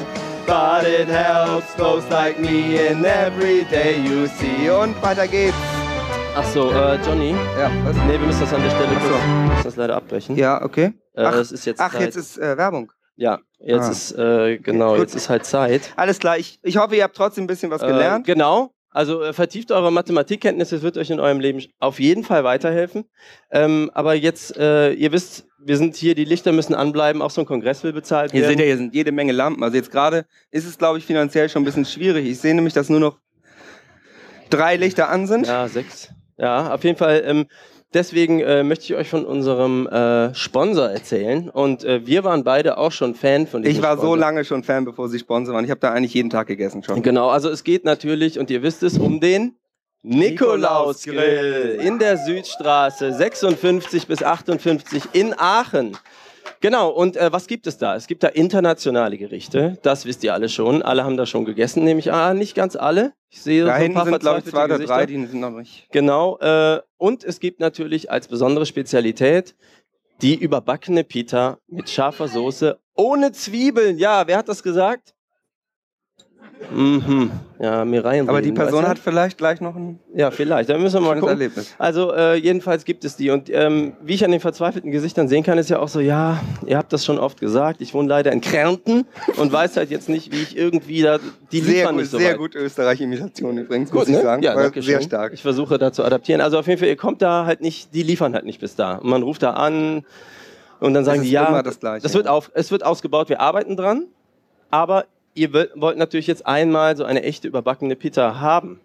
But 0.47 0.87
it 0.87 1.09
helps 1.09 1.75
those 1.75 2.05
like 2.09 2.39
me 2.39 2.87
in 2.87 3.05
every 3.05 3.65
day 3.65 4.01
you 4.01 4.29
see. 4.29 4.71
Und 4.71 4.95
weiter 5.03 5.27
geht's. 5.27 5.57
Ach 6.35 6.45
so, 6.47 6.71
äh, 6.71 6.97
Johnny. 7.07 7.31
Ja, 7.59 7.71
was? 7.85 7.95
Nee, 8.07 8.13
wir 8.13 8.19
müssen 8.27 8.41
das 8.41 8.55
an 8.55 8.63
der 8.63 8.71
Stelle 8.71 8.89
Ach 8.97 9.03
so. 9.03 9.09
kurz, 9.11 9.23
müssen 9.49 9.65
das 9.65 9.77
leider 9.77 9.97
abbrechen. 9.97 10.37
Ja, 10.37 10.63
okay. 10.63 10.93
Äh, 11.15 11.23
ach, 11.25 11.33
das 11.33 11.53
ist 11.53 11.65
jetzt 11.67 11.81
ach, 11.81 11.93
Zeit. 11.93 12.01
jetzt 12.01 12.17
ist 12.17 12.39
äh, 12.39 12.57
Werbung. 12.57 12.91
Ja, 13.17 13.41
jetzt 13.59 13.87
Ah. 13.87 13.91
ist, 13.91 14.13
äh, 14.19 14.59
genau, 14.59 14.93
Gut. 14.93 15.01
jetzt 15.01 15.15
ist 15.15 15.29
halt 15.29 15.45
Zeit. 15.45 15.93
Alles 15.97 16.19
klar, 16.19 16.39
ich, 16.39 16.59
ich 16.63 16.79
hoffe, 16.79 16.97
ihr 16.97 17.03
habt 17.05 17.17
trotzdem 17.17 17.45
ein 17.45 17.47
bisschen 17.47 17.71
was 17.71 17.83
gelernt. 17.83 18.27
Äh, 18.27 18.33
genau. 18.33 18.73
Also 18.91 19.23
äh, 19.23 19.33
vertieft 19.33 19.73
eure 19.73 19.93
Mathematikkenntnisse, 19.93 20.77
es 20.77 20.83
wird 20.83 20.97
euch 20.99 21.11
in 21.11 21.21
eurem 21.21 21.41
Leben 21.41 21.63
auf 21.79 22.01
jeden 22.01 22.25
Fall 22.25 22.45
weiterhelfen. 22.45 23.05
Ähm, 23.51 23.91
aber 23.95 24.15
jetzt, 24.15 24.57
äh, 24.57 24.93
ihr 24.93 25.13
wisst, 25.13 25.47
wir 25.59 25.77
sind 25.77 25.97
hier, 25.97 26.15
die 26.15 26.25
Lichter 26.25 26.53
müssen 26.53 26.75
anbleiben, 26.75 27.21
auch 27.23 27.31
so 27.31 27.43
ein 27.43 27.47
Kongress 27.47 27.85
will 27.85 27.93
bezahlt 27.93 28.33
Hier 28.33 28.43
werden. 28.43 28.53
seht 28.53 28.61
ihr, 28.61 28.67
hier 28.67 28.77
sind 28.79 28.95
jede 28.95 29.13
Menge 29.13 29.33
Lampen. 29.33 29.63
Also 29.63 29.77
jetzt 29.77 29.91
gerade 29.91 30.25
ist 30.51 30.67
es, 30.67 30.79
glaube 30.79 30.99
ich, 30.99 31.05
finanziell 31.07 31.49
schon 31.49 31.63
ein 31.63 31.65
bisschen 31.67 31.85
schwierig. 31.85 32.27
Ich 32.27 32.41
sehe 32.41 32.55
nämlich, 32.55 32.75
dass 32.75 32.89
nur 32.89 33.01
noch 33.01 33.19
drei 34.51 34.77
Lichter 34.77 35.09
an 35.09 35.27
sind. 35.27 35.47
Ja, 35.47 35.69
sechs. 35.69 36.09
Ja, 36.39 36.73
auf 36.75 36.83
jeden 36.85 36.97
Fall. 36.97 37.23
Ähm, 37.25 37.47
deswegen 37.95 38.41
äh, 38.41 38.63
möchte 38.63 38.85
ich 38.85 38.95
euch 38.95 39.09
von 39.09 39.25
unserem 39.25 39.87
äh, 39.87 40.35
Sponsor 40.35 40.89
erzählen. 40.91 41.49
Und 41.51 41.85
äh, 41.85 42.07
wir 42.07 42.25
waren 42.25 42.43
beide 42.45 42.79
auch 42.79 42.93
schon 42.93 43.15
Fan 43.15 43.47
von 43.47 43.63
diesem 43.63 43.77
Ich 43.77 43.83
war 43.83 43.97
so 43.97 44.03
Sponsor. 44.03 44.17
lange 44.19 44.45
schon 44.45 44.65
Fan, 44.65 44.85
bevor 44.85 45.09
sie 45.09 45.19
Sponsor 45.19 45.55
waren. 45.55 45.65
Ich 45.65 45.71
habe 45.71 45.81
da 45.81 45.93
eigentlich 45.93 46.15
jeden 46.15 46.31
Tag 46.31 46.47
gegessen 46.47 46.83
schon. 46.83 47.03
Genau, 47.03 47.29
also 47.29 47.49
es 47.49 47.65
geht 47.65 47.85
natürlich, 47.85 48.39
und 48.39 48.51
ihr 48.51 48.63
wisst 48.63 48.83
es, 48.83 48.99
um 48.99 49.21
den 49.21 49.57
Nikolausgrill 50.03 51.79
in 51.83 51.99
der 51.99 52.17
Südstraße 52.17 53.13
56 53.13 54.07
bis 54.07 54.23
58 54.23 55.05
in 55.13 55.35
Aachen. 55.39 55.97
Genau, 56.63 56.91
und 56.91 57.17
äh, 57.17 57.33
was 57.33 57.49
gibt 57.49 57.67
es 57.67 57.77
da? 57.77 57.97
Es 57.97 58.07
gibt 58.07 58.23
da 58.23 58.29
internationale 58.29 59.19
Gerichte, 59.19 59.79
das 59.83 60.07
wisst 60.07 60.23
ihr 60.23 60.33
alle 60.33 60.49
schon. 60.49 60.81
Alle 60.81 61.03
haben 61.05 61.17
da 61.17 61.27
schon 61.27 61.45
gegessen, 61.45 61.83
nehme 61.83 61.99
ich 61.99 62.13
an. 62.13 62.39
Nicht 62.39 62.55
ganz 62.55 62.77
alle. 62.77 63.15
Ich 63.31 63.43
sehe 63.43 63.65
Da 63.65 63.77
so 63.77 63.85
ein 63.85 63.93
paar 63.93 64.05
sind, 64.05 64.21
glaube 64.21 64.39
ich, 64.39 64.45
zwei 64.45 64.65
oder 64.67 64.79
drei, 64.79 65.07
die 65.07 65.27
sind 65.27 65.41
noch 65.41 65.51
nicht. 65.51 65.89
Genau, 65.91 66.39
äh, 66.39 66.81
und 66.99 67.25
es 67.25 67.41
gibt 67.41 67.59
natürlich 67.59 68.13
als 68.13 68.29
besondere 68.29 68.65
Spezialität 68.65 69.57
die 70.23 70.37
überbackene 70.37 71.03
Pita 71.03 71.59
mit 71.67 71.91
scharfer 71.91 72.29
Soße 72.29 72.79
ohne 72.95 73.33
Zwiebeln. 73.33 73.99
Ja, 73.99 74.29
wer 74.29 74.39
hat 74.39 74.49
das 74.49 74.63
gesagt? 74.63 75.15
Mhm. 76.71 77.31
Ja, 77.59 77.85
mir 77.85 78.05
rein. 78.05 78.29
Aber 78.29 78.43
die 78.43 78.53
Person 78.53 78.79
weißt 78.79 78.85
du? 78.85 78.89
hat 78.91 78.99
vielleicht 78.99 79.39
gleich 79.39 79.61
noch 79.61 79.77
ein 79.77 79.99
Ja, 80.15 80.31
vielleicht. 80.31 80.69
Da 80.69 80.79
müssen 80.79 80.95
wir 80.97 81.01
mal 81.01 81.15
gucken. 81.15 81.29
Erlebnis. 81.29 81.75
Also 81.79 82.13
äh, 82.13 82.35
jedenfalls 82.37 82.85
gibt 82.85 83.05
es 83.05 83.17
die. 83.17 83.31
Und 83.31 83.49
ähm, 83.51 83.93
wie 84.03 84.15
ich 84.15 84.25
an 84.25 84.31
den 84.31 84.41
verzweifelten 84.41 84.91
Gesichtern 84.91 85.29
sehen 85.29 85.43
kann, 85.45 85.59
ist 85.59 85.71
ja 85.71 85.79
auch 85.79 85.89
so, 85.89 86.01
ja, 86.01 86.41
ihr 86.67 86.77
habt 86.77 86.93
das 86.93 87.05
schon 87.05 87.19
oft 87.19 87.41
gesagt. 87.41 87.81
Ich 87.81 87.95
wohne 87.95 88.09
leider 88.09 88.33
in 88.33 88.41
Kärnten 88.41 89.07
und 89.37 89.53
weiß 89.53 89.77
halt 89.77 89.91
jetzt 89.91 90.09
nicht, 90.09 90.33
wie 90.33 90.43
ich 90.43 90.57
irgendwie 90.57 91.03
da 91.03 91.19
die 91.53 91.61
Sehr 91.61 91.73
liefern 91.75 91.95
gut, 91.95 92.01
nicht 92.03 92.11
so 92.11 92.19
sehr 92.19 92.33
weit. 92.33 92.39
gut 92.39 92.55
Österreich-Imitation 92.55 93.59
übrigens, 93.59 93.91
Gut, 93.91 94.01
muss 94.01 94.09
ich 94.09 94.17
ne? 94.17 94.23
sagen. 94.23 94.43
Ja, 94.43 94.55
danke 94.55 94.83
sehr 94.83 94.99
schön. 94.99 95.09
stark. 95.09 95.33
Ich 95.33 95.43
versuche 95.43 95.79
da 95.79 95.93
zu 95.93 96.05
adaptieren. 96.05 96.41
Also 96.41 96.59
auf 96.59 96.67
jeden 96.67 96.79
Fall, 96.81 96.89
ihr 96.89 96.97
kommt 96.97 97.23
da 97.23 97.47
halt 97.47 97.61
nicht, 97.61 97.95
die 97.95 98.03
liefern 98.03 98.35
halt 98.35 98.45
nicht 98.45 98.61
bis 98.61 98.75
da. 98.77 98.97
Und 98.97 99.09
man 99.11 99.23
ruft 99.23 99.43
da 99.43 99.53
an 99.53 100.05
und 100.81 100.95
dann 100.95 101.05
sagen 101.05 101.23
die, 101.23 101.31
ja, 101.31 101.45
immer 101.47 101.63
das 101.63 101.79
Gleiche, 101.79 102.03
das 102.03 102.15
wird, 102.15 102.27
ja. 102.27 102.33
auf, 102.33 102.51
es 102.55 102.73
wird 102.73 102.85
ausgebaut, 102.85 103.29
wir 103.29 103.41
arbeiten 103.41 103.77
dran, 103.77 104.07
aber 104.71 105.05
ihr 105.35 105.53
wollt- 105.53 105.99
natürlich 105.99 106.27
jetzt 106.27 106.47
einmal 106.47 106.97
so 106.97 107.05
eine 107.05 107.23
echte 107.23 107.49
überbackene 107.49 107.97
Pita 107.97 108.41
haben. 108.41 108.81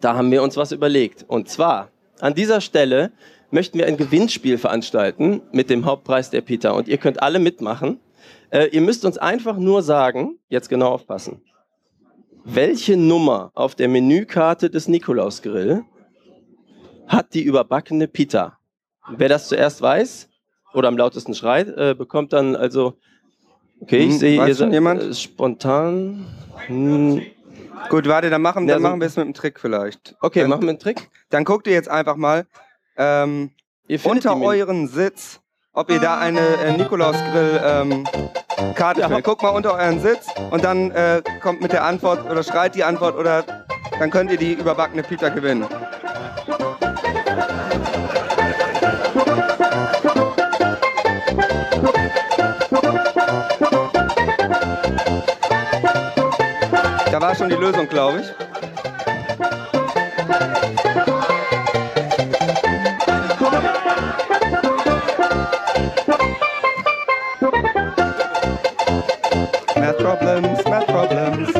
Da 0.00 0.14
haben 0.14 0.30
wir 0.30 0.42
uns 0.42 0.56
was 0.56 0.72
überlegt. 0.72 1.24
Und 1.28 1.48
zwar, 1.48 1.90
an 2.20 2.34
dieser 2.34 2.60
Stelle 2.60 3.12
möchten 3.50 3.78
wir 3.78 3.86
ein 3.86 3.96
Gewinnspiel 3.96 4.58
veranstalten 4.58 5.42
mit 5.52 5.70
dem 5.70 5.84
Hauptpreis 5.84 6.30
der 6.30 6.40
Pita. 6.40 6.70
Und 6.70 6.88
ihr 6.88 6.98
könnt 6.98 7.22
alle 7.22 7.38
mitmachen. 7.38 7.98
Äh, 8.50 8.66
ihr 8.66 8.80
müsst 8.80 9.04
uns 9.04 9.18
einfach 9.18 9.56
nur 9.56 9.82
sagen, 9.82 10.38
jetzt 10.48 10.68
genau 10.68 10.88
aufpassen, 10.88 11.42
welche 12.44 12.96
Nummer 12.96 13.50
auf 13.54 13.74
der 13.74 13.88
Menükarte 13.88 14.70
des 14.70 14.88
Nikolausgrill 14.88 15.84
hat 17.06 17.34
die 17.34 17.42
überbackene 17.42 18.08
Pita? 18.08 18.58
Wer 19.16 19.28
das 19.28 19.48
zuerst 19.48 19.82
weiß 19.82 20.28
oder 20.74 20.88
am 20.88 20.96
lautesten 20.96 21.34
schreit, 21.34 21.68
äh, 21.68 21.94
bekommt 21.96 22.32
dann 22.32 22.56
also. 22.56 22.94
Okay, 23.80 23.98
ich 23.98 24.10
Hm, 24.12 24.18
sehe, 24.18 24.46
ihr 24.48 24.54
schon 24.54 24.72
jemand? 24.72 25.02
äh, 25.02 25.14
spontan. 25.14 26.26
Hm, 26.66 27.22
Gut, 27.90 28.08
warte, 28.08 28.28
dann 28.28 28.42
machen, 28.42 28.66
Ja, 28.68 28.74
dann 28.74 28.82
so- 28.82 28.88
machen 28.88 29.00
wir 29.00 29.06
es 29.06 29.16
mit 29.16 29.24
einem 29.24 29.34
Trick 29.34 29.60
vielleicht. 29.60 30.16
okay, 30.20 30.40
Dann- 30.40 30.50
machen 30.50 30.62
wir 30.62 30.70
einen 30.70 30.78
Trick. 30.80 31.08
Dann 31.30 31.44
guckt 31.44 31.66
ihr 31.68 31.72
jetzt 31.74 31.88
einfach 31.88 32.16
mal 32.16 32.44
ähm, 32.96 33.52
unter 34.02 34.36
euren 34.42 34.88
Sitz, 34.88 35.40
ob 35.72 35.88
ihr 35.90 36.00
da 36.00 36.18
eine 36.18 36.40
äh, 36.40 36.76
Nikolausgrill 36.76 37.60
ähm, 37.64 38.04
Karte 38.74 39.00
Ja. 39.02 39.06
findet. 39.06 39.24
Guckt 39.24 39.42
mal 39.42 39.50
unter 39.50 39.74
euren 39.74 40.00
Sitz 40.00 40.26
und 40.50 40.64
dann 40.64 40.90
äh, 40.90 41.22
kommt 41.40 41.60
mit 41.62 41.72
der 41.72 41.84
Antwort 41.84 42.28
oder 42.28 42.42
schreit 42.42 42.74
die 42.74 42.82
Antwort 42.82 43.16
oder 43.16 43.44
dann 44.00 44.10
könnt 44.10 44.32
ihr 44.32 44.36
die 44.38 44.54
überbackene 44.54 45.04
Pita 45.04 45.28
gewinnen. 45.28 45.64
Da 57.18 57.26
war 57.26 57.34
schon 57.34 57.48
die 57.48 57.56
Lösung, 57.56 57.88
glaube 57.88 58.20
ich. 58.20 58.26
Math 69.74 69.98
problems, 69.98 70.64
math 70.66 70.86
problems. 70.86 71.54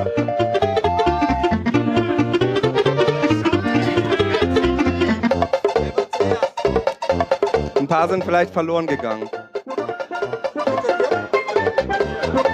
Ein 7.74 7.88
paar 7.88 8.08
sind 8.08 8.22
vielleicht 8.22 8.52
verloren 8.52 8.86
gegangen. 8.86 9.28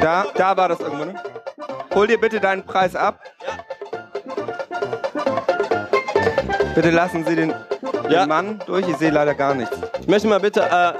Da, 0.00 0.24
da 0.34 0.56
war 0.56 0.70
das 0.70 0.80
irgendwo, 0.80 1.04
ne? 1.04 1.33
Hol 1.94 2.06
dir 2.06 2.18
bitte 2.18 2.40
deinen 2.40 2.64
Preis 2.64 2.96
ab. 2.96 3.20
Bitte 6.74 6.90
lassen 6.90 7.24
Sie 7.24 7.36
den, 7.36 7.50
den 8.04 8.10
Ja. 8.10 8.26
Mann 8.26 8.60
durch. 8.66 8.88
Ich 8.88 8.96
sehe 8.96 9.10
leider 9.10 9.34
gar 9.34 9.54
nichts. 9.54 9.76
Ich 10.00 10.08
möchte 10.08 10.26
mal 10.28 10.40
bitte. 10.40 10.60
Äh, 10.62 10.92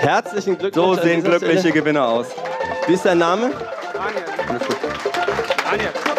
herzlichen 0.00 0.56
Glückwunsch. 0.56 0.96
So 0.98 1.02
sehen 1.02 1.22
glückliche 1.22 1.58
Stelle. 1.58 1.74
Gewinner 1.74 2.08
aus. 2.08 2.28
Wie 2.86 2.94
ist 2.94 3.04
dein 3.04 3.18
Name? 3.18 3.50
Alles 4.48 4.66
gut. 4.66 4.76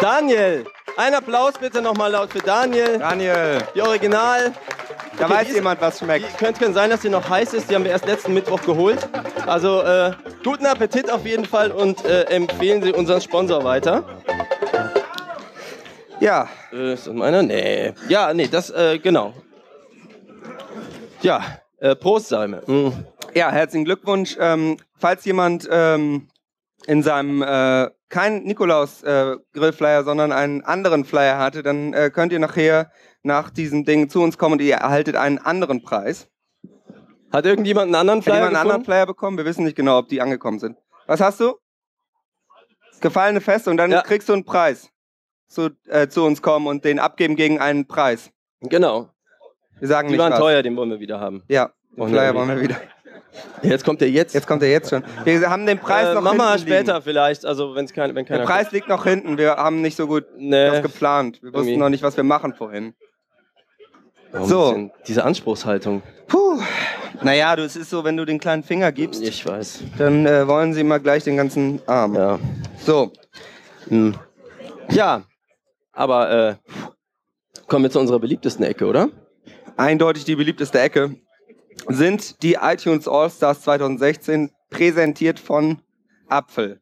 Daniel. 0.00 0.64
Ein 0.96 1.14
Applaus 1.14 1.54
bitte 1.58 1.80
nochmal 1.82 2.12
laut 2.12 2.30
für 2.32 2.38
Daniel. 2.40 2.98
Daniel, 2.98 3.58
Die 3.74 3.80
Original. 3.82 4.52
da 5.18 5.24
Okay, 5.24 5.34
weiß 5.34 5.52
jemand, 5.54 5.80
was 5.80 5.98
schmeckt. 5.98 6.38
könnte, 6.38 6.58
könnte 6.60 6.74
sein, 6.74 6.90
dass 6.90 7.00
die 7.00 7.08
noch 7.08 7.28
heiß 7.28 7.54
ist. 7.54 7.70
Die 7.70 7.74
haben 7.74 7.84
wir 7.84 7.90
erst 7.90 8.06
letzten 8.06 8.34
Mittwoch 8.34 8.60
geholt. 8.62 8.98
Also 9.46 9.80
äh, 9.82 10.12
guten 10.44 10.66
Appetit 10.66 11.10
auf 11.10 11.24
jeden 11.26 11.44
Fall 11.44 11.70
und 11.70 12.04
äh, 12.04 12.24
empfehlen 12.24 12.82
Sie 12.82 12.92
unseren 12.92 13.20
Sponsor 13.20 13.64
weiter. 13.64 14.04
Ja, 16.20 16.48
Äh, 16.72 16.94
ist 16.94 17.06
das 17.06 17.14
meiner? 17.14 17.42
Nee. 17.42 17.92
Ja, 18.08 18.32
nee, 18.32 18.48
das, 18.48 18.70
äh, 18.70 18.98
genau. 18.98 19.34
Ja, 21.20 21.42
äh, 21.78 21.94
Prost, 21.94 22.28
Salme. 22.28 22.62
Mm. 22.66 22.90
ja, 23.34 23.50
herzlichen 23.50 23.84
Glückwunsch. 23.84 24.36
Ähm, 24.40 24.76
falls 24.98 25.24
jemand 25.24 25.68
ähm, 25.70 26.28
in 26.86 27.02
seinem 27.02 27.42
äh, 27.42 27.90
keinen 28.08 28.44
Nikolaus 28.44 29.02
äh, 29.02 29.36
Grillflyer, 29.52 30.04
sondern 30.04 30.32
einen 30.32 30.62
anderen 30.62 31.04
Flyer 31.04 31.38
hatte, 31.38 31.62
dann 31.62 31.92
äh, 31.92 32.10
könnt 32.10 32.32
ihr 32.32 32.38
nachher 32.40 32.90
nach 33.22 33.50
diesem 33.50 33.84
Ding 33.84 34.08
zu 34.08 34.20
uns 34.22 34.38
kommen 34.38 34.54
und 34.54 34.62
ihr 34.62 34.74
erhaltet 34.74 35.16
einen 35.16 35.38
anderen 35.38 35.82
Preis. 35.82 36.28
Hat 37.32 37.46
irgendjemand 37.46 37.86
einen 37.86 37.94
anderen 37.94 38.18
Hat 38.20 38.24
Flyer 38.24 38.34
jemand 38.36 38.56
einen 38.56 38.62
anderen? 38.62 38.84
Flyer 38.84 39.06
bekommen? 39.06 39.38
Wir 39.38 39.44
wissen 39.44 39.64
nicht 39.64 39.76
genau, 39.76 39.98
ob 39.98 40.08
die 40.08 40.20
angekommen 40.20 40.58
sind. 40.58 40.76
Was 41.06 41.20
hast 41.20 41.40
du? 41.40 41.54
Gefallene 43.00 43.40
Feste 43.40 43.70
und 43.70 43.76
dann 43.78 43.90
Ja. 43.90 44.02
kriegst 44.02 44.28
du 44.28 44.32
einen 44.34 44.44
Preis. 44.44 44.88
Zu, 45.48 45.70
äh, 45.88 46.08
zu 46.08 46.24
uns 46.24 46.40
kommen 46.40 46.66
und 46.66 46.84
den 46.84 46.98
abgeben 46.98 47.36
gegen 47.36 47.58
einen 47.60 47.86
Preis. 47.86 48.30
Genau. 48.60 49.10
Wir 49.80 49.88
sagen 49.88 50.08
Die 50.08 50.12
nicht 50.12 50.20
waren 50.22 50.32
was. 50.32 50.38
teuer, 50.38 50.62
den 50.62 50.76
wollen 50.76 50.88
wir 50.90 51.00
wieder 51.00 51.20
haben. 51.20 51.42
Ja, 51.48 51.72
den 51.96 52.08
Flyer 52.08 52.34
wollen 52.34 52.48
wir 52.48 52.60
wieder. 52.60 52.76
Jetzt 53.62 53.84
kommt 53.84 54.00
der 54.00 54.10
jetzt. 54.10 54.34
Jetzt 54.34 54.46
kommt 54.46 54.62
er 54.62 54.70
jetzt 54.70 54.90
schon. 54.90 55.02
Wir 55.24 55.50
haben 55.50 55.66
den 55.66 55.78
Preis 55.78 56.08
äh, 56.08 56.14
noch 56.14 56.22
Mama 56.22 56.52
hinten 56.52 56.66
später 56.68 56.92
liegen. 56.94 57.04
vielleicht, 57.04 57.44
also 57.46 57.74
wenn's 57.74 57.92
kein, 57.92 58.14
wenn 58.14 58.24
Der 58.26 58.36
keiner 58.38 58.44
Preis 58.46 58.72
liegt 58.72 58.88
noch 58.88 59.04
hinten. 59.04 59.36
Wir 59.38 59.56
haben 59.56 59.80
nicht 59.82 59.96
so 59.96 60.06
gut 60.06 60.24
Nee. 60.36 60.66
das 60.70 60.82
geplant. 60.82 61.42
Wir 61.42 61.52
wussten 61.52 61.68
Irgendwie. 61.68 61.76
noch 61.78 61.88
nicht, 61.88 62.02
was 62.02 62.16
wir 62.16 62.24
machen 62.24 62.54
vorhin. 62.54 62.94
Warum 64.32 64.48
So. 64.48 64.90
Diese 65.06 65.24
Anspruchshaltung. 65.24 66.02
Puh. 66.28 66.60
Naja, 67.22 67.54
du, 67.56 67.64
es 67.64 67.76
ist 67.76 67.90
so, 67.90 68.04
wenn 68.04 68.16
du 68.16 68.24
den 68.24 68.38
kleinen 68.38 68.62
Finger 68.62 68.90
gibst, 68.92 69.22
Ich 69.22 69.44
weiß. 69.46 69.82
dann 69.98 70.26
äh, 70.26 70.46
wollen 70.48 70.72
sie 70.74 70.80
immer 70.80 70.98
gleich 70.98 71.24
den 71.24 71.36
ganzen 71.36 71.80
Arm. 71.86 72.14
Ja. 72.14 72.38
So, 72.84 73.12
Hm. 73.88 74.14
Ja, 74.90 75.24
aber 75.92 76.30
äh, 76.30 76.54
kommen 77.66 77.84
wir 77.84 77.90
zu 77.90 78.00
unserer 78.00 78.18
beliebtesten 78.20 78.64
Ecke, 78.64 78.86
oder? 78.86 79.10
eindeutig 79.76 80.24
die 80.24 80.36
beliebteste 80.36 80.78
Ecke 80.80 81.16
sind 81.88 82.42
die 82.42 82.54
iTunes 82.60 83.08
All-Stars 83.08 83.62
2016, 83.62 84.50
präsentiert 84.70 85.38
von 85.40 85.80
Apfel. 86.28 86.80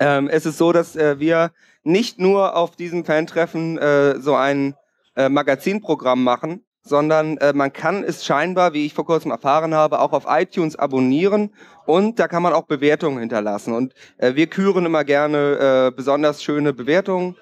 Ähm, 0.00 0.28
es 0.28 0.44
ist 0.44 0.58
so, 0.58 0.72
dass 0.72 0.96
äh, 0.96 1.18
wir 1.20 1.52
nicht 1.84 2.18
nur 2.18 2.56
auf 2.56 2.74
diesem 2.76 3.04
Fan-Treffen 3.04 3.78
äh, 3.78 4.18
so 4.20 4.34
ein 4.34 4.74
äh, 5.16 5.28
Magazinprogramm 5.28 6.22
machen, 6.24 6.64
sondern 6.84 7.38
äh, 7.38 7.52
man 7.54 7.72
kann 7.72 8.04
es 8.04 8.24
scheinbar, 8.24 8.74
wie 8.74 8.86
ich 8.86 8.94
vor 8.94 9.06
kurzem 9.06 9.30
erfahren 9.30 9.74
habe, 9.74 10.00
auch 10.00 10.12
auf 10.12 10.26
iTunes 10.28 10.76
abonnieren 10.76 11.50
und 11.86 12.18
da 12.18 12.28
kann 12.28 12.42
man 12.42 12.52
auch 12.52 12.64
Bewertungen 12.64 13.18
hinterlassen. 13.18 13.74
Und 13.74 13.94
äh, 14.18 14.34
wir 14.34 14.46
küren 14.46 14.84
immer 14.86 15.04
gerne 15.04 15.88
äh, 15.88 15.96
besonders 15.96 16.42
schöne 16.42 16.74
Bewertungen 16.74 17.36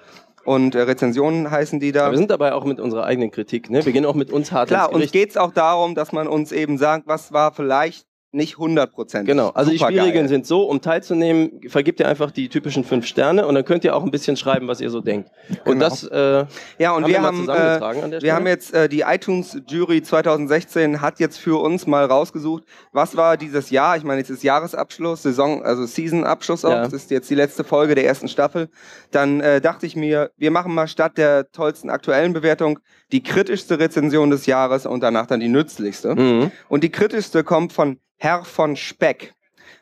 und 0.45 0.75
äh, 0.75 0.81
Rezensionen 0.81 1.51
heißen 1.51 1.79
die 1.79 1.91
da. 1.91 2.05
Aber 2.05 2.13
wir 2.13 2.17
sind 2.17 2.31
dabei 2.31 2.53
auch 2.53 2.63
mit 2.63 2.79
unserer 2.79 3.03
eigenen 3.05 3.31
Kritik, 3.31 3.69
ne? 3.69 3.85
Wir 3.85 3.91
gehen 3.91 4.05
auch 4.05 4.15
mit 4.15 4.31
uns 4.31 4.51
hart 4.51 4.69
Klar, 4.69 4.85
ins 4.85 4.93
uns 4.93 4.99
Gericht. 4.99 5.13
geht 5.13 5.29
es 5.31 5.37
auch 5.37 5.53
darum, 5.53 5.93
dass 5.93 6.13
man 6.13 6.27
uns 6.27 6.51
eben 6.51 6.77
sagt, 6.77 7.07
was 7.07 7.33
war 7.33 7.53
vielleicht 7.53 8.07
nicht 8.33 8.55
100%. 8.55 9.23
Genau, 9.23 9.49
also 9.49 9.71
die. 9.71 9.79
Spielregeln 9.79 10.27
sind 10.27 10.45
so, 10.47 10.63
um 10.63 10.81
teilzunehmen, 10.81 11.61
vergibt 11.69 11.99
ihr 11.99 12.07
einfach 12.07 12.31
die 12.31 12.49
typischen 12.49 12.83
fünf 12.83 13.05
Sterne 13.05 13.45
und 13.45 13.55
dann 13.55 13.63
könnt 13.65 13.83
ihr 13.83 13.95
auch 13.95 14.03
ein 14.03 14.11
bisschen 14.11 14.35
schreiben, 14.37 14.67
was 14.67 14.81
ihr 14.81 14.89
so 14.89 15.01
denkt. 15.01 15.29
Und 15.65 15.73
Genau. 15.73 15.89
das 15.89 16.03
äh, 16.03 16.45
Ja, 16.79 16.93
und 16.93 17.03
haben 17.03 17.11
wir, 17.11 17.19
wir 17.19 17.21
haben, 17.21 17.37
äh, 17.37 17.45
zusammengetragen 17.45 18.03
an 18.03 18.11
der 18.11 18.21
wir 18.21 18.33
haben 18.35 18.47
jetzt 18.47 18.73
äh, 18.73 18.89
die 18.89 19.01
iTunes 19.01 19.57
Jury 19.67 20.01
2016 20.01 20.99
hat 21.01 21.19
jetzt 21.19 21.37
für 21.37 21.61
uns 21.61 21.85
mal 21.85 22.05
rausgesucht, 22.05 22.63
was 22.91 23.15
war 23.15 23.37
dieses 23.37 23.69
Jahr, 23.69 23.97
ich 23.97 24.03
meine, 24.03 24.19
jetzt 24.19 24.29
ist 24.29 24.43
Jahresabschluss, 24.43 25.21
Saison, 25.23 25.63
also 25.63 25.85
Season-Abschluss 25.85 26.65
auch, 26.65 26.71
Ja. 26.71 26.83
das 26.83 26.93
ist 26.93 27.11
jetzt 27.11 27.29
die 27.29 27.35
letzte 27.35 27.63
Folge 27.63 27.93
der 27.95 28.05
ersten 28.05 28.27
Staffel. 28.27 28.69
Dann 29.11 29.41
äh, 29.41 29.61
dachte 29.61 29.85
ich 29.85 29.95
mir, 29.95 30.31
wir 30.37 30.49
machen 30.51 30.73
mal 30.73 30.87
statt 30.87 31.17
der 31.17 31.51
tollsten 31.51 31.89
aktuellen 31.89 32.33
Bewertung 32.33 32.79
die 33.13 33.23
kritischste 33.23 33.79
Rezension 33.79 34.29
des 34.31 34.45
Jahres 34.47 34.85
und 34.85 35.01
danach 35.01 35.27
dann 35.27 35.39
die 35.39 35.47
nützlichste. 35.47 36.15
Mhm. 36.15 36.51
Und 36.67 36.83
die 36.83 36.91
kritischste 36.91 37.43
kommt 37.45 37.71
von 37.71 37.99
Herr 38.17 38.43
von 38.43 38.75
Speck 38.75 39.33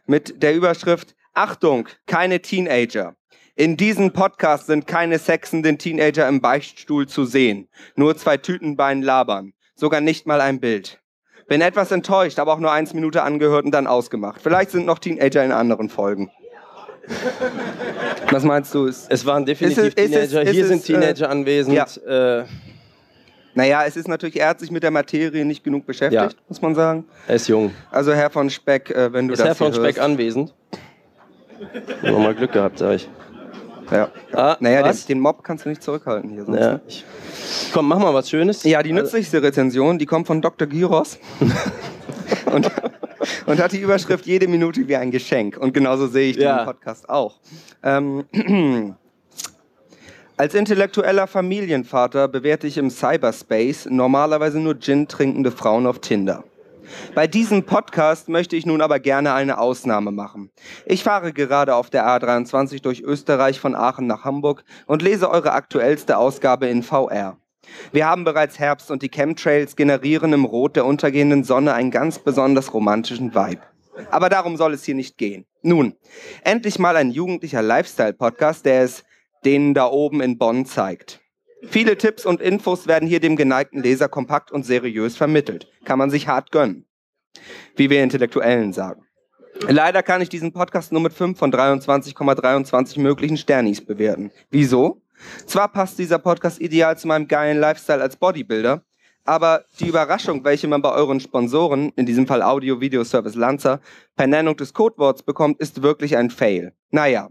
mit 0.05 0.43
der 0.43 0.53
Überschrift 0.53 1.15
Achtung, 1.33 1.87
keine 2.07 2.41
Teenager. 2.41 3.15
In 3.55 3.77
diesem 3.77 4.11
Podcast 4.11 4.67
sind 4.67 4.85
keine 4.85 5.17
sexenden 5.17 5.77
Teenager 5.77 6.27
im 6.27 6.41
Beichtstuhl 6.41 7.07
zu 7.07 7.25
sehen. 7.25 7.67
Nur 7.95 8.17
zwei 8.17 8.37
Tütenbein 8.37 9.01
labern. 9.01 9.53
Sogar 9.75 10.01
nicht 10.01 10.27
mal 10.27 10.41
ein 10.41 10.59
Bild. 10.59 10.99
Bin 11.47 11.61
etwas 11.61 11.91
enttäuscht, 11.91 12.39
aber 12.39 12.53
auch 12.53 12.59
nur 12.59 12.71
eins 12.71 12.93
Minute 12.93 13.23
angehört 13.23 13.65
und 13.65 13.71
dann 13.71 13.87
ausgemacht. 13.87 14.41
Vielleicht 14.41 14.71
sind 14.71 14.85
noch 14.85 14.99
Teenager 14.99 15.43
in 15.43 15.51
anderen 15.51 15.89
Folgen. 15.89 16.29
Was 18.29 18.43
meinst 18.43 18.73
du? 18.73 18.87
Es 18.87 19.25
waren 19.25 19.45
definitiv 19.45 19.83
Ist 19.95 19.97
es- 19.97 20.05
ist 20.05 20.15
es- 20.15 20.29
Teenager. 20.31 20.41
ist 20.43 20.51
Hier 20.53 20.63
es, 20.63 20.69
sind 20.69 20.85
Teenager 20.85 21.29
anwesend. 21.29 21.77
Äh, 22.05 22.43
naja, 23.53 23.83
es 23.85 23.95
ist 23.97 24.07
natürlich, 24.07 24.39
er 24.39 24.49
hat 24.49 24.59
sich 24.59 24.71
mit 24.71 24.83
der 24.83 24.91
Materie 24.91 25.45
nicht 25.45 25.63
genug 25.63 25.85
beschäftigt, 25.85 26.33
Ja. 26.33 26.39
muss 26.47 26.61
man 26.61 26.75
sagen. 26.75 27.05
er 27.27 27.35
ist 27.35 27.47
jung. 27.47 27.71
Also 27.91 28.13
Herr 28.13 28.29
von 28.29 28.49
Speck, 28.49 28.89
äh, 28.91 29.11
wenn 29.13 29.27
du 29.27 29.33
Ist 29.33 29.39
das 29.39 29.47
Herr 29.49 29.55
von 29.55 29.73
Speck 29.73 29.97
hörst. 29.97 29.99
anwesend? 29.99 30.53
Nochmal 32.03 32.33
Glück 32.35 32.51
gehabt, 32.53 32.79
sag 32.79 32.95
ich. 32.95 33.09
Ja. 33.91 34.09
Ah, 34.31 34.55
Naja, 34.61 34.83
den, 34.83 34.97
den 35.09 35.19
Mob 35.19 35.43
kannst 35.43 35.65
du 35.65 35.69
nicht 35.69 35.83
zurückhalten 35.83 36.29
hier. 36.29 36.45
Sonst, 36.45 36.59
ja, 36.59 36.71
ne? 36.73 36.81
komm, 37.73 37.87
mach 37.89 37.99
mal 37.99 38.13
was 38.13 38.29
Schönes. 38.29 38.63
ja, 38.63 38.81
die 38.81 38.91
Also- 38.93 39.03
nützlichste 39.03 39.43
Rezension, 39.43 39.99
die 39.99 40.05
kommt 40.05 40.27
von 40.27 40.41
Dr. 40.41 40.67
Gyros. 40.67 41.19
und, 42.45 42.71
und 43.45 43.59
hat 43.61 43.73
die 43.73 43.79
Überschrift 43.79 44.25
jede 44.25 44.47
Minute 44.47 44.87
wie 44.87 44.95
ein 44.95 45.11
Geschenk. 45.11 45.57
Und 45.57 45.73
genauso 45.73 46.07
sehe 46.07 46.31
ich 46.31 46.37
Ja. 46.37 46.59
den 46.59 46.65
Podcast 46.65 47.09
auch. 47.09 47.35
Ähm, 47.83 48.23
als 50.41 50.55
intellektueller 50.55 51.27
Familienvater 51.27 52.27
bewerte 52.27 52.65
ich 52.65 52.79
im 52.79 52.89
Cyberspace 52.89 53.85
normalerweise 53.91 54.59
nur 54.59 54.79
Gin 54.79 55.07
trinkende 55.07 55.51
Frauen 55.51 55.85
auf 55.85 55.99
Tinder. 55.99 56.43
Bei 57.13 57.27
diesem 57.27 57.63
Podcast 57.63 58.27
möchte 58.27 58.55
ich 58.55 58.65
nun 58.65 58.81
aber 58.81 58.99
gerne 58.99 59.35
eine 59.35 59.59
Ausnahme 59.59 60.09
machen. 60.11 60.49
Ich 60.87 61.03
fahre 61.03 61.31
gerade 61.31 61.75
auf 61.75 61.91
der 61.91 62.07
A23 62.07 62.81
durch 62.81 63.03
Österreich 63.03 63.59
von 63.59 63.75
Aachen 63.75 64.07
nach 64.07 64.23
Hamburg 64.23 64.63
und 64.87 65.03
lese 65.03 65.29
eure 65.29 65.51
aktuellste 65.51 66.17
Ausgabe 66.17 66.65
in 66.65 66.81
VR. 66.81 67.37
Wir 67.91 68.07
haben 68.07 68.23
bereits 68.23 68.57
Herbst 68.57 68.89
und 68.89 69.03
die 69.03 69.11
Chemtrails 69.11 69.75
generieren 69.75 70.33
im 70.33 70.45
Rot 70.45 70.75
der 70.75 70.87
untergehenden 70.87 71.43
Sonne 71.43 71.73
einen 71.73 71.91
ganz 71.91 72.17
besonders 72.17 72.73
romantischen 72.73 73.35
Vibe. 73.35 73.61
Aber 74.09 74.29
darum 74.29 74.57
soll 74.57 74.73
es 74.73 74.85
hier 74.85 74.95
nicht 74.95 75.19
gehen. 75.19 75.45
Nun, 75.61 75.93
endlich 76.43 76.79
mal 76.79 76.95
ein 76.95 77.11
jugendlicher 77.11 77.61
Lifestyle-Podcast, 77.61 78.65
der 78.65 78.81
es 78.81 79.03
denen 79.45 79.73
da 79.73 79.87
oben 79.87 80.21
in 80.21 80.37
Bonn 80.37 80.65
zeigt. 80.65 81.19
Viele 81.63 81.97
Tipps 81.97 82.25
und 82.25 82.41
Infos 82.41 82.87
werden 82.87 83.07
hier 83.07 83.19
dem 83.19 83.35
geneigten 83.35 83.81
Leser 83.81 84.09
kompakt 84.09 84.51
und 84.51 84.65
seriös 84.65 85.15
vermittelt. 85.15 85.67
Kann 85.85 85.99
man 85.99 86.09
sich 86.09 86.27
hart 86.27 86.51
gönnen. 86.51 86.85
Wie 87.75 87.89
wir 87.89 88.03
Intellektuellen 88.03 88.73
sagen. 88.73 89.05
Leider 89.67 90.01
kann 90.01 90.21
ich 90.21 90.29
diesen 90.29 90.53
Podcast 90.53 90.91
nur 90.91 91.01
mit 91.01 91.13
5 91.13 91.37
von 91.37 91.51
23,23 91.53 92.99
möglichen 92.99 93.37
Sternis 93.37 93.85
bewerten. 93.85 94.31
Wieso? 94.49 95.01
Zwar 95.45 95.67
passt 95.71 95.99
dieser 95.99 96.17
Podcast 96.17 96.59
ideal 96.59 96.97
zu 96.97 97.07
meinem 97.07 97.27
geilen 97.27 97.59
Lifestyle 97.59 98.01
als 98.01 98.15
Bodybuilder, 98.15 98.83
aber 99.23 99.65
die 99.79 99.87
Überraschung, 99.87 100.43
welche 100.43 100.67
man 100.67 100.81
bei 100.81 100.91
euren 100.91 101.19
Sponsoren, 101.19 101.91
in 101.95 102.07
diesem 102.07 102.25
Fall 102.25 102.41
Audio-Video-Service 102.41 103.35
Lanza, 103.35 103.79
per 104.15 104.25
Nennung 104.25 104.57
des 104.57 104.73
Codeworts 104.73 105.21
bekommt, 105.21 105.59
ist 105.59 105.83
wirklich 105.83 106.17
ein 106.17 106.31
Fail. 106.31 106.73
Naja, 106.89 107.29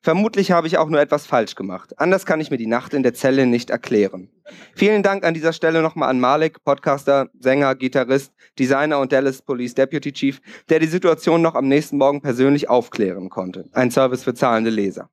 vermutlich 0.00 0.50
habe 0.50 0.66
ich 0.66 0.78
auch 0.78 0.88
nur 0.88 1.00
etwas 1.00 1.26
falsch 1.26 1.54
gemacht. 1.54 1.98
Anders 1.98 2.26
kann 2.26 2.40
ich 2.40 2.50
mir 2.50 2.56
die 2.56 2.66
Nacht 2.66 2.94
in 2.94 3.02
der 3.02 3.14
Zelle 3.14 3.46
nicht 3.46 3.70
erklären. 3.70 4.28
Vielen 4.74 5.02
Dank 5.02 5.24
an 5.24 5.34
dieser 5.34 5.52
Stelle 5.52 5.82
nochmal 5.82 6.08
an 6.08 6.20
Malik, 6.20 6.64
Podcaster, 6.64 7.28
Sänger, 7.38 7.74
Gitarrist, 7.74 8.32
Designer 8.58 8.98
und 8.98 9.12
Dallas 9.12 9.42
Police 9.42 9.74
Deputy 9.74 10.12
Chief, 10.12 10.40
der 10.68 10.78
die 10.78 10.86
Situation 10.86 11.42
noch 11.42 11.54
am 11.54 11.68
nächsten 11.68 11.98
Morgen 11.98 12.20
persönlich 12.20 12.68
aufklären 12.68 13.30
konnte. 13.30 13.68
Ein 13.72 13.90
Service 13.90 14.24
für 14.24 14.34
zahlende 14.34 14.70
Leser. 14.70 15.10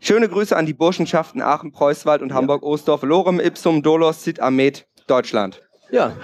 Schöne 0.00 0.28
Grüße 0.28 0.56
an 0.56 0.64
die 0.64 0.72
Burschenschaften 0.72 1.42
Aachen, 1.42 1.72
Preußwald 1.72 2.22
und 2.22 2.32
Hamburg-Ostdorf, 2.32 3.02
Lorem 3.02 3.38
Ipsum, 3.38 3.82
Dolos, 3.82 4.22
Cid 4.22 4.40
Amet, 4.40 4.86
Deutschland. 5.06 5.62
Ja. 5.90 6.16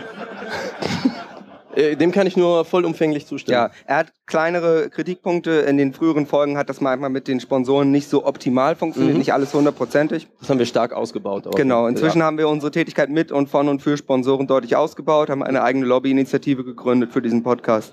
Äh, 1.76 1.96
Dem 1.96 2.10
kann 2.12 2.26
ich 2.26 2.36
nur 2.36 2.64
vollumfänglich 2.64 3.26
zustimmen. 3.26 3.54
Ja, 3.56 3.70
er 3.86 3.96
hat 3.98 4.12
kleinere 4.26 4.88
Kritikpunkte. 4.90 5.50
In 5.50 5.76
den 5.76 5.92
früheren 5.92 6.26
Folgen 6.26 6.56
hat 6.56 6.68
das 6.68 6.80
manchmal 6.80 7.10
mit 7.10 7.28
den 7.28 7.38
Sponsoren 7.40 7.90
nicht 7.92 8.08
so 8.08 8.24
optimal 8.26 8.74
funktioniert, 8.74 9.12
Mhm. 9.14 9.18
nicht 9.18 9.32
alles 9.32 9.52
hundertprozentig. 9.54 10.26
Das 10.40 10.50
haben 10.50 10.58
wir 10.58 10.66
stark 10.66 10.92
ausgebaut. 10.92 11.46
Genau, 11.54 11.86
inzwischen 11.86 12.18
ja. 12.20 12.24
haben 12.24 12.38
wir 12.38 12.48
unsere 12.48 12.70
Tätigkeit 12.72 13.10
mit 13.10 13.30
und 13.30 13.48
von 13.48 13.68
und 13.68 13.82
für 13.82 13.96
Sponsoren 13.96 14.46
deutlich 14.46 14.74
ausgebaut, 14.76 15.30
haben 15.30 15.42
eine 15.42 15.62
eigene 15.62 15.86
Lobbyinitiative 15.86 16.64
gegründet 16.64 17.12
für 17.12 17.22
diesen 17.22 17.42
Podcast. 17.42 17.92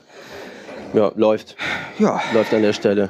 Ja, 0.93 1.11
läuft. 1.15 1.55
Ja, 1.99 2.21
Läuft 2.33 2.53
an 2.53 2.61
der 2.61 2.73
Stelle. 2.73 3.09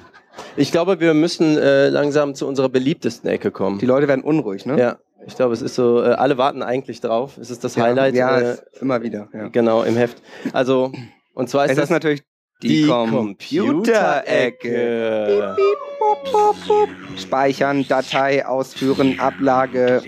Ich 0.55 0.71
glaube, 0.71 0.99
wir 0.99 1.13
müssen 1.13 1.57
äh, 1.57 1.89
langsam 1.89 2.33
zu 2.33 2.47
unserer 2.47 2.69
beliebtesten 2.69 3.29
Ecke 3.29 3.51
kommen. 3.51 3.77
die 3.77 3.85
Leute 3.85 4.07
werden 4.07 4.23
unruhig, 4.23 4.65
ne? 4.65 4.79
Ja, 4.79 4.97
ich 5.25 5.35
glaube, 5.35 5.53
es 5.53 5.61
ist 5.61 5.75
so, 5.75 6.03
äh, 6.03 6.13
alle 6.13 6.37
warten 6.37 6.63
eigentlich 6.63 7.01
drauf. 7.01 7.37
Es 7.37 7.49
ist 7.49 7.63
das 7.63 7.77
Highlight. 7.77 8.15
Ja, 8.15 8.39
äh, 8.39 8.57
immer 8.81 9.01
wieder. 9.01 9.29
Ja. 9.33 9.47
Genau, 9.47 9.83
im 9.83 9.95
Heft. 9.95 10.21
Also, 10.51 10.91
und 11.33 11.49
zwar 11.49 11.65
ist 11.65 11.71
Es 11.71 11.77
das 11.77 11.85
ist 11.85 11.91
natürlich 11.91 12.23
die, 12.61 12.87
Computerecke. 12.87 15.55
Computerecke. 15.99 17.17
Speichern, 17.17 17.85
Datei, 17.87 18.45
ausführen, 18.45 19.19
Ablage. 19.19 20.01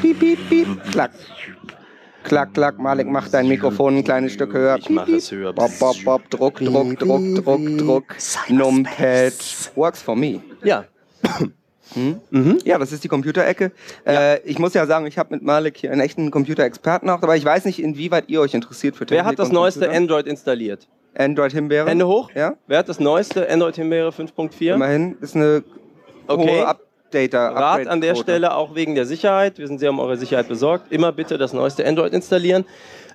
Piep, 0.00 0.18
piep, 0.18 0.48
piep. 0.48 0.68
Klack. 0.90 1.12
Klack, 2.22 2.54
klack. 2.54 2.78
Malik 2.78 3.06
macht 3.06 3.32
dein 3.32 3.48
Mikrofon 3.48 3.98
ein 3.98 4.04
kleines 4.04 4.32
Stück 4.32 4.52
höher. 4.52 4.76
Ich 4.78 4.90
mache 4.90 5.16
es 5.16 5.30
höher. 5.30 5.52
Bop, 5.52 5.70
bop, 5.78 5.96
bop. 6.04 6.28
Druck, 6.30 6.58
Druck, 6.58 6.98
Druck, 6.98 7.44
Druck, 7.44 7.78
Druck. 7.78 8.16
Numpad. 8.48 9.32
Works 9.76 10.02
for 10.02 10.16
me. 10.16 10.40
Ja. 10.64 10.84
Hm? 11.94 12.20
Mhm. 12.30 12.58
Ja, 12.64 12.78
das 12.78 12.92
ist 12.92 13.04
die 13.04 13.08
Computerecke. 13.08 13.72
Äh, 14.06 14.40
ich 14.40 14.58
muss 14.58 14.74
ja 14.74 14.86
sagen, 14.86 15.06
ich 15.06 15.18
habe 15.18 15.34
mit 15.34 15.42
Malik 15.42 15.76
hier 15.76 15.92
einen 15.92 16.00
echten 16.00 16.30
Computerexperten 16.30 17.08
auch, 17.10 17.22
aber 17.22 17.36
ich 17.36 17.44
weiß 17.44 17.64
nicht, 17.64 17.80
inwieweit 17.82 18.28
ihr 18.28 18.40
euch 18.40 18.54
interessiert 18.54 18.96
für 18.96 19.06
Technik 19.06 19.24
Wer 19.24 19.30
hat 19.30 19.38
das 19.38 19.52
neueste. 19.52 19.90
Android 19.90 20.26
installiert? 20.26 20.88
Android 21.16 21.52
Himbeere? 21.52 21.88
Hände 21.88 22.06
hoch. 22.06 22.30
Ja, 22.34 22.54
Wer 22.66 22.78
hat 22.78 22.88
das 22.88 23.00
neueste 23.00 23.48
Android 23.48 23.76
Himbeere 23.76 24.10
5.4? 24.10 24.74
immerhin. 24.74 25.16
Ist 25.20 25.34
eine 25.36 25.62
Okay. 26.26 26.48
hohe 26.50 26.66
Updater. 26.66 27.40
Rat 27.54 27.86
an 27.86 28.00
der. 28.00 28.16
Stelle 28.16 28.54
auch 28.54 28.74
wegen 28.74 28.94
der 28.96 29.06
Sicherheit. 29.06 29.58
Wir 29.58 29.66
sind 29.68 29.78
sehr 29.78 29.90
um 29.90 30.00
eure 30.00 30.16
Sicherheit 30.16 30.48
besorgt. 30.48 30.90
Immer 30.92 31.12
bitte 31.12 31.38
das 31.38 31.52
neueste 31.52 31.86
Android 31.86 32.12
installieren. 32.12 32.64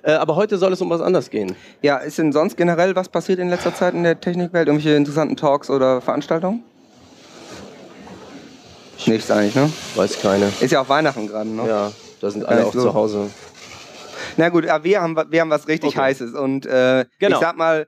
Äh, 0.02 0.12
aber 0.12 0.34
heute 0.34 0.58
soll 0.58 0.72
es 0.72 0.80
um 0.80 0.90
was 0.90 1.00
anderes 1.00 1.30
gehen. 1.30 1.54
Ja, 1.82 1.98
ist 1.98 2.18
denn 2.18 2.32
sonst 2.32 2.56
generell 2.56 2.96
was 2.96 3.08
passiert 3.08 3.38
in 3.38 3.48
letzter 3.48 3.72
Zeit 3.74 3.94
in 3.94 4.02
der 4.02 4.18
Technikwelt? 4.20 4.66
Irgendwelche 4.66 4.96
interessanten 4.96 5.36
Talks 5.36 5.70
oder 5.70 6.00
Veranstaltungen? 6.00 6.64
Nichts 9.06 9.30
eigentlich, 9.30 9.54
ne? 9.54 9.70
Weiß 9.94 10.20
keine. 10.20 10.50
Ist 10.60 10.70
ja 10.70 10.80
auch 10.82 10.88
Weihnachten 10.88 11.26
gerade, 11.26 11.48
ne? 11.48 11.66
Ja, 11.66 11.92
da 12.20 12.30
sind 12.30 12.44
alle 12.46 12.66
auch 12.66 12.72
so. 12.72 12.82
zu 12.82 12.94
Hause. 12.94 13.30
Na 14.36 14.48
gut, 14.48 14.66
aber 14.66 14.84
wir 14.84 15.00
haben, 15.00 15.16
wir 15.30 15.40
haben 15.40 15.50
was 15.50 15.68
richtig 15.68 15.90
Okay. 15.90 16.00
Heißes. 16.00 16.32
Und 16.34 16.66
äh, 16.66 17.04
Genau. 17.18 17.36
ich 17.36 17.40
sag 17.42 17.56
mal, 17.56 17.86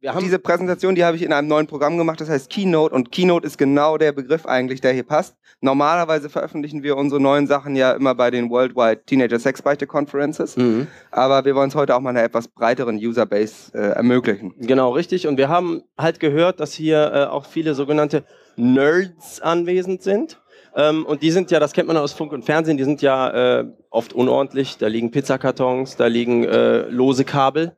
Wir 0.00 0.14
haben 0.14 0.24
diese 0.24 0.40
Präsentation, 0.40 0.96
die 0.96 1.04
habe 1.04 1.16
ich 1.16 1.22
in 1.22 1.32
einem 1.32 1.46
neuen 1.46 1.68
Programm 1.68 1.96
gemacht, 1.96 2.20
das 2.20 2.28
heißt 2.28 2.50
Keynote. 2.50 2.92
Und 2.92 3.12
Keynote 3.12 3.46
ist 3.46 3.56
genau 3.56 3.98
der 3.98 4.10
Begriff 4.10 4.46
eigentlich, 4.46 4.80
der 4.80 4.92
hier 4.92 5.04
passt. 5.04 5.36
Normalerweise 5.60 6.28
veröffentlichen 6.28 6.82
wir 6.82 6.96
unsere 6.96 7.20
neuen 7.20 7.46
Sachen 7.46 7.76
ja 7.76 7.92
immer 7.92 8.16
bei 8.16 8.32
den 8.32 8.50
Worldwide 8.50 9.04
Teenager 9.04 9.38
Sex 9.38 9.62
Beichte 9.62 9.86
Conferences. 9.86 10.56
Mhm. 10.56 10.88
Aber 11.12 11.44
wir 11.44 11.54
wollen 11.54 11.68
es 11.68 11.76
heute 11.76 11.94
auch 11.94 12.00
mal 12.00 12.10
einer 12.10 12.24
etwas 12.24 12.48
breiteren 12.48 12.96
Userbase 12.96 13.70
äh, 13.74 13.90
ermöglichen. 13.92 14.54
Genau, 14.58 14.90
richtig. 14.90 15.28
Und 15.28 15.36
wir 15.36 15.48
haben 15.48 15.82
halt 15.96 16.18
gehört, 16.18 16.58
dass 16.58 16.72
hier 16.72 17.12
äh, 17.14 17.24
auch 17.26 17.46
viele 17.46 17.74
sogenannte 17.74 18.24
Nerds 18.56 19.40
anwesend 19.40 20.02
sind. 20.02 20.41
Ähm, 20.74 21.04
und 21.04 21.22
die 21.22 21.30
sind 21.30 21.50
ja, 21.50 21.60
das 21.60 21.72
kennt 21.72 21.88
man 21.88 21.96
aus 21.96 22.12
Funk 22.12 22.32
und 22.32 22.44
Fernsehen, 22.44 22.76
die 22.76 22.84
sind 22.84 23.02
ja 23.02 23.60
äh, 23.60 23.64
oft 23.90 24.12
unordentlich. 24.12 24.78
Da 24.78 24.86
liegen 24.86 25.10
Pizzakartons, 25.10 25.96
da 25.96 26.06
liegen 26.06 26.44
äh, 26.44 26.82
lose 26.88 27.24
Kabel 27.24 27.76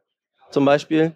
zum 0.51 0.65
Beispiel. 0.65 1.13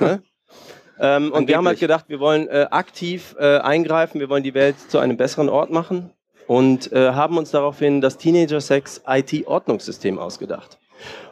Ne? 0.00 0.22
ähm, 1.00 1.32
und 1.32 1.48
wir 1.48 1.56
haben 1.56 1.66
halt 1.66 1.80
gedacht, 1.80 2.06
wir 2.08 2.20
wollen 2.20 2.48
äh, 2.48 2.66
aktiv 2.70 3.34
äh, 3.38 3.58
eingreifen, 3.58 4.20
wir 4.20 4.28
wollen 4.28 4.42
die 4.42 4.54
Welt 4.54 4.76
zu 4.88 4.98
einem 4.98 5.16
besseren 5.16 5.48
Ort 5.48 5.70
machen 5.70 6.10
und 6.46 6.92
äh, 6.92 7.12
haben 7.12 7.38
uns 7.38 7.50
daraufhin 7.50 8.00
das 8.00 8.18
Teenager 8.18 8.60
Sex 8.60 9.02
IT-Ordnungssystem 9.06 10.18
ausgedacht. 10.18 10.78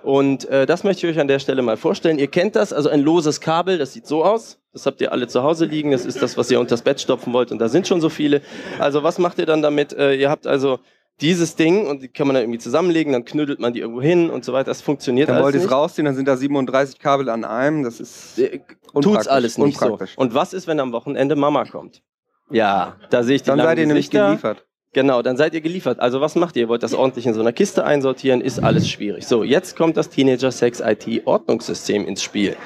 Und 0.03 0.49
äh, 0.49 0.67
das 0.67 0.85
möchte 0.85 1.07
ich 1.07 1.15
euch 1.15 1.21
an 1.21 1.29
der 1.29 1.39
Stelle 1.39 1.63
mal 1.63 1.77
vorstellen. 1.77 2.19
Ihr 2.19 2.29
kennt 2.29 2.57
das, 2.57 2.73
also 2.73 2.89
ein 2.89 3.01
loses 3.01 3.41
Kabel, 3.41 3.79
das 3.79 3.93
sieht 3.93 4.07
so 4.07 4.25
aus. 4.25 4.59
Das 4.73 4.87
habt 4.87 5.01
ihr 5.01 5.13
alle 5.13 5.29
zu 5.29 5.43
Hause 5.43 5.67
liegen. 5.67 5.91
Das 5.93 6.05
ist 6.07 6.23
das, 6.23 6.37
was 6.37 6.51
ihr 6.51 6.59
unter 6.59 6.71
das 6.71 6.83
Bett 6.83 7.01
stopfen 7.01 7.33
wollt. 7.33 7.53
Und 7.53 7.59
da 7.59 7.69
sind 7.69 7.87
schon 7.87 8.01
so 8.01 8.09
viele. 8.09 8.41
Also 8.79 9.03
was 9.03 9.19
macht 9.19 9.39
ihr 9.39 9.47
dann 9.47 9.63
damit? 9.63 9.93
Äh, 9.93 10.15
ihr 10.15 10.31
habt 10.31 10.47
also 10.47 10.79
dieses 11.21 11.57
Ding 11.57 11.87
und 11.87 12.03
die 12.03 12.09
kann 12.09 12.27
man 12.27 12.35
dann 12.35 12.45
irgendwie 12.45 12.59
zusammenlegen, 12.59 13.13
dann 13.13 13.25
knüttelt 13.25 13.61
man 13.61 13.73
die 13.73 13.81
irgendwo 13.81 14.03
hin 14.03 14.31
und 14.31 14.45
so 14.45 14.53
weiter. 14.53 14.71
Das 14.71 14.81
funktioniert 14.81 15.29
Dann 15.29 15.37
alles 15.37 15.45
wollt 15.45 15.55
ihr 15.57 15.61
es 15.65 15.71
rausziehen, 15.71 16.07
dann 16.07 16.15
sind 16.17 16.27
da 16.27 16.37
37 16.37 16.99
Kabel 16.99 17.29
an 17.29 17.45
einem. 17.45 17.85
Das 17.85 18.01
ist 18.01 18.39
Äh, 18.39 18.61
Tut's 19.01 19.29
alles 19.29 19.59
nicht 19.59 19.79
so. 19.79 19.99
Und 20.17 20.35
was 20.35 20.53
ist, 20.53 20.67
wenn 20.67 20.81
am 20.81 20.93
Wochenende 20.93 21.37
Mama 21.37 21.65
kommt? 21.65 22.03
Ja, 22.51 22.97
da 23.11 23.23
sehe 23.23 23.37
ich 23.37 23.43
die 23.43 23.47
Dann 23.51 23.59
seid 23.61 23.79
ihr 23.79 23.87
nämlich 23.87 24.11
Gesichter. 24.11 24.29
geliefert. 24.29 24.67
Genau, 24.95 25.23
dann 25.23 25.39
seid 25.39 25.55
ihr 25.55 25.63
geliefert. 25.63 26.01
Also 26.01 26.21
was 26.21 26.35
macht 26.35 26.55
ihr? 26.57 26.63
Ihr 26.63 26.69
wollt 26.69 26.83
das 26.83 26.93
ordentlich 26.93 27.27
in 27.27 27.33
so 27.33 27.41
einer 27.41 27.53
Kiste 27.53 27.85
einsortieren, 27.85 28.43
ist 28.43 28.63
alles 28.63 28.89
schwierig. 28.89 29.27
So, 29.27 29.43
jetzt 29.43 29.75
kommt 29.75 29.97
das 29.97 30.11
Teenager 30.11 30.53
Sex 30.53 30.81
IT 30.81 31.27
Ordnungssystem 31.27 32.07
ins 32.07 32.23
Spiel. 32.23 32.57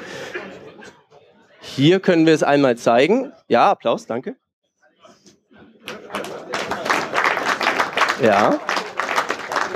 Hier 1.60 2.00
können 2.00 2.26
wir 2.26 2.34
es 2.34 2.42
einmal 2.42 2.76
zeigen. 2.76 3.32
Ja, 3.48 3.70
Applaus, 3.70 4.06
danke. 4.06 4.34
Ja. 8.20 8.58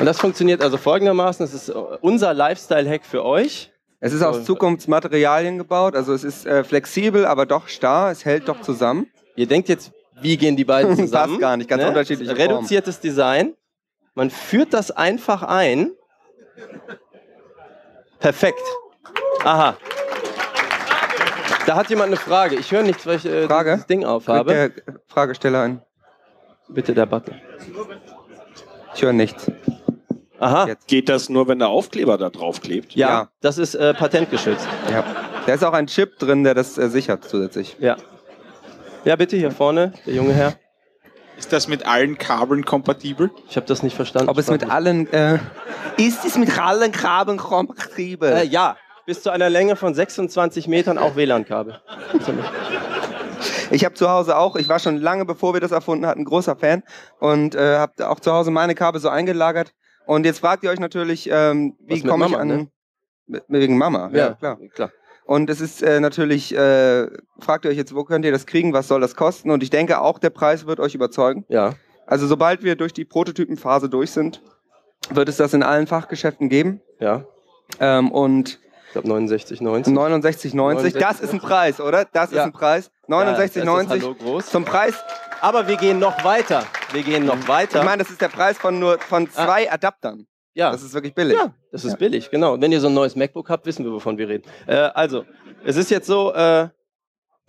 Und 0.00 0.06
das 0.06 0.18
funktioniert 0.18 0.62
also 0.62 0.76
folgendermaßen. 0.76 1.44
Es 1.44 1.54
ist 1.54 1.68
äh, 1.68 1.74
unser 2.00 2.34
Lifestyle-Hack 2.34 3.04
für 3.04 3.24
euch. 3.24 3.70
Es 4.00 4.12
ist 4.14 4.22
aus 4.22 4.44
Zukunftsmaterialien 4.44 5.58
gebaut, 5.58 5.94
also 5.94 6.14
es 6.14 6.24
ist 6.24 6.46
äh, 6.46 6.64
flexibel, 6.64 7.26
aber 7.26 7.44
doch 7.44 7.68
starr, 7.68 8.10
es 8.10 8.24
hält 8.24 8.48
doch 8.48 8.62
zusammen. 8.62 9.08
Ihr 9.36 9.46
denkt 9.46 9.68
jetzt, 9.68 9.92
wie 10.22 10.36
gehen 10.36 10.56
die 10.56 10.64
beiden 10.64 10.90
Passt 10.96 11.02
zusammen? 11.08 11.38
gar 11.38 11.56
nicht, 11.56 11.68
ganz 11.68 11.82
unterschiedliche 11.84 12.34
Formen. 12.36 12.50
Reduziertes 12.56 13.00
Design. 13.00 13.54
Man 14.14 14.30
führt 14.30 14.74
das 14.74 14.90
einfach 14.90 15.42
ein. 15.42 15.92
Perfekt. 18.18 18.60
Aha. 19.44 19.76
Da 21.66 21.76
hat 21.76 21.88
jemand 21.90 22.08
eine 22.08 22.16
Frage. 22.16 22.56
Ich 22.56 22.70
höre 22.72 22.82
nichts, 22.82 23.06
weil 23.06 23.16
ich 23.16 23.24
äh, 23.26 23.46
Frage? 23.46 23.70
das 23.76 23.86
Ding 23.86 24.04
aufhabe. 24.04 24.52
der 24.52 24.70
Fragesteller 25.06 25.62
ein. 25.62 25.82
Bitte 26.68 26.94
der 26.94 27.06
Button. 27.06 27.34
Ich 28.94 29.02
höre 29.02 29.12
nichts. 29.12 29.50
Aha. 30.38 30.66
Jetzt. 30.66 30.86
Geht 30.88 31.08
das 31.08 31.28
nur, 31.28 31.48
wenn 31.48 31.58
der 31.58 31.68
Aufkleber 31.68 32.16
da 32.18 32.30
drauf 32.30 32.60
klebt? 32.60 32.94
Ja, 32.94 33.08
Ja. 33.08 33.28
das 33.40 33.58
ist 33.58 33.74
äh, 33.74 33.92
patentgeschützt. 33.94 34.66
Ja. 34.90 35.04
Da 35.46 35.54
ist 35.54 35.64
auch 35.64 35.72
ein 35.72 35.86
Chip 35.86 36.18
drin, 36.18 36.44
der 36.44 36.54
das 36.54 36.76
äh, 36.78 36.88
sichert 36.88 37.24
zusätzlich. 37.24 37.76
Ja. 37.78 37.96
Ja, 39.04 39.16
bitte 39.16 39.36
hier 39.36 39.50
vorne, 39.50 39.92
der 40.06 40.14
junge 40.14 40.34
Herr. 40.34 40.54
Ist 41.38 41.52
das 41.54 41.68
mit 41.68 41.86
allen 41.86 42.18
Kabeln 42.18 42.66
kompatibel? 42.66 43.30
Ich 43.48 43.56
habe 43.56 43.66
das 43.66 43.82
nicht 43.82 43.96
verstanden. 43.96 44.28
Ob 44.28 44.36
es 44.36 44.50
mit 44.50 44.68
allen, 44.68 45.10
äh, 45.10 45.38
ist 45.96 46.26
es 46.26 46.36
mit 46.36 46.58
allen 46.58 46.92
Kabeln 46.92 47.38
kompatibel? 47.38 48.30
Äh, 48.30 48.44
ja, 48.44 48.76
bis 49.06 49.22
zu 49.22 49.30
einer 49.30 49.48
Länge 49.48 49.76
von 49.76 49.94
26 49.94 50.68
Metern 50.68 50.98
auch 50.98 51.16
WLAN-Kabel. 51.16 51.80
Ich 53.70 53.86
habe 53.86 53.94
zu 53.94 54.10
Hause 54.10 54.36
auch, 54.36 54.56
ich 54.56 54.68
war 54.68 54.80
schon 54.80 54.98
lange 54.98 55.24
bevor 55.24 55.54
wir 55.54 55.60
das 55.60 55.70
erfunden 55.70 56.04
hatten, 56.04 56.24
großer 56.24 56.56
Fan 56.56 56.82
und 57.20 57.54
äh, 57.54 57.78
habe 57.78 58.10
auch 58.10 58.20
zu 58.20 58.32
Hause 58.32 58.50
meine 58.50 58.74
Kabel 58.74 59.00
so 59.00 59.08
eingelagert. 59.08 59.72
Und 60.06 60.26
jetzt 60.26 60.40
fragt 60.40 60.62
ihr 60.62 60.70
euch 60.70 60.80
natürlich, 60.80 61.30
ähm, 61.32 61.74
wie 61.80 62.02
komme 62.02 62.26
ich 62.26 62.32
Mama, 62.32 62.42
an. 62.42 62.48
ne? 62.48 63.42
Wegen 63.48 63.78
Mama, 63.78 64.10
ja, 64.12 64.34
klar. 64.34 64.58
klar. 64.74 64.90
Und 65.30 65.48
es 65.48 65.60
ist 65.60 65.80
äh, 65.80 66.00
natürlich, 66.00 66.52
äh, 66.56 67.06
fragt 67.38 67.64
ihr 67.64 67.70
euch 67.70 67.76
jetzt, 67.76 67.94
wo 67.94 68.02
könnt 68.02 68.24
ihr 68.24 68.32
das 68.32 68.46
kriegen, 68.46 68.72
was 68.72 68.88
soll 68.88 69.00
das 69.00 69.14
kosten? 69.14 69.52
Und 69.52 69.62
ich 69.62 69.70
denke 69.70 70.00
auch, 70.00 70.18
der 70.18 70.30
Preis 70.30 70.66
wird 70.66 70.80
euch 70.80 70.96
überzeugen. 70.96 71.44
Ja. 71.48 71.74
Also 72.04 72.26
sobald 72.26 72.64
wir 72.64 72.74
durch 72.74 72.92
die 72.92 73.04
Prototypenphase 73.04 73.88
durch 73.88 74.10
sind, 74.10 74.42
wird 75.10 75.28
es 75.28 75.36
das 75.36 75.54
in 75.54 75.62
allen 75.62 75.86
Fachgeschäften 75.86 76.48
geben. 76.48 76.80
Ja. 76.98 77.26
Ähm, 77.78 78.10
und 78.10 78.58
Ich 78.88 78.92
glaube 78.94 79.06
69, 79.06 79.60
90. 79.60 79.94
69,90, 79.94 80.98
das 80.98 81.20
ist 81.20 81.32
ein 81.32 81.38
Preis, 81.38 81.80
oder? 81.80 82.06
Das 82.06 82.32
Ja. 82.32 82.38
ist 82.40 82.46
ein 82.46 82.52
Preis. 82.52 82.90
Ja, 83.06 83.24
das 83.24 83.38
ist 83.54 83.56
69,90 83.56 83.88
Hallo 83.88 84.14
groß. 84.16 84.46
zum 84.50 84.64
Preis. 84.64 84.94
Aber 85.40 85.68
wir 85.68 85.76
gehen 85.76 86.00
noch 86.00 86.24
weiter. 86.24 86.64
Wir 86.90 87.04
gehen 87.04 87.24
noch 87.24 87.46
weiter. 87.46 87.78
Ich 87.78 87.84
meine, 87.84 88.02
das 88.02 88.10
ist 88.10 88.20
der 88.20 88.30
Preis 88.30 88.58
von 88.58 88.80
nur 88.80 88.98
von 88.98 89.30
zwei 89.30 89.70
Adaptern. 89.70 90.26
Ja. 90.54 90.70
Das 90.72 90.82
ist 90.82 90.94
wirklich 90.94 91.14
billig. 91.14 91.36
Ja, 91.36 91.54
das 91.72 91.84
ist 91.84 91.98
billig, 91.98 92.30
genau. 92.30 92.54
Und 92.54 92.62
wenn 92.62 92.72
ihr 92.72 92.80
so 92.80 92.88
ein 92.88 92.94
neues 92.94 93.16
MacBook 93.16 93.48
habt, 93.48 93.66
wissen 93.66 93.84
wir, 93.84 93.92
wovon 93.92 94.18
wir 94.18 94.28
reden. 94.28 94.44
Äh, 94.66 94.74
also, 94.74 95.24
es 95.64 95.76
ist 95.76 95.90
jetzt 95.90 96.06
so, 96.06 96.32
äh, 96.32 96.68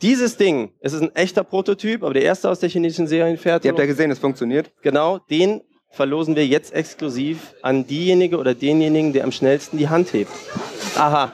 dieses 0.02 0.38
Ding, 0.38 0.74
es 0.80 0.94
ist 0.94 1.02
ein 1.02 1.16
echter 1.16 1.44
Prototyp, 1.44 2.04
aber 2.04 2.14
der 2.14 2.24
erste 2.24 2.50
aus 2.50 2.60
der 2.60 2.70
chinesischen 2.70 3.06
Ihr 3.06 3.10
Serienfertigung. 3.10 3.78
habt 3.78 3.80
ja 3.80 3.86
gesehen, 3.86 4.10
es 4.10 4.20
funktioniert. 4.20 4.72
Genau, 4.82 5.20
den 5.20 5.62
verlosen 5.92 6.36
wir 6.36 6.48
jetzt 6.48 6.74
exklusiv 6.74 7.54
an 7.62 7.86
diejenige 7.86 8.38
oder 8.38 8.56
denjenigen, 8.56 9.14
der 9.14 9.24
am 9.26 9.32
schnellsten 9.32 9.78
die 9.78 9.90
Hand 9.90 10.14
hebt. 10.14 10.32
Aha. 10.96 11.32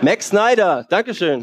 Max 0.00 0.28
Snyder, 0.28 0.86
Dankeschön. 0.88 1.42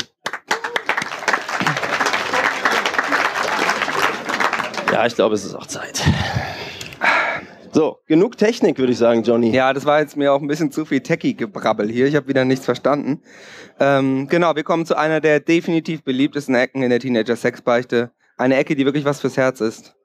Ja, 4.92 5.06
ich 5.06 5.16
glaube, 5.16 5.36
es 5.36 5.44
ist 5.44 5.56
auch 5.56 5.66
Zeit. 5.66 6.02
So, 7.74 7.98
genug 8.06 8.38
Technik, 8.38 8.78
würde 8.78 8.92
ich 8.92 9.00
sagen, 9.00 9.24
Johnny. 9.24 9.50
Ja, 9.50 9.74
das 9.74 9.84
war 9.86 10.00
jetzt 10.00 10.16
mir 10.16 10.32
auch 10.32 10.42
ein 10.42 10.48
bisschen 10.48 10.72
zu 10.72 10.86
viel 10.86 11.02
Techie-Gebrabbel 11.02 11.90
hier. 11.90 12.06
Ich 12.06 12.16
habe 12.16 12.28
wieder 12.28 12.46
nichts 12.46 12.66
verstanden. 12.66 13.24
Ähm, 13.80 14.28
genau, 14.28 14.56
wir 14.56 14.62
kommen 14.62 14.86
zu 14.86 14.96
einer 14.96 15.20
der 15.22 15.40
definitiv 15.40 16.04
beliebtesten 16.04 16.54
Ecken 16.54 16.84
in 16.84 16.92
der 16.92 17.00
Teenager-Sexbeichte. 17.00 18.12
Eine 18.38 18.58
Ecke, 18.58 18.76
die 18.76 18.86
wirklich 18.86 19.06
was 19.06 19.22
fürs 19.22 19.38
Herz 19.38 19.60
ist. 19.60 19.96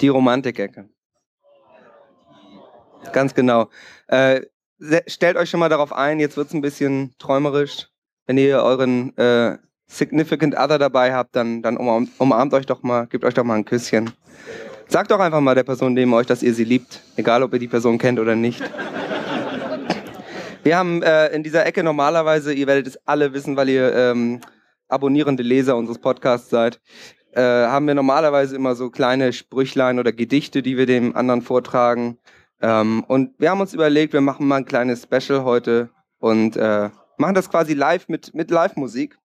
Die 0.00 0.08
Romantik-Ecke. 0.08 0.88
Ganz 3.12 3.34
genau. 3.34 3.68
Äh, 4.06 4.46
stellt 5.06 5.36
euch 5.36 5.50
schon 5.50 5.60
mal 5.60 5.68
darauf 5.68 5.92
ein, 5.92 6.18
jetzt 6.18 6.38
wird's 6.38 6.54
ein 6.54 6.62
bisschen 6.62 7.14
träumerisch. 7.18 7.88
Wenn 8.24 8.38
ihr 8.38 8.62
euren 8.62 9.14
äh, 9.18 9.58
Significant 9.86 10.56
Other 10.56 10.78
dabei 10.78 11.12
habt, 11.12 11.36
dann, 11.36 11.60
dann 11.60 11.76
umarmt 11.76 12.54
euch 12.54 12.64
doch 12.64 12.82
mal, 12.82 13.06
gebt 13.06 13.26
euch 13.26 13.34
doch 13.34 13.44
mal 13.44 13.56
ein 13.56 13.66
Küsschen. 13.66 14.14
Sagt 14.88 15.10
doch 15.10 15.18
einfach 15.18 15.40
mal 15.40 15.54
der 15.54 15.64
Person 15.64 15.94
neben 15.94 16.14
euch, 16.14 16.26
dass 16.26 16.42
ihr 16.42 16.54
sie 16.54 16.64
liebt. 16.64 17.02
Egal, 17.16 17.42
ob 17.42 17.52
ihr 17.52 17.58
die 17.58 17.68
Person 17.68 17.98
kennt 17.98 18.20
oder 18.20 18.36
nicht. 18.36 18.62
Wir 20.62 20.76
haben 20.76 21.02
äh, 21.02 21.28
in 21.28 21.42
dieser 21.42 21.66
Ecke 21.66 21.82
normalerweise, 21.82 22.52
ihr 22.52 22.66
werdet 22.66 22.86
es 22.86 22.98
alle 23.06 23.32
wissen, 23.32 23.56
weil 23.56 23.68
ihr 23.68 23.94
ähm, 23.94 24.40
abonnierende 24.88 25.42
Leser 25.42 25.76
unseres 25.76 25.98
Podcasts 25.98 26.50
seid, 26.50 26.80
äh, 27.32 27.40
haben 27.40 27.86
wir 27.86 27.94
normalerweise 27.94 28.56
immer 28.56 28.74
so 28.74 28.90
kleine 28.90 29.32
Sprüchlein 29.32 29.98
oder 29.98 30.12
Gedichte, 30.12 30.62
die 30.62 30.76
wir 30.76 30.86
dem 30.86 31.14
anderen 31.14 31.42
vortragen. 31.42 32.18
Ähm, 32.60 33.04
und 33.06 33.38
wir 33.38 33.50
haben 33.50 33.60
uns 33.60 33.74
überlegt, 33.74 34.12
wir 34.12 34.20
machen 34.20 34.48
mal 34.48 34.56
ein 34.56 34.64
kleines 34.64 35.02
Special 35.02 35.44
heute 35.44 35.90
und 36.18 36.56
äh, 36.56 36.90
machen 37.18 37.34
das 37.34 37.50
quasi 37.50 37.74
live 37.74 38.08
mit, 38.08 38.34
mit 38.34 38.50
Live-Musik. 38.50 39.18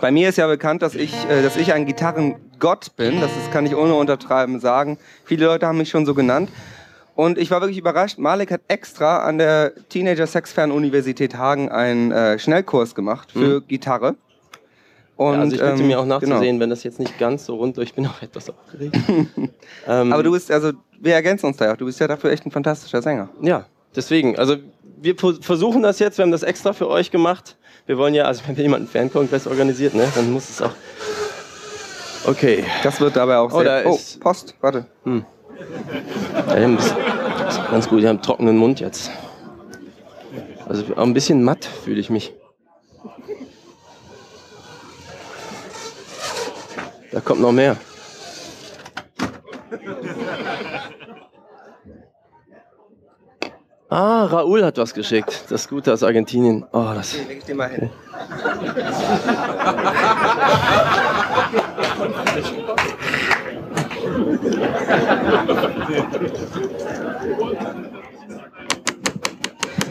Bei 0.00 0.10
mir 0.10 0.28
ist 0.28 0.36
ja 0.36 0.46
bekannt, 0.46 0.82
dass 0.82 0.94
ich, 0.94 1.12
äh, 1.28 1.42
dass 1.42 1.56
ich 1.56 1.72
ein 1.72 1.86
Gitarrengott 1.86 2.96
bin. 2.96 3.20
Das 3.20 3.30
ist, 3.36 3.52
kann 3.52 3.66
ich 3.66 3.74
ohne 3.74 3.94
Untertreiben 3.94 4.60
sagen. 4.60 4.98
Viele 5.24 5.46
Leute 5.46 5.66
haben 5.66 5.78
mich 5.78 5.90
schon 5.90 6.06
so 6.06 6.14
genannt. 6.14 6.50
Und 7.14 7.38
ich 7.38 7.50
war 7.50 7.60
wirklich 7.60 7.78
überrascht. 7.78 8.18
Malik 8.18 8.50
hat 8.50 8.62
extra 8.68 9.24
an 9.24 9.38
der 9.38 9.72
Teenager 9.88 10.26
Sexfern 10.26 10.72
Universität 10.72 11.36
Hagen 11.36 11.68
einen 11.68 12.10
äh, 12.10 12.38
Schnellkurs 12.38 12.94
gemacht 12.94 13.30
für 13.32 13.60
Gitarre. 13.60 14.16
Und, 15.16 15.34
ja, 15.34 15.40
also 15.40 15.54
ich 15.54 15.60
bitte 15.60 15.80
ähm, 15.80 15.86
mir 15.86 16.00
auch 16.00 16.04
genau. 16.04 16.18
nachzusehen, 16.18 16.58
wenn 16.58 16.70
das 16.70 16.82
jetzt 16.82 16.98
nicht 16.98 17.18
ganz 17.18 17.46
so 17.46 17.54
rund, 17.54 17.78
ich 17.78 17.94
bin 17.94 18.04
auch 18.06 18.20
etwas 18.20 18.50
aufgeregt. 18.50 18.96
ähm, 19.86 20.12
Aber 20.12 20.24
du 20.24 20.32
bist, 20.32 20.50
also, 20.50 20.72
wir 21.00 21.14
ergänzen 21.14 21.46
uns 21.46 21.56
da 21.56 21.66
ja 21.66 21.72
auch. 21.72 21.76
Du 21.76 21.86
bist 21.86 22.00
ja 22.00 22.08
dafür 22.08 22.32
echt 22.32 22.44
ein 22.44 22.50
fantastischer 22.50 23.00
Sänger. 23.00 23.28
Ja, 23.40 23.66
deswegen, 23.96 24.38
also 24.38 24.56
wir 25.00 25.14
versuchen 25.16 25.82
das 25.82 25.98
jetzt, 25.98 26.18
wir 26.18 26.22
haben 26.24 26.32
das 26.32 26.42
extra 26.42 26.72
für 26.72 26.88
euch 26.88 27.10
gemacht. 27.10 27.56
Wir 27.86 27.98
wollen 27.98 28.14
ja, 28.14 28.24
also 28.24 28.42
wenn 28.46 28.56
jemand 28.56 28.80
einen 28.94 29.10
Fankongress 29.10 29.46
organisiert, 29.46 29.94
ne, 29.94 30.10
dann 30.14 30.32
muss 30.32 30.48
es 30.48 30.62
auch. 30.62 30.70
Okay. 32.26 32.64
Das 32.82 33.00
wird 33.00 33.16
dabei 33.16 33.36
auch 33.36 33.52
Oh, 33.52 33.58
sehr. 33.60 33.82
da 33.82 33.90
Oh, 33.90 33.94
ist- 33.94 34.18
Post, 34.20 34.54
warte. 34.60 34.86
Ja, 35.04 35.12
wir 36.56 36.64
haben 36.64 36.76
das, 36.76 36.94
das 37.38 37.70
ganz 37.70 37.88
gut, 37.88 38.00
wir 38.00 38.08
haben 38.08 38.16
einen 38.16 38.22
trockenen 38.22 38.56
Mund 38.56 38.80
jetzt. 38.80 39.10
Also 40.66 40.84
auch 40.96 41.02
ein 41.02 41.12
bisschen 41.12 41.42
matt 41.42 41.66
fühle 41.84 42.00
ich 42.00 42.08
mich. 42.08 42.32
Da 47.12 47.20
kommt 47.20 47.40
noch 47.40 47.52
mehr. 47.52 47.76
Ah, 53.96 54.24
Raoul 54.24 54.64
hat 54.64 54.76
was 54.76 54.92
geschickt. 54.92 55.44
Das 55.50 55.68
Gute 55.68 55.92
aus 55.92 56.02
Argentinien. 56.02 56.64
Oh, 56.72 56.90
das. 56.96 57.16
Leg 57.28 57.38
ich 57.38 57.44
dir 57.44 57.54
mal 57.54 57.68
hin. 57.68 57.90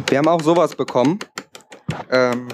Wir 0.09 0.17
haben 0.17 0.27
auch 0.27 0.41
sowas 0.41 0.75
bekommen. 0.75 1.19
Ähm, 2.11 2.49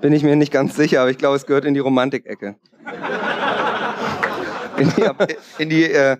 bin 0.00 0.12
ich 0.12 0.24
mir 0.24 0.34
nicht 0.34 0.52
ganz 0.52 0.74
sicher, 0.74 1.02
aber 1.02 1.10
ich 1.10 1.18
glaube, 1.18 1.36
es 1.36 1.46
gehört 1.46 1.66
in 1.66 1.74
die 1.74 1.78
Romantik-Ecke. 1.78 2.56
In 4.76 4.92
die, 4.96 5.04
in 5.62 5.68
die 5.70 5.84
äh, 5.84 6.16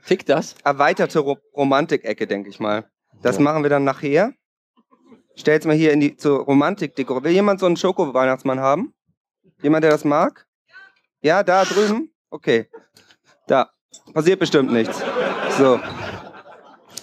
erweiterte 0.63 1.19
Ro 1.19 1.39
Romantik-Ecke, 1.57 2.29
denke 2.29 2.51
ich 2.51 2.61
mal. 2.61 2.85
Das 3.25 3.39
machen 3.39 3.63
wir 3.63 3.71
dann 3.71 3.85
nachher. 3.85 4.35
Stell's 5.35 5.65
mal 5.65 5.75
hier 5.75 5.93
in 5.93 6.01
die 6.01 6.15
zur 6.15 6.41
Romantik-Deko. 6.41 7.25
Will 7.25 7.33
jemand 7.33 7.59
so 7.59 7.65
einen 7.65 7.79
Schoko-Weihnachtsmann 7.79 8.61
haben? 8.61 8.93
Jemand, 9.63 9.83
der 9.83 9.91
das 9.91 10.05
mag? 10.05 10.47
Ja, 11.23 11.43
da 11.43 11.65
drüben? 11.65 12.13
Okay. 12.29 12.69
Da. 13.47 13.71
Passiert 14.13 14.41
bestimmt 14.41 14.71
nichts. 14.73 15.03
So. 15.57 15.81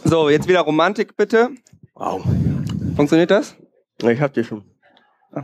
So, 0.03 0.29
jetzt 0.29 0.47
wieder 0.47 0.61
Romantik, 0.61 1.17
bitte. 1.17 1.49
Wow. 1.95 2.23
Funktioniert 2.95 3.31
das? 3.31 3.55
Ich 4.03 4.21
hab 4.21 4.31
die 4.33 4.43
schon. 4.43 4.63
Ah. 5.31 5.43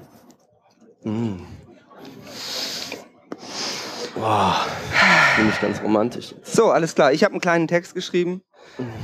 Mm. 1.03 1.39
Wow. 4.13 4.67
Bin 5.37 5.49
ich 5.49 5.59
ganz 5.59 5.81
romantisch. 5.81 6.35
So, 6.43 6.69
alles 6.69 6.93
klar. 6.93 7.13
Ich 7.13 7.23
habe 7.23 7.33
einen 7.33 7.41
kleinen 7.41 7.67
Text 7.67 7.95
geschrieben. 7.95 8.43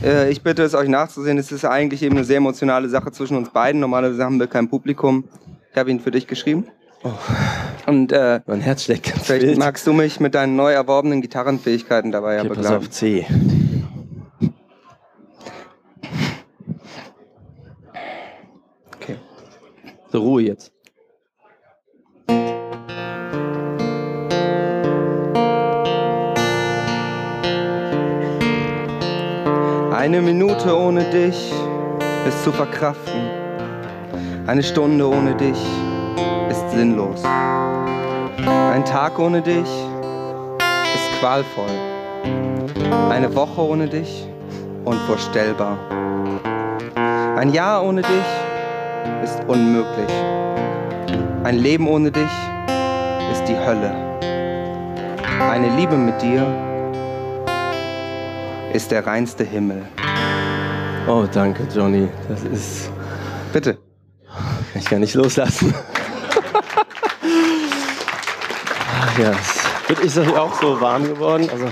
Äh, 0.03 0.29
ich 0.31 0.41
bitte 0.43 0.63
es 0.63 0.73
euch 0.75 0.87
nachzusehen. 0.89 1.37
Es 1.37 1.51
ist 1.51 1.65
eigentlich 1.65 2.03
eben 2.03 2.15
eine 2.17 2.25
sehr 2.25 2.37
emotionale 2.37 2.89
Sache 2.89 3.11
zwischen 3.11 3.37
uns 3.37 3.49
beiden. 3.49 3.81
Normalerweise 3.81 4.23
haben 4.23 4.39
wir 4.39 4.47
kein 4.47 4.69
Publikum. 4.69 5.23
Ich 5.71 5.77
habe 5.77 5.89
ihn 5.91 5.99
für 5.99 6.11
dich 6.11 6.27
geschrieben. 6.27 6.67
Und 7.85 8.11
äh, 8.11 8.39
Mein 8.45 8.61
Herz 8.61 8.83
schlägt 8.83 9.11
ganz 9.11 9.25
vielleicht 9.25 9.45
wild. 9.45 9.57
magst 9.57 9.85
du 9.87 9.93
mich 9.93 10.19
mit 10.19 10.35
deinen 10.35 10.55
neu 10.55 10.71
erworbenen 10.71 11.21
Gitarrenfähigkeiten 11.21 12.11
dabei 12.11 12.35
ja 12.35 12.39
Okay, 12.41 12.49
pass 12.49 12.57
begleiten. 12.59 12.77
auf 12.77 12.89
C. 12.89 13.25
Okay. 18.95 19.17
So, 20.11 20.19
Ruhe 20.21 20.43
jetzt. 20.43 20.72
Eine 30.03 30.21
Minute 30.21 30.77
ohne 30.77 31.05
dich 31.11 31.53
ist 32.27 32.43
zu 32.43 32.51
verkraften. 32.51 33.21
Eine 34.45 34.61
Stunde 34.61 35.07
ohne 35.07 35.33
dich 35.33 35.57
ist 36.49 36.71
sinnlos. 36.71 37.23
Ein 37.23 38.83
Tag 38.83 39.17
ohne 39.17 39.41
dich 39.41 39.61
ist 39.61 41.19
qualvoll. 41.21 41.71
Eine 43.09 43.33
Woche 43.33 43.61
ohne 43.61 43.87
dich 43.87 44.27
unvorstellbar. 44.83 45.77
Ein 47.37 47.53
Jahr 47.53 47.81
ohne 47.85 48.01
dich 48.01 48.29
ist 49.23 49.39
unmöglich. 49.47 50.11
Ein 51.45 51.59
Leben 51.59 51.87
ohne 51.87 52.11
dich 52.11 52.33
ist 53.31 53.45
die 53.45 53.55
Hölle. 53.57 53.95
Eine 55.49 55.73
Liebe 55.77 55.95
mit 55.95 56.21
dir 56.21 56.72
ist 58.73 58.91
der 58.91 59.05
reinste 59.05 59.43
Himmel. 59.43 59.83
Oh, 61.07 61.25
danke, 61.31 61.67
Johnny. 61.73 62.07
Das 62.29 62.43
ist. 62.43 62.89
Bitte. 63.51 63.77
Ich 64.75 64.85
kann 64.85 65.01
nicht 65.01 65.13
loslassen. 65.13 65.73
Ach 69.01 69.19
ja, 69.19 69.31
es 69.31 69.89
wird 69.89 69.99
ist 69.99 70.17
ja 70.17 70.41
auch 70.41 70.59
so 70.59 70.79
warm 70.81 71.03
geworden. 71.03 71.47
Also, 71.51 71.67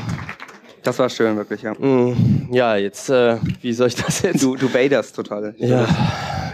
Das 0.84 0.99
war 0.99 1.10
schön, 1.10 1.36
wirklich, 1.38 1.62
ja. 1.64 1.74
mh, 1.78 2.16
ja, 2.52 2.76
jetzt, 2.76 3.10
äh, 3.10 3.38
wie 3.62 3.74
soll 3.74 3.88
ich 3.88 3.95
das 3.95 4.22
jetzt? 4.22 4.43
Du, 4.43 4.56
du 4.56 4.70
baderst 4.70 5.16
total. 5.16 5.56
ja, 5.58 5.88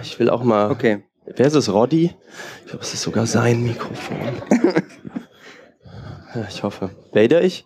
ich 0.02 0.18
will 0.20 0.30
auch 0.30 0.43
mal. 0.43 0.72
Okay. 0.72 1.04
Wer 1.36 1.45
ist 1.48 1.56
es? 1.56 1.72
Roddy? 1.72 2.16
Ich 2.64 2.70
glaube, 2.70 2.84
es 2.86 2.93
ist 2.93 3.02
sogar 3.02 3.26
sein 3.26 3.62
Mikrofon. 3.64 4.18
ja, 6.36 6.45
ich 6.48 6.64
hoffe. 6.64 6.89
Bader 7.14 7.41
ich? 7.41 7.66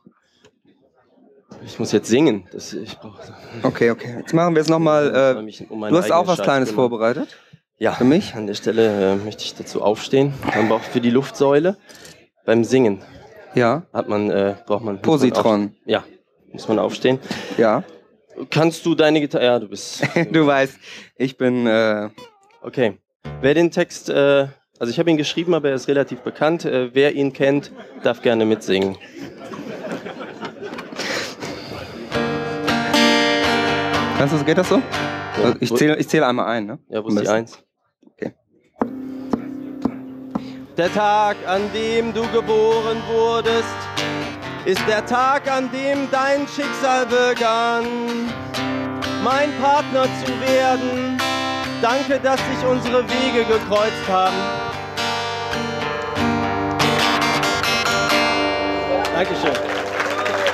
Ich 1.63 1.77
muss 1.79 1.91
jetzt 1.91 2.07
singen. 2.09 2.47
Das, 2.51 2.73
ich 2.73 2.97
brauch, 2.97 3.15
Okay, 3.63 3.91
okay. 3.91 4.15
Jetzt 4.19 4.33
machen 4.33 4.55
wir 4.55 4.61
es 4.61 4.67
nochmal. 4.69 5.35
Äh, 5.37 5.65
um 5.69 5.81
du 5.81 5.97
hast 5.97 6.11
auch 6.11 6.27
was 6.27 6.37
Scheiß 6.37 6.45
Kleines 6.45 6.69
kümmern. 6.69 6.89
vorbereitet. 6.89 7.37
Ja, 7.77 7.93
Für 7.93 8.03
mich? 8.03 8.35
An 8.35 8.47
der 8.47 8.53
Stelle 8.53 9.13
äh, 9.13 9.15
möchte 9.15 9.43
ich 9.43 9.55
dazu 9.55 9.81
aufstehen. 9.81 10.33
Man 10.55 10.69
braucht 10.69 10.85
für 10.85 11.01
die 11.01 11.09
Luftsäule 11.09 11.77
beim 12.45 12.63
Singen 12.63 13.01
Ja. 13.55 13.83
hat 13.93 14.07
man 14.07 14.29
äh, 14.29 14.55
braucht 14.65 14.83
man 14.83 14.95
man 14.95 15.01
Positron. 15.01 15.65
auf, 15.65 15.71
ja, 15.87 16.03
muss 16.51 16.67
man 16.67 16.77
aufstehen. 16.79 17.19
Ja. 17.57 17.83
Kannst 18.49 18.85
du 18.85 18.95
deine 18.95 19.19
Gitarre? 19.19 19.45
Ja, 19.45 19.59
du 19.59 19.67
bist. 19.67 20.03
Du 20.31 20.45
weißt, 20.45 20.77
ich 21.17 21.37
bin. 21.37 21.67
Äh, 21.67 22.09
Okay. 22.63 22.99
Wer 23.41 23.55
den 23.55 23.71
Text, 23.71 24.07
äh, 24.09 24.45
also 24.77 24.91
ich 24.91 24.99
habe 24.99 25.09
ihn 25.09 25.17
geschrieben, 25.17 25.55
aber 25.55 25.69
er 25.69 25.75
ist 25.75 25.87
relativ 25.87 26.19
bekannt. 26.19 26.63
Äh, 26.63 26.93
wer 26.93 27.15
ihn 27.15 27.33
kennt, 27.33 27.71
darf 28.03 28.21
gerne 28.21 28.45
mitsingen. 28.45 28.97
Kannst 34.21 34.39
du, 34.39 34.45
geht 34.45 34.59
das 34.59 34.69
so? 34.69 34.75
Ja, 34.75 35.45
Also 35.45 35.57
ich 35.61 35.73
zähle 35.73 35.97
ich 35.97 36.07
zähl 36.07 36.23
einmal 36.23 36.45
ein, 36.45 36.67
ne? 36.67 36.77
Ja, 36.89 37.03
wo 37.03 37.07
ist 37.07 37.19
die. 37.21 37.27
Eins? 37.27 37.57
Okay. 38.05 38.35
Der 40.77 40.93
Tag, 40.93 41.37
an 41.47 41.63
dem 41.73 42.13
du 42.13 42.21
geboren 42.27 43.01
wurdest, 43.11 43.65
ist 44.65 44.87
der 44.87 45.03
Tag, 45.07 45.49
an 45.51 45.71
dem 45.71 46.07
dein 46.11 46.47
Schicksal 46.47 47.07
begann, 47.07 47.85
mein 49.23 49.49
Partner 49.59 50.03
zu 50.03 50.31
werden. 50.47 51.17
Danke, 51.81 52.19
dass 52.19 52.39
sich 52.41 52.63
unsere 52.69 53.03
Wege 53.03 53.43
gekreuzt 53.45 54.07
haben. 54.07 54.35
Dankeschön. 59.15 59.53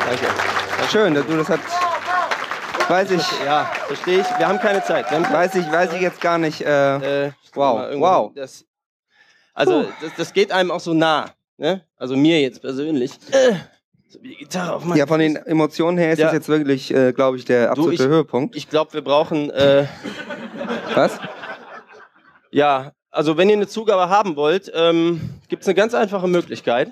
Danke. 0.08 0.90
Schön, 0.90 1.14
du, 1.16 1.22
das 1.36 1.50
hat. 1.50 1.60
Weiß 2.88 3.12
ich, 3.12 3.24
Ja, 3.46 3.66
verstehe 3.88 4.22
ich. 4.22 4.28
Wir 4.40 4.48
haben 4.48 4.60
keine 4.60 4.84
Zeit. 4.84 5.10
Haben 5.12 5.24
weiß 5.32 5.56
ich, 5.56 5.70
weiß 5.72 5.94
ich 5.94 6.02
jetzt 6.02 6.22
gar 6.22 6.38
nicht. 6.38 6.62
Äh, 6.62 7.26
Äh, 7.28 7.32
Wow, 7.54 7.90
wow. 8.00 8.32
Das, 8.36 8.66
also, 9.54 9.86
das, 10.02 10.12
das 10.16 10.34
geht 10.34 10.52
einem 10.52 10.70
auch 10.70 10.80
so 10.80 10.94
nah. 10.94 11.32
Ne? 11.58 11.82
Also 11.98 12.16
mir 12.16 12.40
jetzt 12.40 12.62
persönlich. 12.62 13.14
Äh, 13.32 13.54
so 14.08 14.22
wie 14.22 14.30
die 14.30 14.36
Gitarre 14.38 14.74
auf 14.76 14.96
ja, 14.96 15.08
von 15.08 15.20
den. 15.20 15.36
Emotionen 15.38 15.98
her 15.98 16.12
ist 16.14 16.20
Ja. 16.20 16.26
das 16.28 16.36
jetzt 16.36 16.50
wirklich, 16.50 16.94
äh, 16.94 17.14
glaube 17.14 17.38
ich, 17.38 17.46
der 17.46 17.72
absolute 17.72 17.96
ich- 18.04 18.10
Höhepunkt. 18.10 18.56
Ich 18.56 18.70
glaube, 18.70 18.94
wir 18.94 19.04
brauchen. 19.04 19.50
Äh, 19.50 19.88
Was? 20.94 21.18
ja, 22.52 22.92
also 23.10 23.38
wenn 23.38 23.50
ihr 23.50 23.56
eine 23.56 23.68
Zugabe 23.68 24.08
haben 24.10 24.36
wollt, 24.36 24.72
ähm, 24.76 25.20
gibt 25.50 25.64
es 25.64 25.68
eine 25.68 25.76
ganz 25.76 25.96
einfache 25.96 26.28
Möglichkeit. 26.28 26.92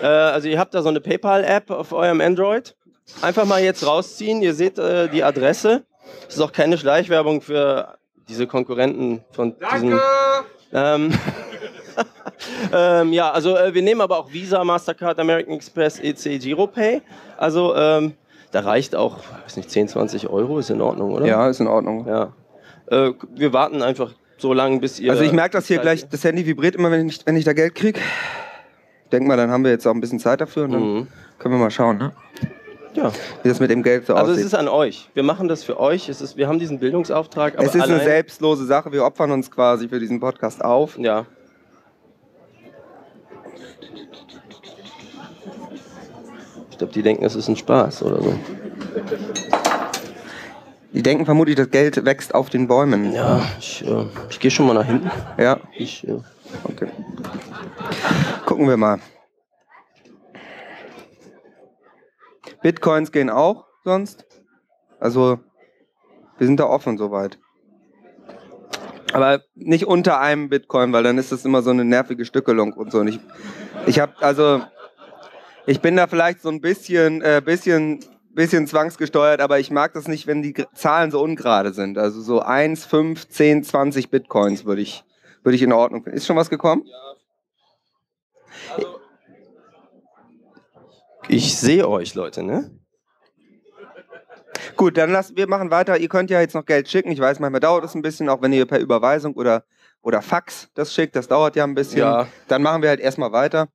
Äh, 0.00 0.06
also 0.06 0.48
ihr 0.48 0.60
habt 0.60 0.74
da 0.74 0.82
so 0.82 0.88
eine 0.90 1.00
PayPal-App 1.00 1.70
auf 1.72 1.92
eurem 1.92 2.20
Android. 2.20 2.76
Einfach 3.20 3.44
mal 3.44 3.62
jetzt 3.62 3.86
rausziehen. 3.86 4.42
Ihr 4.42 4.54
seht 4.54 4.78
äh, 4.78 5.08
die 5.08 5.22
Adresse. 5.22 5.82
Das 6.26 6.36
ist 6.36 6.40
auch 6.40 6.52
keine 6.52 6.78
Schleichwerbung 6.78 7.40
für 7.42 7.96
diese 8.28 8.46
Konkurrenten 8.46 9.22
von 9.32 9.54
diesen. 9.74 9.98
Ähm, 10.72 11.12
ähm, 12.72 13.12
ja, 13.12 13.30
also 13.30 13.56
äh, 13.56 13.74
wir 13.74 13.82
nehmen 13.82 14.00
aber 14.00 14.18
auch 14.18 14.32
Visa, 14.32 14.62
Mastercard, 14.64 15.18
American 15.18 15.54
Express, 15.54 15.98
EC, 15.98 16.40
Giropay. 16.40 17.02
Also 17.36 17.74
ähm, 17.76 18.14
da 18.50 18.60
reicht 18.60 18.94
auch, 18.94 19.18
weiß 19.44 19.56
nicht, 19.56 19.70
10, 19.70 19.88
20 19.88 20.28
Euro, 20.28 20.58
ist 20.58 20.70
in 20.70 20.80
Ordnung, 20.80 21.12
oder? 21.12 21.26
Ja, 21.26 21.48
ist 21.48 21.60
in 21.60 21.66
Ordnung. 21.66 22.06
Ja. 22.06 22.32
Äh, 22.86 23.12
wir 23.34 23.52
warten 23.52 23.82
einfach 23.82 24.12
so 24.38 24.52
lange, 24.52 24.78
bis 24.80 24.98
ihr. 24.98 25.10
Also 25.12 25.22
ich 25.24 25.32
merke, 25.32 25.52
dass 25.58 25.66
hier 25.66 25.76
Zeit- 25.76 25.82
gleich 25.82 26.08
das 26.08 26.24
Handy 26.24 26.46
vibriert 26.46 26.74
immer, 26.76 26.90
wenn 26.90 27.08
ich, 27.08 27.20
wenn 27.26 27.36
ich 27.36 27.44
da 27.44 27.52
Geld 27.52 27.74
kriege. 27.74 28.00
Denk 29.10 29.26
mal, 29.26 29.36
dann 29.36 29.50
haben 29.50 29.62
wir 29.64 29.70
jetzt 29.70 29.86
auch 29.86 29.94
ein 29.94 30.00
bisschen 30.00 30.18
Zeit 30.18 30.40
dafür 30.40 30.64
und 30.64 30.72
dann 30.72 30.82
Mhm. 30.82 31.06
können 31.38 31.54
wir 31.54 31.58
mal 31.58 31.70
schauen, 31.70 31.98
ne? 31.98 32.12
Ja. 32.94 33.10
wie 33.42 33.48
das 33.48 33.58
mit 33.60 33.70
dem 33.70 33.82
Geld 33.82 34.06
so 34.06 34.14
Also 34.14 34.32
es 34.32 34.36
aussieht. 34.38 34.46
ist 34.46 34.54
an 34.54 34.68
euch. 34.68 35.08
Wir 35.14 35.22
machen 35.22 35.48
das 35.48 35.64
für 35.64 35.80
euch. 35.80 36.08
Es 36.08 36.20
ist, 36.20 36.36
wir 36.36 36.46
haben 36.48 36.58
diesen 36.58 36.78
Bildungsauftrag. 36.78 37.54
Aber 37.56 37.64
es 37.66 37.74
ist 37.74 37.82
eine 37.82 38.00
selbstlose 38.00 38.66
Sache. 38.66 38.92
Wir 38.92 39.04
opfern 39.04 39.30
uns 39.30 39.50
quasi 39.50 39.88
für 39.88 39.98
diesen 39.98 40.20
Podcast 40.20 40.62
auf. 40.64 40.98
Ja. 40.98 41.24
Ich 46.70 46.78
glaube, 46.78 46.92
die 46.92 47.02
denken, 47.02 47.24
es 47.24 47.34
ist 47.34 47.48
ein 47.48 47.56
Spaß 47.56 48.02
oder 48.02 48.20
so. 48.22 48.34
Die 50.92 51.02
denken 51.02 51.24
vermutlich, 51.24 51.56
das 51.56 51.70
Geld 51.70 52.04
wächst 52.04 52.34
auf 52.34 52.50
den 52.50 52.68
Bäumen. 52.68 53.12
Ja, 53.12 53.40
ich, 53.58 53.86
äh, 53.86 54.04
ich 54.28 54.38
gehe 54.40 54.50
schon 54.50 54.66
mal 54.66 54.74
nach 54.74 54.84
hinten. 54.84 55.10
Ja, 55.38 55.58
Ich, 55.76 56.06
äh, 56.06 56.18
okay. 56.64 56.88
Gucken 58.44 58.68
wir 58.68 58.76
mal. 58.76 58.98
Bitcoins 62.62 63.12
gehen 63.12 63.30
auch 63.30 63.66
sonst. 63.84 64.24
Also, 65.00 65.40
wir 66.38 66.46
sind 66.46 66.60
da 66.60 66.64
offen 66.64 66.96
soweit. 66.96 67.38
Aber 69.12 69.42
nicht 69.54 69.86
unter 69.86 70.20
einem 70.20 70.48
Bitcoin, 70.48 70.92
weil 70.92 71.02
dann 71.02 71.18
ist 71.18 71.32
das 71.32 71.44
immer 71.44 71.62
so 71.62 71.70
eine 71.70 71.84
nervige 71.84 72.24
Stückelung 72.24 72.72
und 72.72 72.92
so. 72.92 73.00
Und 73.00 73.08
ich, 73.08 73.20
ich 73.86 74.00
habe 74.00 74.14
also, 74.20 74.62
ich 75.66 75.80
bin 75.80 75.96
da 75.96 76.06
vielleicht 76.06 76.40
so 76.40 76.48
ein 76.48 76.60
bisschen, 76.60 77.20
äh, 77.20 77.42
bisschen, 77.44 78.00
bisschen 78.30 78.66
zwangsgesteuert, 78.66 79.40
aber 79.40 79.58
ich 79.58 79.70
mag 79.70 79.92
das 79.92 80.08
nicht, 80.08 80.26
wenn 80.26 80.40
die 80.40 80.54
Zahlen 80.74 81.10
so 81.10 81.20
ungerade 81.20 81.72
sind. 81.72 81.98
Also 81.98 82.22
so 82.22 82.40
1, 82.40 82.86
5, 82.86 83.28
10, 83.28 83.64
20 83.64 84.10
Bitcoins 84.10 84.64
würde 84.64 84.82
ich, 84.82 85.04
würde 85.42 85.56
ich 85.56 85.62
in 85.62 85.72
Ordnung 85.72 86.04
finden. 86.04 86.16
Ist 86.16 86.26
schon 86.26 86.36
was 86.36 86.48
gekommen? 86.48 86.84
Ich 91.28 91.56
sehe 91.56 91.88
euch, 91.88 92.14
Leute, 92.14 92.42
ne? 92.42 92.70
Gut, 94.76 94.96
dann 94.96 95.10
lass, 95.10 95.34
wir 95.36 95.48
machen 95.48 95.70
weiter. 95.70 95.98
Ihr 95.98 96.08
könnt 96.08 96.30
ja 96.30 96.40
jetzt 96.40 96.54
noch 96.54 96.64
Geld 96.64 96.88
schicken. 96.88 97.10
Ich 97.10 97.20
weiß, 97.20 97.40
manchmal 97.40 97.60
dauert 97.60 97.84
es 97.84 97.94
ein 97.94 98.02
bisschen, 98.02 98.28
auch 98.28 98.42
wenn 98.42 98.52
ihr 98.52 98.66
per 98.66 98.78
Überweisung 98.78 99.34
oder, 99.34 99.64
oder 100.02 100.22
Fax 100.22 100.68
das 100.74 100.92
schickt. 100.94 101.16
Das 101.16 101.28
dauert 101.28 101.56
ja 101.56 101.64
ein 101.64 101.74
bisschen. 101.74 102.00
Ja. 102.00 102.26
Dann 102.48 102.62
machen 102.62 102.82
wir 102.82 102.88
halt 102.88 103.00
erstmal 103.00 103.32
weiter. 103.32 103.68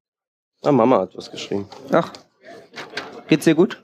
Ah, 0.63 0.71
Mama 0.71 0.99
hat 1.01 1.15
was 1.15 1.29
geschrieben. 1.31 1.67
Ach, 1.91 2.11
geht's 3.27 3.45
dir 3.45 3.55
gut? 3.55 3.81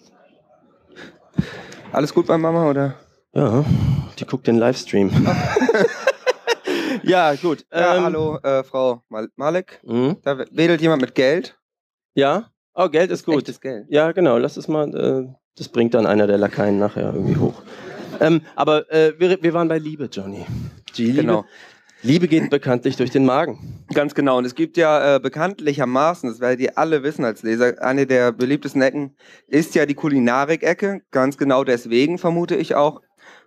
Alles 1.91 2.13
gut 2.13 2.25
bei 2.25 2.37
Mama 2.37 2.69
oder? 2.69 2.95
Ja, 3.33 3.63
die 4.17 4.25
guckt 4.25 4.47
den 4.47 4.57
Livestream. 4.57 5.11
ja, 7.03 7.35
gut. 7.35 7.65
Ja, 7.71 7.95
ähm, 7.95 8.03
hallo, 8.03 8.37
äh, 8.37 8.63
Frau 8.63 9.03
Mal 9.09 9.29
Malek. 9.35 9.79
mhm. 9.83 10.17
Da 10.23 10.37
wedelt 10.51 10.81
jemand 10.81 11.01
mit 11.01 11.15
Geld. 11.15 11.57
Ja? 12.15 12.49
Oh, 12.75 12.89
Geld 12.89 13.11
ist 13.11 13.25
gut. 13.25 13.37
Echtes 13.39 13.61
Geld. 13.61 13.85
Ja, 13.89 14.11
genau. 14.11 14.37
Lass 14.37 14.57
es 14.57 14.67
mal. 14.67 14.93
Äh, 14.95 15.33
das 15.57 15.69
bringt 15.69 15.93
dann 15.93 16.05
einer 16.05 16.25
der 16.27 16.37
Lakaien 16.37 16.79
nachher 16.79 17.13
irgendwie 17.13 17.37
hoch. 17.37 17.61
Ähm, 18.19 18.41
aber 18.55 18.91
äh, 18.91 19.13
wir, 19.19 19.41
wir 19.41 19.53
waren 19.53 19.67
bei 19.67 19.77
Liebe, 19.77 20.09
Johnny. 20.11 20.45
Die 20.97 21.05
Liebe, 21.05 21.21
Genau. 21.21 21.45
Liebe 22.01 22.27
geht 22.27 22.49
bekanntlich 22.49 22.97
durch 22.97 23.11
den 23.11 23.23
Magen. 23.25 23.85
Ganz 23.93 24.13
genau. 24.13 24.37
Und 24.37 24.45
es 24.45 24.55
gibt 24.55 24.75
ja 24.75 25.15
äh, 25.15 25.19
bekanntlichermaßen, 25.19 26.29
das 26.29 26.41
werdet 26.41 26.59
ihr 26.59 26.77
alle 26.77 27.01
wissen 27.01 27.23
als 27.23 27.43
Leser, 27.43 27.81
eine 27.81 28.05
der 28.05 28.33
beliebtesten 28.33 28.81
Ecken 28.81 29.15
ist 29.47 29.73
ja 29.73 29.85
die 29.85 29.93
Kulinarik-Ecke. 29.93 31.01
Ganz 31.11 31.37
genau 31.37 31.63
deswegen 31.63 32.17
vermute 32.17 32.55
ich 32.55 32.75
auch. 32.75 32.99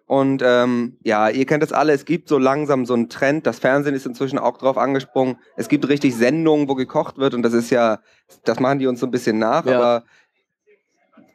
Und 0.09 0.40
ähm, 0.44 0.98
ja, 1.02 1.28
ihr 1.28 1.46
kennt 1.46 1.64
das 1.64 1.72
alle, 1.72 1.92
es 1.92 2.04
gibt 2.04 2.28
so 2.28 2.38
langsam 2.38 2.86
so 2.86 2.94
einen 2.94 3.09
Trend, 3.09 3.44
das 3.44 3.59
Fernsehen 3.59 3.94
ist 3.94 4.07
inzwischen 4.07 4.38
auch 4.38 4.57
drauf 4.57 4.78
angesprungen. 4.78 5.36
Es 5.57 5.68
gibt 5.68 5.88
richtig 5.88 6.14
Sendungen, 6.14 6.68
wo 6.68 6.76
gekocht 6.76 7.18
wird 7.18 7.34
und 7.34 7.42
das 7.42 7.52
ist 7.52 7.70
ja, 7.70 7.98
das 8.44 8.61
machen 8.61 8.78
die 8.78 8.86
uns 8.86 9.00
so 9.00 9.07
ein 9.07 9.11
bisschen 9.11 9.38
nach, 9.40 9.66
Ja. 9.66 9.76
aber 9.76 10.04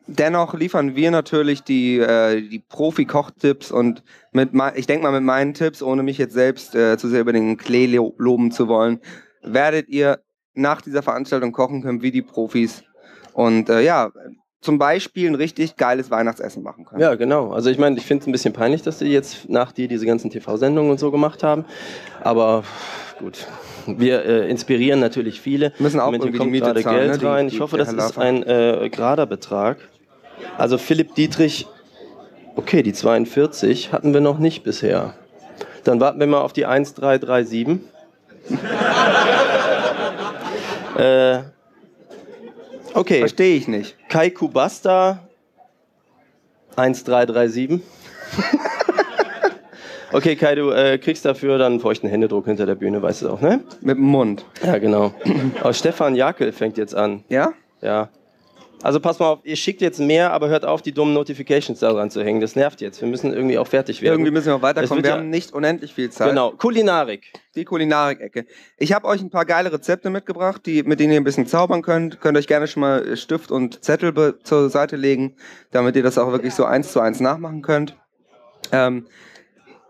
dennoch 0.07 0.53
liefern 0.53 0.95
wir 0.95 1.11
natürlich 1.11 1.63
die, 1.63 1.99
äh, 1.99 2.41
die 2.41 2.59
Profi-Kochtipps 2.59 3.72
und 3.72 4.03
mit 4.32 4.51
ich 4.76 4.88
denke 4.88 5.03
mal 5.03 5.11
mit 5.11 5.24
meinen 5.24 5.53
Tipps, 5.53 5.84
ohne 5.84 6.03
mich 6.03 6.17
jetzt 6.17 6.34
selbst 6.34 6.74
äh, 6.74 6.97
zu 6.97 7.09
sehr 7.09 7.22
über 7.22 7.34
den 7.34 7.57
Klee 7.57 7.88
lo- 7.88 8.15
loben 8.17 8.51
zu 8.51 8.67
wollen, 8.69 8.99
werdet 9.41 9.89
ihr 9.89 10.22
nach 10.53 10.82
dieser 10.82 11.01
Veranstaltung 11.03 11.51
kochen 11.51 11.82
können 11.82 12.01
wie 12.01 12.11
die 12.11 12.22
Profis 12.22 12.84
und 13.34 13.69
äh, 13.69 13.82
ja, 13.82 14.11
zum 14.62 14.78
Beispiel 14.78 15.28
ein 15.28 15.36
richtig 15.36 15.76
geiles 15.76 16.12
Weihnachtsessen 16.12 16.62
machen 16.64 16.86
können. 16.86 17.01
Ja, 17.01 17.16
genau. 17.16 17.51
Also 17.51 17.70
ich 17.72 17.78
meine, 17.80 17.97
ich 17.97 18.05
finde 18.05 18.22
es 18.22 18.28
ein 18.28 18.32
bisschen 18.32 18.53
peinlich, 18.53 18.84
dass 18.84 18.99
die 18.99 19.05
jetzt 19.05 19.49
nach 19.49 19.72
dir 19.72 19.88
diese 19.88 20.05
ganzen 20.05 20.30
TV-Sendungen 20.30 20.91
und 20.91 20.99
so 20.99 21.09
gemacht 21.12 21.41
haben. 21.43 21.66
Aber 22.24 22.64
gut. 23.20 23.47
Wir 23.88 24.24
äh, 24.24 24.49
inspirieren 24.49 24.99
natürlich 24.99 25.41
viele. 25.41 25.74
Müssen 25.80 25.99
auch 25.99 26.09
hier 26.09 26.18
irgendwie 26.18 26.32
die 26.34 26.38
kommt 26.38 26.51
Miete 26.51 26.66
gerade 26.66 26.84
zahlen, 26.84 26.97
Geld 26.97 27.12
ne? 27.14 27.18
Die- 27.18 27.26
rein. 27.26 27.47
die- 27.47 27.55
ich 27.55 27.62
hoffe, 27.62 27.78
das 27.78 27.91
ist 27.91 28.18
ein 28.20 28.43
äh, 28.43 28.89
gerader 28.91 29.26
Betrag. 29.26 29.78
Also 30.57 30.78
Philipp 30.78 31.16
Dietrich, 31.16 31.66
okay, 32.55 32.84
die 32.84 32.93
42 32.93 33.91
hatten 33.91 34.14
wir 34.14 34.22
noch 34.22 34.38
nicht 34.38 34.64
bisher. 34.64 35.16
Dann 35.84 35.99
warten 35.99 36.20
wir 36.20 36.28
mal 36.28 36.41
auf 36.41 36.53
die 36.53 36.68
1337. 36.68 37.80
äh, 40.97 41.39
okay. 42.94 43.20
Verstehe 43.20 43.56
ich 43.56 43.68
nicht. 43.68 43.96
Kai 44.10 44.30
Kubasta 44.30 45.28
1337. 46.76 47.82
okay, 50.14 50.36
Kai, 50.36 50.56
du 50.56 50.70
äh, 50.72 50.98
kriegst 50.98 51.26
dafür 51.26 51.58
dann 51.58 51.74
einen 51.74 51.82
feuchten 51.82 52.10
Händedruck 52.10 52.46
hinter 52.46 52.66
der 52.66 52.76
Bühne, 52.76 53.02
weißt 53.02 53.24
du 53.24 53.30
auch, 53.30 53.42
ne? 53.42 53.62
Mit 53.82 53.98
dem 53.98 54.06
Mund. 54.06 54.46
Ja, 54.64 54.78
genau. 54.78 55.14
Aber 55.60 55.74
Stefan 55.74 56.16
Jakel 56.16 56.52
fängt 56.52 56.78
jetzt 56.78 56.96
an. 56.96 57.24
Ja? 57.30 57.54
Ja. 57.82 58.10
Also 58.84 58.99
pass 58.99 59.19
mal 59.19 59.27
auf, 59.27 59.39
ihr 59.43 59.55
schickt 59.55 59.82
jetzt 59.82 59.99
mehr, 59.99 60.34
aber 60.34 60.49
hört 60.49 60.65
auf, 60.65 60.82
die 60.82 60.91
dummen 60.91 61.13
Notifications 61.13 61.79
da 61.79 61.91
dran 61.91 62.09
zu 62.09 62.23
hängen. 62.23 62.41
Das 62.41 62.55
nervt 62.55 62.82
jetzt. 62.82 62.99
Wir 63.01 63.07
müssen 63.07 63.34
irgendwie 63.34 63.57
auch 63.57 63.67
fertig 63.67 64.01
werden. 64.01 64.13
Irgendwie 64.13 64.32
müssen 64.32 64.47
wir 64.47 64.55
auch 64.55 64.61
weiterkommen. 64.61 65.03
Wir 65.03 65.11
ja- 65.11 65.17
haben 65.17 65.29
nicht 65.29 65.53
unendlich 65.53 65.93
viel 65.93 66.09
Zeit. 66.09 66.29
Genau. 66.29 66.51
Kulinarik. 66.51 67.32
Die 67.55 67.65
Kulinarik-Ecke. 67.65 68.45
Ich 68.77 68.93
habe 68.93 69.07
euch 69.07 69.21
ein 69.21 69.29
paar 69.29 69.45
geile 69.45 69.71
Rezepte 69.71 70.09
mitgebracht, 70.09 70.65
die, 70.65 70.84
mit 70.84 70.99
denen 70.99 71.13
ihr 71.13 71.19
ein 71.19 71.23
bisschen 71.23 71.45
zaubern 71.47 71.82
könnt. 71.82 72.21
Könnt 72.21 72.38
euch 72.38 72.47
gerne 72.47 72.67
schon 72.67 72.82
mal 72.82 73.15
Stift 73.17 73.51
und 73.51 73.84
Zettel 73.84 74.39
zur 74.43 74.69
Seite 74.69 74.95
legen, 74.95 75.36
damit 75.71 75.95
ihr 75.95 76.03
das 76.03 76.17
auch 76.17 76.32
wirklich 76.32 76.53
so 76.53 76.65
eins 76.65 76.91
zu 76.91 76.99
eins 76.99 77.19
nachmachen 77.19 77.61
könnt. 77.61 77.97
Ähm, 78.71 79.07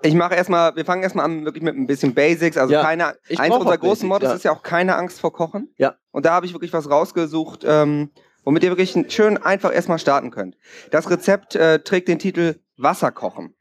ich 0.04 0.16
mache 0.16 0.36
erstmal, 0.36 0.76
wir 0.76 0.86
fangen 0.86 1.04
erstmal 1.04 1.26
an 1.26 1.46
wirklich 1.46 1.64
mit 1.64 1.76
ein 1.76 1.86
bisschen 1.86 2.14
Basics. 2.14 2.58
Also 2.58 2.74
Ja, 2.74 2.82
keine, 2.82 3.16
ich 3.28 3.40
eins 3.40 3.54
unserer 3.54 3.78
großen 3.78 4.10
Basics, 4.10 4.10
Mottos 4.10 4.30
ja. 4.30 4.36
ist 4.36 4.44
ja 4.44 4.52
auch 4.52 4.64
keine 4.64 4.96
Angst 4.96 5.20
vor 5.20 5.32
Kochen. 5.32 5.70
Ja. 5.78 5.96
Und 6.12 6.26
da 6.26 6.34
habe 6.34 6.46
ich 6.46 6.54
wirklich 6.54 6.74
was 6.74 6.90
rausgesucht, 6.90 7.64
ähm, 7.68 8.10
womit 8.44 8.64
ihr 8.64 8.70
wirklich 8.70 8.96
schön 9.14 9.38
einfach 9.38 9.74
erstmal 9.74 10.00
starten 10.00 10.32
könnt. 10.32 10.58
Das 10.92 11.10
Rezept 11.10 11.56
äh, 11.56 11.80
trägt 11.80 12.08
den 12.08 12.20
Titel 12.20 12.56
Wasserkochen. 12.78 13.54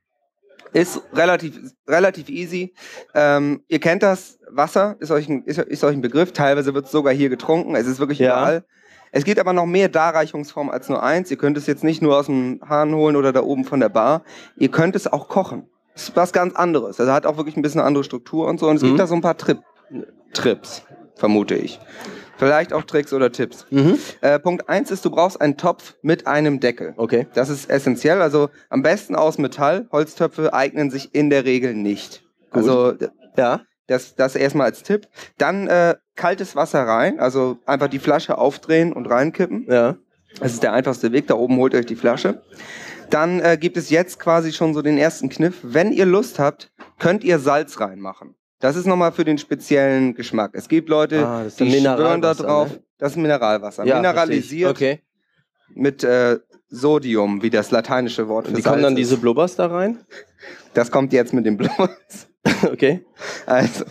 Ist 0.72 1.02
relativ, 1.12 1.58
relativ 1.88 2.28
easy. 2.28 2.74
Ähm, 3.14 3.64
ihr 3.68 3.80
kennt 3.80 4.02
das, 4.04 4.38
Wasser 4.48 4.96
ist 5.00 5.10
euch 5.10 5.28
ein, 5.28 5.42
ist, 5.44 5.58
ist 5.58 5.82
euch 5.82 5.94
ein 5.96 6.00
Begriff. 6.00 6.32
Teilweise 6.32 6.74
wird 6.74 6.86
es 6.86 6.92
sogar 6.92 7.12
hier 7.12 7.28
getrunken. 7.28 7.74
Es 7.74 7.86
ist 7.86 7.98
wirklich 7.98 8.20
Ja. 8.20 8.32
überall. 8.36 8.64
Es 9.12 9.24
gibt 9.24 9.40
aber 9.40 9.52
noch 9.52 9.66
mehr 9.66 9.88
Darreichungsformen 9.88 10.72
als 10.72 10.88
nur 10.88 11.02
eins. 11.02 11.28
Ihr 11.32 11.36
könnt 11.36 11.56
es 11.56 11.66
jetzt 11.66 11.82
nicht 11.82 12.00
nur 12.00 12.16
aus 12.16 12.26
dem 12.26 12.60
Hahn 12.68 12.94
holen 12.94 13.16
oder 13.16 13.32
da 13.32 13.42
oben 13.42 13.64
von 13.64 13.80
der 13.80 13.88
Bar. 13.88 14.22
Ihr 14.56 14.68
könnt 14.70 14.94
es 14.94 15.08
auch 15.12 15.26
kochen. 15.26 15.68
Das 15.94 16.04
ist 16.04 16.16
was 16.16 16.32
ganz 16.32 16.54
anderes. 16.54 17.00
Also 17.00 17.10
hat 17.12 17.26
auch 17.26 17.36
wirklich 17.36 17.56
ein 17.56 17.62
bisschen 17.62 17.80
eine 17.80 17.88
andere 17.88 18.04
Struktur 18.04 18.46
und 18.46 18.60
so. 18.60 18.68
Und 18.68 18.76
es 18.76 18.82
Mhm. 18.82 18.86
gibt 18.88 19.00
da 19.00 19.08
so 19.08 19.16
ein 19.16 19.20
paar 19.22 19.36
Trip 19.36 19.58
Trips, 20.32 20.84
vermute 21.16 21.56
ich. 21.56 21.80
Vielleicht 22.40 22.72
auch 22.72 22.82
Tricks 22.82 23.12
oder 23.12 23.30
Tipps. 23.30 23.66
Mhm. 23.70 23.98
Äh, 24.22 24.38
Punkt 24.38 24.68
eins 24.68 24.90
ist, 24.90 25.04
du 25.04 25.10
brauchst 25.10 25.40
einen 25.40 25.56
Topf 25.56 25.94
mit 26.02 26.26
einem 26.26 26.58
Deckel. 26.58 26.94
Okay. 26.96 27.26
Das 27.34 27.48
ist 27.50 27.70
essentiell. 27.70 28.20
Also 28.22 28.50
am 28.70 28.82
besten 28.82 29.14
aus 29.14 29.38
Metall. 29.38 29.86
Holztöpfe 29.92 30.52
eignen 30.52 30.90
sich 30.90 31.14
in 31.14 31.30
der 31.30 31.44
Regel 31.44 31.74
nicht. 31.74 32.22
Gut. 32.50 32.62
Also 32.62 32.94
Ja. 33.36 33.60
das, 33.86 34.14
das 34.16 34.34
erstmal 34.36 34.66
als 34.66 34.82
Tipp. 34.82 35.06
Dann 35.38 35.68
äh, 35.68 35.96
kaltes 36.16 36.56
Wasser 36.56 36.82
rein. 36.82 37.20
Also 37.20 37.58
einfach 37.66 37.88
die 37.88 37.98
Flasche 37.98 38.38
aufdrehen 38.38 38.92
und 38.92 39.06
reinkippen. 39.06 39.66
Ja. 39.68 39.96
Das 40.40 40.52
ist 40.52 40.62
der 40.62 40.72
einfachste 40.72 41.12
Weg. 41.12 41.26
Da 41.26 41.34
oben 41.34 41.56
holt 41.58 41.74
ihr 41.74 41.80
euch 41.80 41.86
die 41.86 41.96
Flasche. 41.96 42.42
Dann 43.10 43.40
äh, 43.40 43.58
gibt 43.60 43.76
es 43.76 43.90
jetzt 43.90 44.18
quasi 44.20 44.52
schon 44.52 44.72
so 44.74 44.82
den 44.82 44.96
ersten 44.96 45.28
Kniff. 45.28 45.58
Wenn 45.62 45.92
ihr 45.92 46.06
Lust 46.06 46.38
habt, 46.38 46.70
könnt 46.98 47.24
ihr 47.24 47.38
Salz 47.40 47.80
reinmachen. 47.80 48.34
Das 48.60 48.76
ist 48.76 48.86
nochmal 48.86 49.12
für 49.12 49.24
den 49.24 49.38
speziellen 49.38 50.14
Geschmack. 50.14 50.50
Es 50.54 50.68
gibt 50.68 50.88
Leute, 50.88 51.26
Ah, 51.26 51.44
die 51.44 51.50
schwören 51.50 51.72
da 52.20 52.34
Mineralwasser, 52.34 52.44
drauf. 52.44 52.70
ne? 52.70 52.80
Das 52.98 53.12
ist 53.12 53.16
Mineralwasser. 53.16 53.84
ja 53.86 53.96
Mineralisiert 53.96 54.80
ich. 54.80 55.00
mit 55.74 56.04
äh, 56.04 56.38
Sodium, 56.68 57.42
wie 57.42 57.50
das 57.50 57.70
lateinische 57.70 58.28
Wort 58.28 58.44
Okay. 58.46 58.52
für 58.54 58.58
Wie 58.58 58.62
kommen 58.62 58.82
dann 58.82 58.94
diese 58.96 59.16
Blubbers 59.16 59.56
da 59.56 59.66
rein? 59.66 59.98
Das 60.74 60.90
kommt 60.90 61.12
jetzt 61.12 61.32
mit 61.32 61.46
dem 61.46 61.56
Blues. 61.56 62.28
okay. 62.70 63.04
Also, 63.46 63.84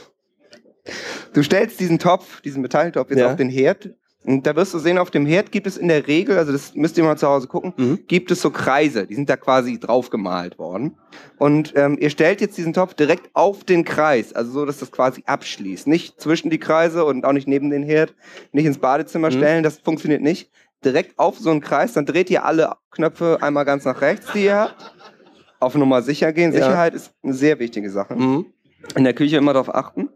du 1.34 1.44
stellst 1.44 1.80
diesen 1.80 2.00
Topf, 2.00 2.42
diesen 2.42 2.62
Metalltopf 2.62 3.10
jetzt 3.10 3.20
Ja. 3.20 3.32
auf 3.32 3.36
den 3.36 3.50
Herd. 3.50 3.90
Und 4.30 4.46
da 4.46 4.56
wirst 4.56 4.76
du 4.76 4.78
sehen, 4.78 5.00
auf 5.00 5.10
dem 5.10 5.26
Herd 5.26 5.52
gibt 5.52 5.66
es 5.66 5.76
in 5.76 5.88
der 5.88 6.06
Regel, 6.06 6.38
also 6.38 6.52
das 6.52 6.76
müsst 6.76 6.96
ihr 7.00 7.04
mal 7.04 7.18
zu 7.18 7.28
Hause 7.28 7.48
gucken, 7.48 7.74
Mhm. 7.78 8.00
gibt 8.08 8.30
es 8.30 8.42
so 8.42 8.52
Kreise, 8.52 9.08
die 9.08 9.16
sind 9.16 9.28
da 9.28 9.38
quasi 9.38 9.80
draufgemalt 9.80 10.60
worden. 10.60 10.96
Und 11.40 11.74
ähm, 11.76 11.98
ihr 12.00 12.12
stellt 12.12 12.40
jetzt 12.40 12.56
diesen 12.56 12.74
Topf 12.74 12.94
direkt 12.94 13.32
auf 13.34 13.64
den 13.64 13.84
Kreis, 13.86 14.32
also 14.34 14.52
so, 14.52 14.66
dass 14.68 14.78
das 14.78 14.92
quasi 14.92 15.24
abschließt. 15.26 15.88
Nicht 15.88 16.22
zwischen 16.22 16.52
die 16.52 16.60
Kreise 16.60 17.06
und 17.06 17.26
auch 17.26 17.32
nicht 17.34 17.48
neben 17.48 17.72
den 17.72 17.82
Herd, 17.82 18.14
nicht 18.52 18.66
ins 18.66 18.78
Badezimmer 18.78 19.30
Mhm. 19.32 19.34
stellen, 19.38 19.64
das 19.64 19.80
funktioniert 19.80 20.22
nicht. 20.22 20.52
Direkt 20.86 21.18
auf 21.18 21.40
so 21.40 21.50
einen 21.50 21.62
Kreis, 21.62 21.94
dann 21.94 22.06
dreht 22.06 22.30
ihr 22.30 22.46
alle 22.46 22.76
Knöpfe 22.92 23.40
einmal 23.42 23.66
ganz 23.66 23.84
nach 23.86 24.00
rechts, 24.02 24.28
die 24.34 24.46
ihr 24.46 24.56
habt. 24.58 24.94
Auf 25.60 25.74
Nummer 25.74 26.04
sicher 26.04 26.32
gehen. 26.34 26.54
Ja. 26.54 26.60
Sicherheit 26.60 26.94
ist 26.94 27.12
eine 27.24 27.34
sehr 27.34 27.58
wichtige 27.58 27.90
Sache 27.90 28.16
Mhm. 28.16 28.46
in 28.96 29.04
der 29.06 29.14
Küche 29.16 29.38
immer 29.38 29.54
darauf 29.54 29.74
achten. 29.74 30.10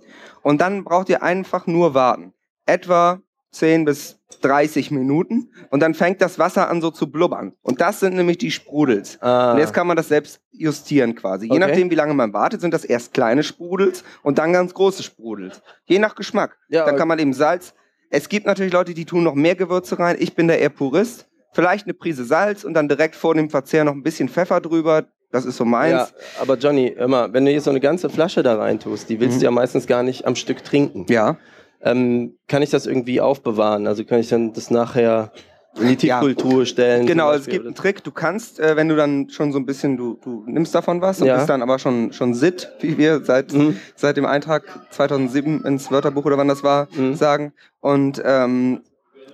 Und 0.44 0.62
dann 0.62 0.84
braucht 0.84 1.10
ihr 1.10 1.24
einfach 1.24 1.66
nur 1.66 1.96
warten. 1.96 2.32
Etwa 2.68 3.20
10 3.54 3.86
bis 3.86 4.20
30 4.42 4.92
Minuten. 4.92 5.50
Und 5.70 5.80
dann 5.82 5.94
fängt 5.94 6.22
das 6.22 6.38
Wasser 6.40 6.70
an 6.70 6.82
so 6.82 6.92
zu 6.92 7.10
blubbern. 7.10 7.54
Und 7.62 7.80
das 7.80 8.00
sind 8.02 8.16
nämlich 8.16 8.38
die 8.38 8.52
Sprudels. 8.52 9.18
Ah. 9.22 9.54
Und 9.54 9.60
jetzt 9.60 9.74
kann 9.74 9.88
man 9.88 9.96
das 9.96 10.10
selbst 10.10 10.42
justieren 10.52 11.16
quasi. 11.16 11.46
Je 11.46 11.52
Okay. 11.52 11.60
nachdem, 11.60 11.90
wie 11.92 11.96
lange 11.96 12.14
man 12.14 12.34
wartet, 12.34 12.60
sind 12.62 12.74
das 12.74 12.84
erst 12.84 13.14
kleine 13.14 13.44
Sprudels 13.44 14.04
und 14.24 14.38
dann 14.40 14.52
ganz 14.54 14.74
große 14.74 15.04
Sprudels. 15.04 15.62
Je 15.86 16.00
nach 16.00 16.16
Geschmack. 16.16 16.58
Ja, 16.70 16.86
dann 16.86 16.98
kann 16.98 17.08
man 17.08 17.20
eben 17.20 17.34
Salz. 17.34 17.74
Es 18.10 18.28
gibt 18.30 18.46
natürlich 18.46 18.74
Leute, 18.74 18.94
die 18.94 19.06
tun 19.06 19.24
noch 19.24 19.36
mehr 19.36 19.56
Gewürze 19.56 19.98
rein. 19.98 20.18
Ich 20.20 20.36
bin 20.36 20.48
da 20.48 20.54
eher 20.56 20.70
Purist. 20.70 21.28
Vielleicht 21.54 21.86
eine 21.86 21.94
Prise 21.94 22.26
Salz 22.26 22.64
und 22.64 22.74
dann 22.74 22.90
direkt 22.90 23.16
vor 23.16 23.36
dem 23.36 23.50
Verzehr 23.50 23.84
noch 23.84 23.94
ein 23.94 24.04
bisschen 24.04 24.28
Pfeffer 24.30 24.60
drüber. 24.60 25.06
Das 25.32 25.46
ist 25.46 25.58
so 25.58 25.66
meins. 25.66 25.94
Ja, 25.94 26.08
aber 26.42 26.58
Johnny, 26.58 26.96
mal, 27.08 27.32
wenn 27.34 27.46
du 27.46 27.52
jetzt 27.52 27.64
so 27.64 27.70
eine 27.72 27.80
ganze 27.80 28.10
Flasche 28.10 28.44
da 28.44 28.56
rein 28.56 28.80
tust, 28.80 29.10
die 29.10 29.20
willst 29.20 29.38
Mhm. 29.38 29.40
du 29.40 29.46
ja 29.46 29.52
meistens 29.52 29.88
gar 29.88 30.04
nicht 30.04 30.26
am 30.26 30.36
Stück 30.36 30.64
trinken. 30.64 31.06
ja. 31.10 31.38
Ähm, 31.84 32.38
kann 32.48 32.62
ich 32.62 32.70
das 32.70 32.86
irgendwie 32.86 33.20
aufbewahren? 33.22 33.88
Also 33.88 34.04
kann 34.06 34.20
ich 34.20 34.30
dann 34.30 34.54
das 34.54 34.72
nachher 34.72 35.32
in 35.76 35.98
die 35.98 36.08
Ja. 36.08 36.20
Tiefkultur 36.22 36.66
stellen? 36.66 37.06
Genau, 37.08 37.32
es 37.32 37.48
gibt 37.48 37.66
einen 37.66 37.76
Trick. 37.76 38.04
Du 38.04 38.12
kannst, 38.12 38.60
äh, 38.60 38.76
wenn 38.76 38.88
du 38.90 38.96
dann 38.96 39.30
schon 39.30 39.52
so 39.52 39.58
ein 39.60 39.66
bisschen, 39.66 39.98
du, 39.98 40.20
du 40.24 40.44
nimmst 40.48 40.74
davon 40.76 41.02
was 41.02 41.20
und 41.20 41.28
Ja. 41.28 41.36
bist 41.38 41.50
dann 41.50 41.62
aber 41.62 41.80
schon, 41.80 42.14
schon 42.14 42.34
sit, 42.36 42.70
wie 42.82 42.98
wir 42.98 43.24
seit, 43.26 43.52
Mhm. 43.54 43.78
seit 43.96 44.16
dem 44.18 44.26
Eintrag 44.26 44.64
2007 44.92 45.64
ins 45.66 45.92
Wörterbuch 45.92 46.26
oder 46.26 46.38
wann 46.38 46.48
das 46.48 46.64
war, 46.64 46.88
Mhm. 46.96 47.16
sagen. 47.16 47.54
Und 47.82 48.22
ähm, 48.24 48.82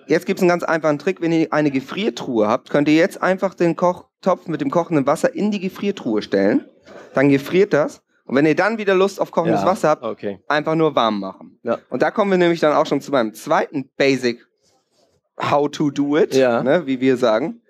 jetzt 0.07 0.25
gibt 0.25 0.39
es 0.39 0.41
einen 0.43 0.49
ganz 0.49 0.63
einfachen 0.63 0.97
Trick. 0.97 1.21
Wenn 1.21 1.31
ihr 1.33 1.51
eine 1.51 1.71
Gefriertruhe 1.71 2.47
habt, 2.47 2.69
könnt 2.69 2.87
ihr 2.87 2.95
jetzt 2.95 3.21
einfach 3.21 3.53
den 3.53 3.75
Kochtopf 3.75 4.47
mit 4.47 4.61
dem 4.61 4.71
kochenden 4.71 5.05
Wasser 5.05 5.35
in 5.35 5.51
die 5.51 5.59
Gefriertruhe 5.59 6.21
stellen. 6.21 6.65
Dann 7.13 7.29
gefriert 7.29 7.73
das. 7.73 8.01
Und 8.29 8.35
wenn 8.35 8.45
ihr 8.45 8.55
dann 8.55 8.77
wieder 8.77 8.93
Lust 8.93 9.19
auf 9.19 9.31
kochendes 9.31 9.61
Ja, 9.61 9.65
Wasser 9.65 9.89
habt, 9.89 10.03
Okay. 10.03 10.39
einfach 10.47 10.75
nur 10.75 10.93
warm 10.93 11.19
machen. 11.19 11.59
Ja. 11.63 11.79
Und 11.89 12.03
da 12.03 12.11
kommen 12.11 12.29
wir 12.29 12.37
nämlich 12.37 12.59
dann 12.59 12.73
auch 12.73 12.85
schon 12.85 13.01
zu 13.01 13.09
meinem 13.09 13.33
zweiten 13.33 13.89
Basic 13.97 14.45
How 15.41 15.67
to 15.71 15.89
do 15.89 16.15
it, 16.15 16.35
Ja. 16.35 16.61
ne, 16.61 16.85
wie 16.85 17.01
wir 17.01 17.17
sagen. 17.17 17.63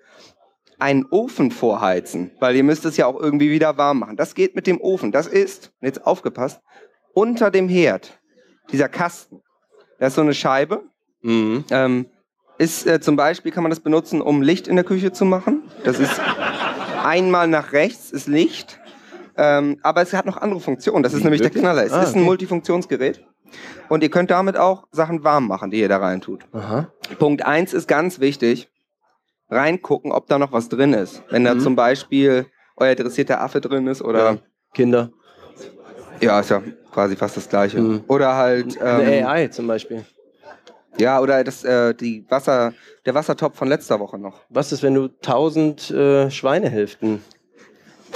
Einen 0.78 1.06
Ofen 1.06 1.50
vorheizen, 1.50 2.32
weil 2.40 2.56
ihr 2.56 2.62
müsst 2.62 2.84
es 2.84 2.98
ja 2.98 3.06
auch 3.06 3.18
irgendwie 3.18 3.50
wieder 3.50 3.78
warm 3.78 4.00
machen. 4.00 4.16
Das 4.18 4.34
geht 4.34 4.54
mit 4.54 4.66
dem 4.66 4.78
Ofen. 4.82 5.12
Das 5.12 5.26
ist, 5.26 5.72
jetzt 5.80 6.06
aufgepasst, 6.06 6.60
unter 7.14 7.50
dem 7.50 7.66
Herd, 7.66 8.20
dieser 8.70 8.90
Kasten. 8.90 9.40
Da 9.98 10.08
ist 10.08 10.14
so 10.16 10.20
eine 10.20 10.34
Scheibe. 10.34 10.82
Mhm. 11.22 11.64
Ähm, 11.70 12.06
ist 12.58 12.86
äh, 12.86 13.00
zum 13.00 13.16
Beispiel 13.16 13.50
kann 13.50 13.62
man 13.62 13.70
das 13.70 13.80
benutzen, 13.80 14.20
um 14.20 14.42
Licht 14.42 14.68
in 14.68 14.76
der 14.76 14.84
Küche 14.84 15.10
zu 15.10 15.24
machen. 15.24 15.62
Das 15.84 15.98
ist 15.98 16.20
einmal 17.02 17.48
nach 17.48 17.72
rechts 17.72 18.10
ist 18.10 18.28
Licht, 18.28 18.78
ähm, 19.42 19.78
aber 19.82 20.02
es 20.02 20.12
hat 20.12 20.26
noch 20.26 20.36
andere 20.36 20.60
Funktionen. 20.60 21.02
Das 21.02 21.12
ist 21.14 21.20
Wie, 21.20 21.24
nämlich 21.24 21.40
der 21.40 21.46
wirklich? 21.48 21.62
Knaller. 21.62 21.84
Es 21.84 21.92
Ah, 21.92 22.02
ist 22.02 22.10
ein 22.14 22.20
okay. 22.20 22.24
Multifunktionsgerät 22.26 23.24
und 23.88 24.02
ihr 24.02 24.10
könnt 24.10 24.30
damit 24.30 24.56
auch 24.56 24.86
Sachen 24.92 25.24
warm 25.24 25.48
machen, 25.48 25.70
die 25.70 25.80
ihr 25.80 25.88
da 25.88 25.96
rein 25.98 26.20
tut. 26.20 26.42
Aha. 26.52 26.88
Punkt 27.18 27.44
eins 27.46 27.72
ist 27.72 27.88
ganz 27.88 28.20
wichtig: 28.20 28.68
reingucken, 29.50 30.12
ob 30.12 30.26
da 30.28 30.38
noch 30.38 30.52
was 30.52 30.68
drin 30.68 30.92
ist. 30.92 31.22
Wenn 31.30 31.44
da 31.44 31.54
Mhm. 31.54 31.60
zum 31.60 31.76
Beispiel 31.76 32.46
euer 32.76 32.94
dressierter 32.94 33.40
Affe 33.40 33.60
drin 33.60 33.86
ist 33.86 34.02
oder 34.02 34.32
Ja. 34.32 34.38
Kinder. 34.74 35.10
ja, 36.20 36.38
ist 36.40 36.50
ja 36.50 36.62
quasi 36.92 37.16
fast 37.16 37.36
das 37.36 37.48
Gleiche. 37.48 37.80
Mhm. 37.80 38.04
Oder 38.08 38.36
halt 38.36 38.76
ähm, 38.76 38.82
Eine 38.86 39.28
AI 39.28 39.48
zum 39.48 39.66
Beispiel. 39.66 40.04
ja 40.98 41.20
oder 41.20 41.42
das 41.44 41.64
äh, 41.64 41.94
die 41.94 42.24
Wasser 42.28 42.72
der 43.06 43.14
Wassertopf 43.14 43.56
von 43.56 43.68
letzter 43.68 43.98
Woche 44.00 44.18
noch. 44.18 44.40
Was 44.50 44.70
ist, 44.72 44.82
wenn 44.82 44.94
du 44.94 45.08
tausend 45.08 45.90
äh, 45.90 46.30
Schweinehälften. 46.30 47.22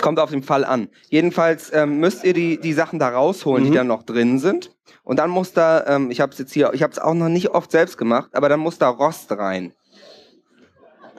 Kommt 0.01 0.19
auf 0.19 0.31
den 0.31 0.43
Fall 0.43 0.65
an. 0.65 0.89
Jedenfalls 1.09 1.73
ähm, 1.73 1.99
müsst 1.99 2.25
ihr 2.25 2.35
die, 2.35 2.59
die 2.61 2.73
Sachen 2.73 2.99
da 2.99 3.09
rausholen, 3.11 3.65
Mhm. 3.65 3.71
die 3.71 3.77
da 3.77 3.85
noch 3.85 4.03
drin 4.03 4.39
sind. 4.39 4.71
Und 5.03 5.19
dann 5.19 5.31
muss 5.31 5.53
da, 5.53 5.85
ähm, 5.87 6.11
ich 6.11 6.21
habe 6.21 6.33
es 6.33 6.39
jetzt 6.39 6.53
hier, 6.53 6.73
ich 6.75 6.83
habe 6.83 6.93
es 6.93 6.99
auch 6.99 7.15
noch 7.15 7.29
nicht 7.29 7.51
oft 7.51 7.71
selbst 7.71 7.97
gemacht, 7.99 8.31
aber 8.35 8.49
dann 8.49 8.61
muss 8.61 8.79
da 8.79 8.89
Rost 8.89 9.31
rein. 9.33 9.73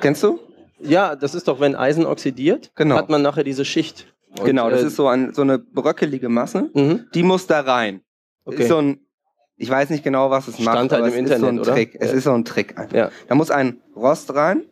Kennst 0.01 0.23
du? 0.23 0.39
Ja, 0.79 1.15
das 1.15 1.35
ist 1.35 1.47
doch, 1.47 1.59
wenn 1.59 1.75
Eisen 1.75 2.05
oxidiert, 2.05 2.71
Genau. 2.75 2.95
hat 2.95 3.09
man 3.09 3.21
nachher 3.21 3.43
diese 3.43 3.65
Schicht. 3.65 4.13
Und, 4.37 4.45
genau, 4.45 4.69
das 4.69 4.83
äh, 4.83 4.87
ist 4.87 4.95
so, 4.97 5.07
ein, 5.07 5.33
so 5.33 5.41
eine 5.41 5.57
bröckelige 5.57 6.27
Masse. 6.29 6.69
Mhm. 6.73 7.05
Die 7.13 7.23
muss 7.23 7.47
da 7.47 7.61
rein. 7.61 8.01
Okay. 8.43 8.63
Ist 8.63 8.67
so 8.69 8.77
ein, 8.79 8.99
ich 9.55 9.69
weiß 9.69 9.89
nicht 9.89 10.03
genau, 10.03 10.29
was 10.29 10.47
es 10.49 10.59
macht, 10.59 10.75
Stand 10.75 10.91
halt 10.91 11.03
aber 11.03 11.15
im 11.15 11.25
es 11.25 11.31
ist 11.31 11.39
so 11.39 11.45
ein 11.45 11.57
Internet, 11.57 11.61
oder? 11.67 11.73
Trick. 11.75 11.95
Es 11.99 12.11
Ja. 12.11 12.17
ist 12.17 12.23
so 12.25 12.33
ein 12.33 12.43
Trick 12.45 12.77
einfach. 12.77 12.95
Ja. 12.95 13.09
Da 13.29 13.35
muss 13.35 13.51
ein 13.51 13.79
Rost 13.95 14.33
rein 14.35 14.65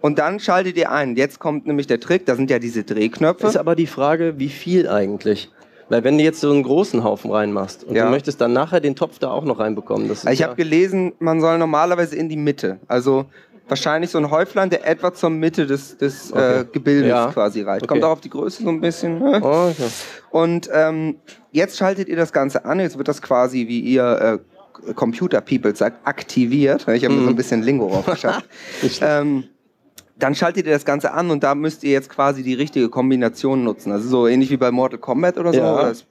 und 0.00 0.18
dann 0.18 0.40
schaltet 0.40 0.76
ihr 0.76 0.90
ein. 0.90 1.16
Jetzt 1.16 1.38
kommt 1.38 1.66
nämlich 1.66 1.86
der 1.86 2.00
Trick, 2.00 2.26
da 2.26 2.34
sind 2.36 2.50
ja 2.50 2.58
diese 2.58 2.84
Drehknöpfe. 2.84 3.46
Ist 3.46 3.56
aber 3.56 3.74
die 3.74 3.86
Frage, 3.86 4.34
wie 4.38 4.48
viel 4.48 4.88
eigentlich? 4.88 5.50
Weil 5.88 6.04
wenn 6.04 6.18
du 6.18 6.24
jetzt 6.24 6.40
so 6.40 6.50
einen 6.52 6.62
großen 6.62 7.02
Haufen 7.02 7.30
reinmachst 7.32 7.82
und 7.84 7.96
Ja. 7.96 8.04
du 8.04 8.10
möchtest 8.10 8.40
dann 8.40 8.52
nachher 8.52 8.80
den 8.80 8.94
Topf 8.94 9.18
da 9.18 9.30
auch 9.30 9.44
noch 9.44 9.58
reinbekommen, 9.58 10.08
das 10.08 10.24
ist 10.24 10.30
ich 10.32 10.38
ja, 10.38 10.46
habe 10.46 10.56
gelesen, 10.56 11.12
man 11.18 11.40
soll 11.40 11.58
normalerweise 11.58 12.14
in 12.16 12.28
die 12.28 12.36
Mitte. 12.36 12.78
Also 12.86 13.26
wahrscheinlich 13.68 14.10
so 14.10 14.18
ein 14.18 14.30
Häuflein, 14.30 14.70
der 14.70 14.86
etwa 14.86 15.12
zur 15.12 15.30
Mitte 15.30 15.66
des, 15.66 15.96
des 15.98 16.32
Okay. 16.32 16.60
äh, 16.60 16.64
Gebildes 16.72 17.08
Ja. 17.10 17.30
quasi 17.32 17.62
reicht. 17.62 17.86
Kommt 17.88 18.00
Okay. 18.02 18.06
auch 18.08 18.12
auf 18.14 18.20
die 18.20 18.30
Größe 18.30 18.62
so 18.62 18.68
ein 18.68 18.80
bisschen. 18.80 19.18
ne? 19.18 19.40
Oh, 19.42 19.68
okay. 19.70 19.88
Und 20.30 20.68
ähm, 20.72 21.16
jetzt 21.50 21.76
schaltet 21.76 22.08
ihr 22.08 22.16
das 22.16 22.32
Ganze 22.32 22.64
an. 22.64 22.78
Jetzt 22.80 22.96
wird 22.96 23.08
das 23.08 23.20
quasi, 23.20 23.66
wie 23.66 23.80
ihr 23.80 24.40
äh, 24.86 24.92
Computer 24.94 25.40
People 25.40 25.74
sagt, 25.74 26.06
aktiviert. 26.06 26.86
Ich 26.88 27.04
habe 27.04 27.14
mir 27.14 27.20
Mhm. 27.20 27.24
so 27.24 27.30
ein 27.30 27.36
bisschen 27.36 27.62
Lingo 27.62 27.88
draufgeschafft. 27.90 28.44
ähm, 29.02 29.44
dann 30.22 30.34
schaltet 30.34 30.66
ihr 30.66 30.72
das 30.72 30.84
Ganze 30.84 31.12
an 31.12 31.30
und 31.30 31.42
da 31.42 31.54
müsst 31.54 31.84
ihr 31.84 31.92
jetzt 31.92 32.08
quasi 32.10 32.42
die 32.42 32.54
richtige 32.54 32.88
Kombination 32.88 33.64
nutzen. 33.64 33.92
Also 33.92 34.08
so 34.08 34.26
ähnlich 34.28 34.50
wie 34.50 34.56
bei 34.56 34.70
Mortal 34.70 34.98
Kombat 34.98 35.38
oder 35.38 35.52
so. 35.52 35.58
Ja. 35.60 35.88
Das, 35.88 36.06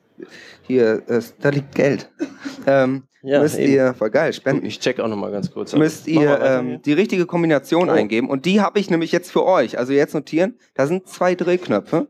hier, 0.64 1.02
das, 1.08 1.36
da 1.38 1.50
liegt 1.50 1.76
Geld. 1.76 2.10
Ähm, 2.68 3.04
Ja, 3.22 3.42
müsst 3.42 3.58
eben. 3.58 3.72
ihr, 3.74 3.94
voll 3.94 4.10
geil, 4.12 4.32
spenden 4.34 4.66
Ich 4.66 4.80
check 4.80 5.00
auch 5.00 5.08
noch 5.08 5.16
mal 5.16 5.32
ganz 5.32 5.50
kurz. 5.52 5.74
müsst 5.74 6.08
ihr 6.08 6.40
ähm, 6.42 6.82
die 6.82 6.94
richtige 6.94 7.26
Kombination 7.26 7.90
Oh. 7.90 7.94
eingeben. 7.94 8.30
Und 8.30 8.46
die 8.46 8.60
habe 8.62 8.80
ich 8.80 8.90
nämlich 8.90 9.12
jetzt 9.12 9.32
für 9.32 9.46
euch. 9.46 9.78
Also 9.78 9.94
jetzt 9.94 10.14
notieren, 10.14 10.58
da 10.74 10.86
sind 10.88 11.08
zwei 11.08 11.36
Drehknöpfe. 11.36 12.08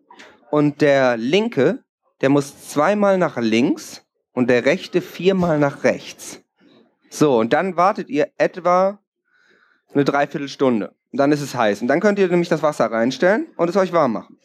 Und 0.51 0.81
der 0.81 1.17
linke, 1.17 1.83
der 2.21 2.29
muss 2.29 2.67
zweimal 2.69 3.17
nach 3.19 3.37
links 3.37 4.03
und 4.33 4.49
der 4.49 4.65
rechte 4.65 5.01
viermal 5.01 5.59
nach 5.59 5.83
rechts. 5.83 6.41
So, 7.11 7.37
und 7.39 7.53
dann 7.53 7.75
wartet 7.77 8.09
ihr 8.09 8.29
etwa 8.37 8.99
eine 9.93 10.03
Dreiviertelstunde. 10.05 10.93
Und 11.11 11.17
dann 11.17 11.31
ist 11.31 11.41
es 11.41 11.55
heiß. 11.55 11.81
Und 11.81 11.87
dann 11.87 11.99
könnt 11.99 12.19
ihr 12.19 12.27
nämlich 12.27 12.49
das 12.49 12.61
Wasser 12.61 12.85
reinstellen 12.91 13.47
und 13.57 13.69
es 13.69 13.75
euch 13.75 13.91
warm 13.93 14.13
machen. 14.13 14.37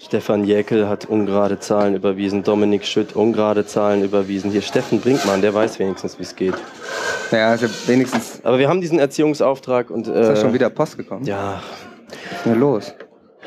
Stefan 0.00 0.44
Jäckel 0.44 0.88
hat 0.88 1.06
ungerade 1.06 1.58
Zahlen 1.58 1.96
überwiesen, 1.96 2.44
Dominik 2.44 2.86
Schütt 2.86 3.16
ungerade 3.16 3.66
Zahlen 3.66 4.04
überwiesen. 4.04 4.50
Hier 4.50 4.62
Steffen 4.62 5.00
Brinkmann, 5.00 5.42
der 5.42 5.52
weiß 5.54 5.80
wenigstens, 5.80 6.18
wie 6.18 6.22
es 6.22 6.36
geht. 6.36 6.54
Naja, 7.32 7.54
ist 7.54 7.62
ja 7.62 7.68
wenigstens 7.86 8.40
Aber 8.44 8.58
wir 8.60 8.68
haben 8.68 8.80
diesen 8.80 9.00
Erziehungsauftrag 9.00 9.90
und 9.90 10.06
ist 10.06 10.14
ja 10.14 10.32
äh, 10.32 10.36
schon 10.36 10.52
wieder 10.52 10.70
Post 10.70 10.96
gekommen. 10.96 11.24
ja, 11.24 11.62
Na 12.44 12.54
los. 12.54 12.94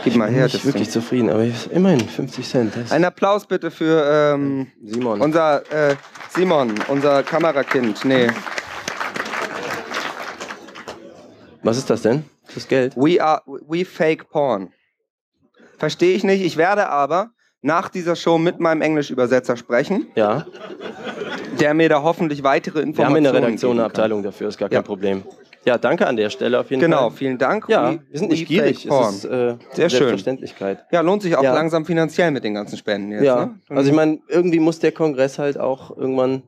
Gib 0.03 0.15
mal 0.15 0.25
bin 0.25 0.35
her. 0.35 0.43
nicht 0.45 0.55
das 0.55 0.65
wirklich 0.65 0.87
Ding. 0.87 0.93
zufrieden, 0.93 1.29
aber 1.29 1.45
immerhin 1.71 2.01
50 2.01 2.47
Cent. 2.47 2.73
Ein 2.89 3.05
Applaus 3.05 3.45
bitte 3.45 3.71
für 3.71 4.33
ähm, 4.33 4.67
Simon. 4.83 5.21
Unser 5.21 5.61
äh, 5.71 5.95
Simon, 6.29 6.73
unser 6.89 7.23
Kamerakind. 7.23 8.03
Nee. 8.03 8.27
Was 11.63 11.77
ist 11.77 11.89
das 11.89 12.01
denn? 12.01 12.25
Das 12.55 12.67
Geld? 12.67 12.95
We 12.95 13.21
are 13.23 13.41
we 13.45 13.85
fake 13.85 14.29
porn. 14.29 14.71
Verstehe 15.77 16.15
ich 16.15 16.23
nicht. 16.23 16.43
Ich 16.43 16.57
werde 16.57 16.89
aber 16.89 17.31
nach 17.61 17.89
dieser 17.89 18.15
Show 18.15 18.37
mit 18.37 18.59
meinem 18.59 18.81
Englischübersetzer 18.81 19.55
sprechen, 19.57 20.07
Ja, 20.15 20.45
der 21.59 21.73
mir 21.73 21.89
da 21.89 22.01
hoffentlich 22.03 22.43
weitere 22.43 22.75
wir 22.75 22.81
haben 22.81 22.89
Informationen 22.89 23.17
in 23.17 23.23
der 23.23 23.33
Redaktion 23.35 23.71
eine. 23.77 23.85
Abteilung 23.85 24.23
dafür, 24.23 24.47
ist 24.47 24.57
gar 24.57 24.69
kein 24.69 24.77
Ja. 24.77 24.81
Problem. 24.81 25.23
Ja, 25.63 25.77
danke 25.77 26.07
an 26.07 26.15
der 26.17 26.31
Stelle 26.31 26.59
auf 26.59 26.71
jeden 26.71 26.81
Genau, 26.81 27.09
Fall. 27.09 27.17
vielen 27.17 27.37
Dank. 27.37 27.65
Ja, 27.69 27.91
We- 27.93 27.99
wir 28.09 28.19
sind 28.19 28.31
nicht 28.31 28.47
gierig, 28.47 28.87
porn. 28.87 29.13
ist 29.13 29.25
äh, 29.25 29.29
Sehr 29.29 29.89
schön. 29.91 29.99
Selbstverständlichkeit. 29.99 30.85
Ja, 30.91 31.01
lohnt 31.01 31.21
sich 31.21 31.35
auch 31.35 31.43
Ja. 31.43 31.53
langsam 31.53 31.85
finanziell 31.85 32.31
mit 32.31 32.43
den 32.43 32.55
ganzen 32.55 32.77
Spenden 32.77 33.11
jetzt. 33.11 33.23
ja, 33.23 33.45
Ne? 33.45 33.59
also 33.69 33.87
ich 33.89 33.95
meine, 33.95 34.19
irgendwie 34.27 34.59
muss 34.59 34.79
der 34.79 34.91
Kongress 34.91 35.37
halt 35.37 35.59
auch 35.59 35.95
irgendwann 35.95 36.41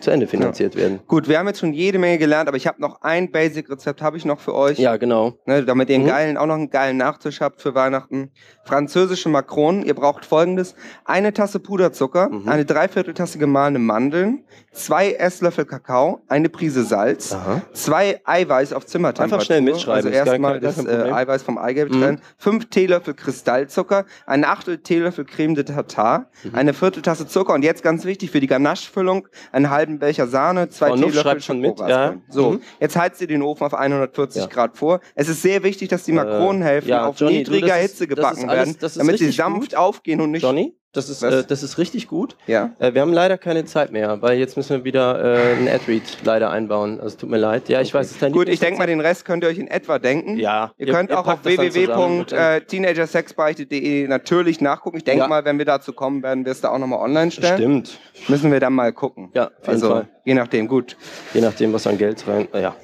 zu 0.00 0.10
Ende 0.10 0.26
finanziert 0.26 0.76
werden. 0.76 1.00
Gut, 1.06 1.28
wir 1.28 1.38
haben 1.38 1.46
jetzt 1.46 1.60
schon 1.60 1.72
jede 1.72 1.98
Menge 1.98 2.18
gelernt, 2.18 2.48
aber 2.48 2.56
ich 2.56 2.66
habe 2.66 2.80
noch 2.80 3.02
ein 3.02 3.30
Basic-Rezept, 3.30 4.02
habe 4.02 4.16
ich 4.16 4.24
noch 4.24 4.40
für 4.40 4.54
euch. 4.54 4.78
Ja, 4.78 4.96
genau. 4.96 5.34
Ne, 5.46 5.64
damit 5.64 5.88
ihr 5.90 5.96
einen 5.96 6.04
Mhm. 6.04 6.08
geilen, 6.08 6.36
auch 6.36 6.46
noch 6.46 6.54
einen 6.54 6.70
geilen 6.70 6.96
Nachtisch 6.96 7.40
habt 7.40 7.60
für 7.62 7.74
Weihnachten. 7.74 8.30
Französische 8.64 9.28
Makronen. 9.28 9.84
Ihr 9.84 9.94
braucht 9.94 10.24
folgendes. 10.24 10.74
Eine 11.04 11.32
Tasse 11.32 11.60
Puderzucker, 11.60 12.28
Mhm. 12.28 12.48
eine 12.48 12.64
Dreivierteltasse 12.64 13.38
gemahlene 13.38 13.78
Mandeln, 13.78 14.44
zwei 14.72 15.12
Esslöffel 15.12 15.64
Kakao, 15.64 16.20
eine 16.28 16.48
Prise 16.48 16.84
Salz, 16.84 17.32
Aha. 17.32 17.62
zwei 17.72 18.20
Eiweiß 18.24 18.72
auf 18.72 18.86
Zimmertemperatur. 18.86 19.34
Einfach 19.38 19.44
schnell 19.46 19.60
mitschreiben, 19.62 20.06
Also 20.06 20.08
erstmal 20.08 20.60
das 20.60 20.78
äh. 20.84 21.10
Eiweiß 21.10 21.42
vom 21.42 21.58
Eigelb 21.58 21.90
Mhm. 21.92 22.00
trennen, 22.00 22.20
fünf 22.38 22.68
Teelöffel 22.70 23.14
Kristallzucker, 23.14 24.04
ein 24.26 24.44
Achtel 24.44 24.78
Teelöffel 24.78 25.24
Creme 25.24 25.54
de 25.54 25.64
Tartar, 25.64 26.30
Mhm. 26.44 26.54
eine 26.54 26.74
Vierteltasse 26.74 27.26
Zucker 27.26 27.54
und 27.54 27.62
jetzt 27.62 27.82
ganz 27.82 28.04
wichtig 28.04 28.30
für 28.30 28.40
die 28.40 28.46
Ganachefüllung, 28.46 29.26
einen 29.52 29.70
halben 29.70 29.89
Becher 29.98 30.26
Sahne, 30.26 30.68
zwei 30.68 30.88
Frau 30.88 30.96
Teelöffel 30.96 31.20
schreibt 31.20 31.42
schon 31.44 31.60
mit, 31.60 31.78
ja. 31.80 32.14
So, 32.28 32.52
Mhm. 32.52 32.62
jetzt 32.80 32.96
heizt 32.96 33.20
ihr 33.20 33.26
den 33.26 33.42
Ofen 33.42 33.64
auf 33.64 33.72
140 33.74 34.42
Ja. 34.42 34.48
Grad 34.48 34.76
vor. 34.76 35.00
Es 35.14 35.28
ist 35.28 35.42
sehr 35.42 35.62
wichtig, 35.62 35.88
dass 35.88 36.04
die 36.04 36.12
Makronenhälften 36.12 36.90
Äh, 36.92 36.96
ja, 36.96 37.06
auf 37.06 37.18
Johnny, 37.18 37.42
du, 37.42 37.52
niedriger 37.52 37.76
ist- 37.80 37.90
Hitze 37.92 38.04
ist 38.04 38.10
gebacken 38.10 38.48
alles- 38.48 38.80
werden, 38.80 38.92
damit 38.98 39.18
sie 39.18 39.30
sanft 39.32 39.60
gut. 39.60 39.74
aufgehen 39.74 40.20
und 40.20 40.30
nicht. 40.30 40.42
Johnny, 40.42 40.74
das 40.92 41.08
ist, 41.08 41.22
äh, 41.22 41.44
das 41.46 41.62
ist 41.62 41.78
richtig 41.78 42.08
gut. 42.08 42.36
Ja. 42.46 42.70
Äh, 42.80 42.94
wir 42.94 43.00
haben 43.02 43.12
leider 43.12 43.38
keine 43.38 43.64
Zeit 43.64 43.92
mehr, 43.92 44.20
weil 44.22 44.38
jetzt 44.38 44.56
müssen 44.56 44.78
wir 44.78 44.84
wieder 44.84 45.22
äh, 45.22 45.52
einen 45.56 45.68
Ad-Read 45.68 46.02
leider 46.24 46.50
einbauen. 46.50 46.94
Also 46.94 47.06
es 47.08 47.16
tut 47.16 47.30
mir 47.30 47.36
leid. 47.38 47.68
Ja, 47.68 47.80
ich 47.80 47.94
weiß, 47.94 48.10
es 48.10 48.20
ist 48.20 48.32
Gut, 48.32 48.48
ich 48.48 48.58
denke 48.60 48.78
mal, 48.78 48.86
den 48.86 49.00
Rest 49.00 49.24
könnt 49.24 49.44
ihr 49.44 49.50
euch 49.50 49.58
in 49.58 49.68
etwa 49.68 49.98
denken. 50.00 50.36
Ja, 50.38 50.72
Ihr 50.78 50.88
ihr- 50.88 50.94
könnt 50.94 51.10
ihr 51.10 51.18
auch 51.20 51.26
auf 51.28 51.42
dann- 51.42 51.56
www.teenagersexbeichte.de 51.58 54.08
natürlich 54.08 54.60
nachgucken. 54.60 54.96
Ich 54.96 55.04
denke 55.04 55.22
Ja. 55.22 55.28
mal, 55.28 55.44
wenn 55.44 55.58
wir 55.58 55.64
dazu 55.64 55.92
kommen, 55.92 56.22
werden 56.22 56.44
wir 56.44 56.52
es 56.52 56.60
da 56.60 56.70
auch 56.70 56.78
nochmal 56.78 57.00
online 57.00 57.30
stellen. 57.30 57.58
Stimmt. 57.84 57.98
Müssen 58.28 58.52
wir 58.52 58.60
dann 58.60 58.72
mal 58.74 58.92
gucken. 58.92 59.30
Ja, 59.34 59.46
auf 59.46 59.52
jeden 59.60 59.70
also, 59.70 59.88
Fall. 59.90 60.08
je 60.24 60.34
nachdem, 60.34 60.68
gut. 60.68 60.96
Je 61.34 61.40
nachdem, 61.40 61.72
was 61.72 61.86
an 61.86 61.98
Geld 61.98 62.24
rein. 62.26 62.48
Äh, 62.52 62.62
ja. 62.62 62.76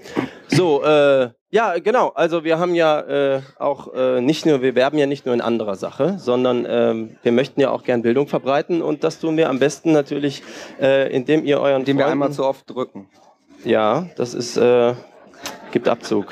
So, 0.48 0.82
äh, 0.84 1.30
ja, 1.56 1.78
genau. 1.78 2.08
Also 2.14 2.44
wir 2.44 2.58
haben 2.58 2.74
ja 2.74 3.00
äh, 3.00 3.40
auch 3.58 3.94
äh, 3.94 4.20
nicht 4.20 4.44
nur, 4.44 4.60
wir 4.60 4.74
werben 4.74 4.98
ja 4.98 5.06
nicht 5.06 5.24
nur 5.24 5.34
in 5.34 5.40
anderer 5.40 5.74
Sache, 5.74 6.16
sondern 6.18 6.66
ähm, 6.68 7.16
wir 7.22 7.32
möchten 7.32 7.62
ja 7.62 7.70
auch 7.70 7.82
gern 7.82 8.02
Bildung 8.02 8.28
verbreiten 8.28 8.82
und 8.82 9.04
das 9.04 9.20
tun 9.20 9.38
wir 9.38 9.48
am 9.48 9.58
besten 9.58 9.92
natürlich, 9.92 10.42
äh, 10.78 11.10
indem 11.10 11.46
ihr 11.46 11.58
euren 11.58 11.80
Indem 11.80 11.96
wir 11.96 12.04
Freunden, 12.04 12.12
einmal 12.12 12.32
zu 12.32 12.44
oft 12.44 12.68
drücken. 12.68 13.08
Ja, 13.64 14.06
das 14.18 14.34
ist, 14.34 14.58
äh, 14.58 14.92
gibt 15.72 15.88
Abzug. 15.88 16.26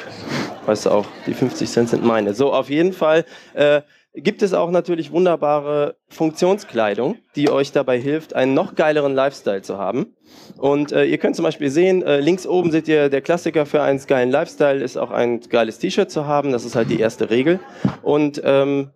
Weißt 0.66 0.84
du 0.84 0.90
auch, 0.90 1.06
die 1.26 1.32
50 1.32 1.70
Cent 1.70 1.88
sind 1.88 2.04
meine. 2.04 2.34
So, 2.34 2.52
auf 2.52 2.68
jeden 2.68 2.92
Fall 2.92 3.24
äh, 3.54 3.80
gibt 4.14 4.42
es 4.42 4.54
auch 4.54 4.70
natürlich 4.70 5.10
wunderbare 5.10 5.96
Funktionskleidung, 6.08 7.16
die 7.34 7.50
euch 7.50 7.72
dabei 7.72 7.98
hilft, 7.98 8.34
einen 8.34 8.54
noch 8.54 8.74
geileren 8.76 9.14
Lifestyle 9.14 9.62
zu 9.62 9.78
haben. 9.78 10.14
Und 10.56 10.92
äh, 10.92 11.04
ihr 11.04 11.18
könnt 11.18 11.36
zum 11.36 11.42
Beispiel 11.42 11.70
sehen, 11.70 12.02
äh, 12.02 12.20
links 12.20 12.46
oben 12.46 12.70
seht 12.70 12.86
ihr, 12.86 13.08
der 13.08 13.20
Klassiker 13.22 13.66
für 13.66 13.82
einen 13.82 14.00
geilen 14.06 14.30
Lifestyle 14.30 14.82
ist 14.82 14.96
auch 14.96 15.10
ein 15.10 15.40
geiles 15.40 15.78
T-Shirt 15.78 16.10
zu 16.10 16.26
haben. 16.26 16.52
Das 16.52 16.64
ist 16.64 16.76
halt 16.76 16.90
die 16.90 17.00
erste 17.00 17.30
Regel. 17.30 17.58
Und 18.02 18.40
ähm, 18.44 18.90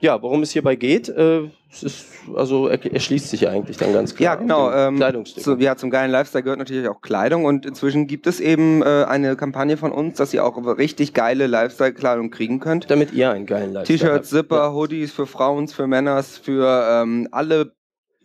ja, 0.00 0.20
worum 0.22 0.42
es 0.42 0.50
hierbei 0.50 0.76
geht, 0.76 1.08
äh, 1.08 1.48
es 1.70 1.82
ist, 1.82 2.06
also 2.34 2.68
er, 2.68 2.84
erschließt 2.92 3.28
sich 3.28 3.42
ja 3.42 3.50
eigentlich 3.50 3.76
dann 3.76 3.92
ganz 3.92 4.14
klar. 4.14 4.34
Ja, 4.34 4.40
genau. 4.40 4.72
Ähm, 4.72 4.96
Kleidungsstücken. 4.96 5.58
zu, 5.58 5.62
ja, 5.62 5.76
zum 5.76 5.90
geilen 5.90 6.10
Lifestyle 6.10 6.42
gehört 6.42 6.58
natürlich 6.58 6.88
auch 6.88 7.00
Kleidung 7.00 7.44
und 7.44 7.66
inzwischen 7.66 8.06
gibt 8.06 8.26
es 8.26 8.40
eben 8.40 8.82
äh, 8.82 9.04
eine 9.04 9.36
Kampagne 9.36 9.76
von 9.76 9.92
uns, 9.92 10.16
dass 10.16 10.32
ihr 10.32 10.44
auch 10.44 10.56
richtig 10.78 11.12
geile 11.12 11.46
Lifestyle-Kleidung 11.46 12.30
kriegen 12.30 12.60
könnt. 12.60 12.90
damit 12.90 13.12
ihr 13.12 13.30
einen 13.30 13.46
geilen 13.46 13.72
Lifestyle 13.72 13.98
T-Shirts. 13.98 14.30
Zipper, 14.30 14.72
Hoodies 14.72 15.12
für 15.12 15.26
Frauen, 15.26 15.68
für 15.68 15.86
Männers, 15.86 16.38
für 16.38 17.02
ähm, 17.02 17.28
alle 17.30 17.72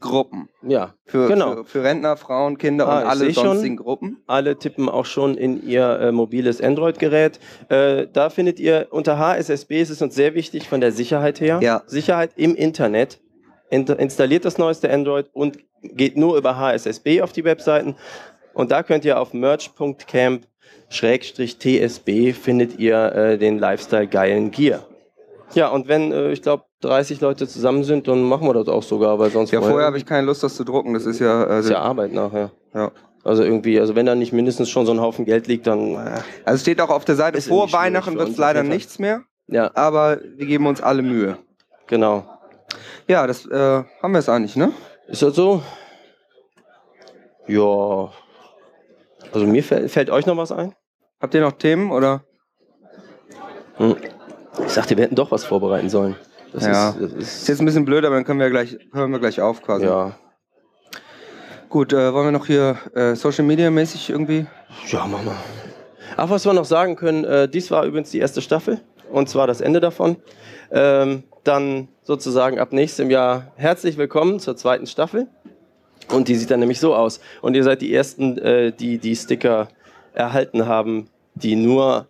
Gruppen. 0.02 0.50
Ja, 0.62 0.94
Für, 1.06 1.28
Genau. 1.28 1.56
für, 1.58 1.66
für 1.66 1.84
Rentner, 1.84 2.18
Frauen, 2.18 2.58
Kinder 2.58 2.88
Ah, 2.90 3.00
und 3.02 3.06
alle 3.08 3.26
seh 3.26 3.34
schon. 3.34 3.46
sonstigen 3.46 3.78
Gruppen. 3.78 4.18
alle 4.28 4.58
tippen 4.58 4.90
auch 4.90 5.06
schon 5.06 5.36
in 5.38 5.66
ihr 5.66 6.00
äh, 6.00 6.12
mobiles 6.12 6.60
Android-Gerät. 6.62 7.40
Äh, 7.70 8.08
da 8.12 8.30
findet 8.30 8.60
ihr 8.60 8.88
unter 8.92 9.18
HSSB, 9.18 9.82
ist 9.82 9.90
es 9.92 10.02
uns 10.02 10.16
sehr 10.16 10.34
wichtig 10.36 10.68
von 10.68 10.82
der 10.82 10.92
Sicherheit 10.92 11.40
her. 11.40 11.60
Ja. 11.62 11.84
Sicherheit 11.86 12.32
im 12.36 12.56
Internet. 12.56 13.20
In, 13.70 13.86
installiert 13.88 14.44
das 14.44 14.58
neueste 14.58 14.92
Android 14.92 15.30
und 15.32 15.58
geht 15.82 16.18
nur 16.18 16.38
über 16.38 16.58
HSSB 16.58 17.22
auf 17.22 17.32
die 17.32 17.46
Webseiten. 17.46 17.96
Und 18.54 18.72
da 18.72 18.84
könnt 18.84 19.06
ihr 19.06 19.18
auf 19.20 19.34
merch.camp 19.34 20.44
TSB 20.90 22.34
findet 22.34 22.78
ihr 22.80 23.16
äh, 23.16 23.38
den 23.38 23.60
Lifestyle 23.60 24.08
geilen 24.08 24.52
Gear. 24.52 24.86
Ja, 25.54 25.70
und 25.70 25.88
wenn, 25.88 26.12
äh, 26.12 26.32
ich 26.34 26.42
glaube, 26.42 26.66
30 26.82 27.22
Leute 27.22 27.48
zusammen 27.48 27.84
sind, 27.84 28.08
dann 28.08 28.24
machen 28.24 28.48
wir 28.48 28.54
das 28.54 28.68
auch 28.68 28.84
sogar, 28.84 29.18
weil 29.20 29.30
sonst 29.32 29.52
Ja, 29.52 29.60
wollen- 29.62 29.72
vorher 29.72 29.88
habe 29.88 29.98
ich 29.98 30.06
keine 30.06 30.26
Lust, 30.28 30.44
das 30.44 30.56
zu 30.56 30.64
drucken. 30.64 30.94
Das 30.94 31.06
ist 31.06 31.20
ja. 31.20 31.44
ist 31.44 31.50
Also, 31.50 31.72
ja 31.74 31.80
Arbeit 31.80 32.14
nachher. 32.14 32.52
ja. 32.74 32.92
Also 33.24 33.44
irgendwie, 33.44 33.80
also 33.80 33.94
wenn 33.96 34.08
da 34.08 34.16
nicht 34.16 34.34
mindestens 34.34 34.70
schon 34.72 34.88
so 34.88 34.92
ein 34.92 35.00
Haufen 35.00 35.26
Geld 35.26 35.46
liegt, 35.46 35.68
dann 35.68 35.94
äh, 35.94 35.98
also 36.44 36.56
es 36.56 36.62
steht 36.62 36.82
auch 36.82 36.90
auf 36.90 37.06
der 37.06 37.16
Seite, 37.16 37.38
Ist 37.38 37.50
vor 37.50 37.72
Weihnachten 37.72 38.18
wird 38.18 38.30
es 38.30 38.38
leider 38.38 38.64
nichts 38.64 38.98
mehr, 38.98 39.22
ja, 39.46 39.70
aber 39.76 40.18
wir 40.38 40.48
geben 40.48 40.66
uns 40.66 40.82
alle 40.82 41.04
Mühe. 41.04 41.38
genau. 41.86 42.26
Ja, 43.08 43.28
das 43.28 43.46
äh, 43.46 43.84
haben 44.02 44.12
wir 44.14 44.18
es 44.20 44.28
eigentlich, 44.28 44.56
ne? 44.56 44.72
Ist 45.08 45.22
das 45.22 45.36
so? 45.36 45.62
Ja. 47.48 48.10
Also 49.34 49.46
mir 49.46 49.64
fällt, 49.64 49.92
fällt 49.92 50.10
euch 50.10 50.26
noch 50.26 50.38
was 50.38 50.52
ein? 50.52 50.74
Habt 51.20 51.34
ihr 51.36 51.42
noch 51.42 51.52
Themen 51.54 51.92
oder? 51.92 52.24
Hm. 53.78 53.96
Ich 54.66 54.74
dachte, 54.74 54.98
wir 54.98 55.04
hätten 55.04 55.16
doch 55.16 55.30
was 55.32 55.44
vorbereiten 55.44 55.90
sollen. 55.90 56.16
Das 56.54 56.66
Ja. 56.66 56.90
ist, 56.90 57.02
das 57.02 57.12
Ist 57.14 57.42
ist, 57.42 57.48
jetzt 57.48 57.60
ein 57.60 57.66
bisschen 57.66 57.86
blöd, 57.86 58.04
aber 58.06 58.16
dann 58.16 58.26
können 58.26 58.40
wir 58.40 58.50
gleich, 58.50 58.78
hören 58.94 59.12
wir 59.12 59.20
gleich 59.20 59.42
auf 59.42 59.62
quasi. 59.62 59.86
ja. 59.86 60.16
Gut, 61.70 61.94
äh, 61.94 62.14
wollen 62.14 62.28
wir 62.28 62.32
noch 62.34 62.48
hier 62.48 62.78
äh, 62.96 63.16
Social 63.16 63.46
Media 63.46 63.72
mäßig 63.72 64.10
irgendwie? 64.10 64.46
Ja, 64.88 65.08
mach 65.10 65.24
mal. 65.24 65.36
Ach, 66.18 66.30
was 66.30 66.46
wir 66.46 66.52
noch 66.52 66.66
sagen 66.66 66.98
können, 66.98 67.24
äh, 67.24 67.48
dies 67.48 67.72
war 67.72 67.86
übrigens 67.86 68.12
die 68.12 68.20
erste 68.20 68.42
Staffel 68.42 68.82
und 69.10 69.30
zwar 69.30 69.48
das 69.48 69.62
Ende 69.62 69.80
davon. 69.80 70.18
Ähm, 70.72 71.24
dann 71.46 71.88
sozusagen 72.04 72.60
ab 72.60 72.74
nächstem 72.74 73.10
Jahr 73.10 73.54
herzlich 73.56 73.98
willkommen 73.98 74.40
zur 74.40 74.58
zweiten 74.58 74.86
Staffel. 74.86 75.28
Und 76.12 76.28
die 76.28 76.36
sieht 76.36 76.52
dann 76.52 76.60
nämlich 76.60 76.80
so 76.82 76.94
aus. 76.94 77.22
Und 77.42 77.56
ihr 77.56 77.64
seid 77.64 77.82
die 77.82 77.94
Ersten, 77.94 78.38
äh, 78.38 78.74
die 78.74 78.98
die 78.98 79.16
Sticker 79.16 79.70
erhalten 80.14 80.66
haben, 80.68 81.08
die 81.36 81.56
nur 81.56 82.08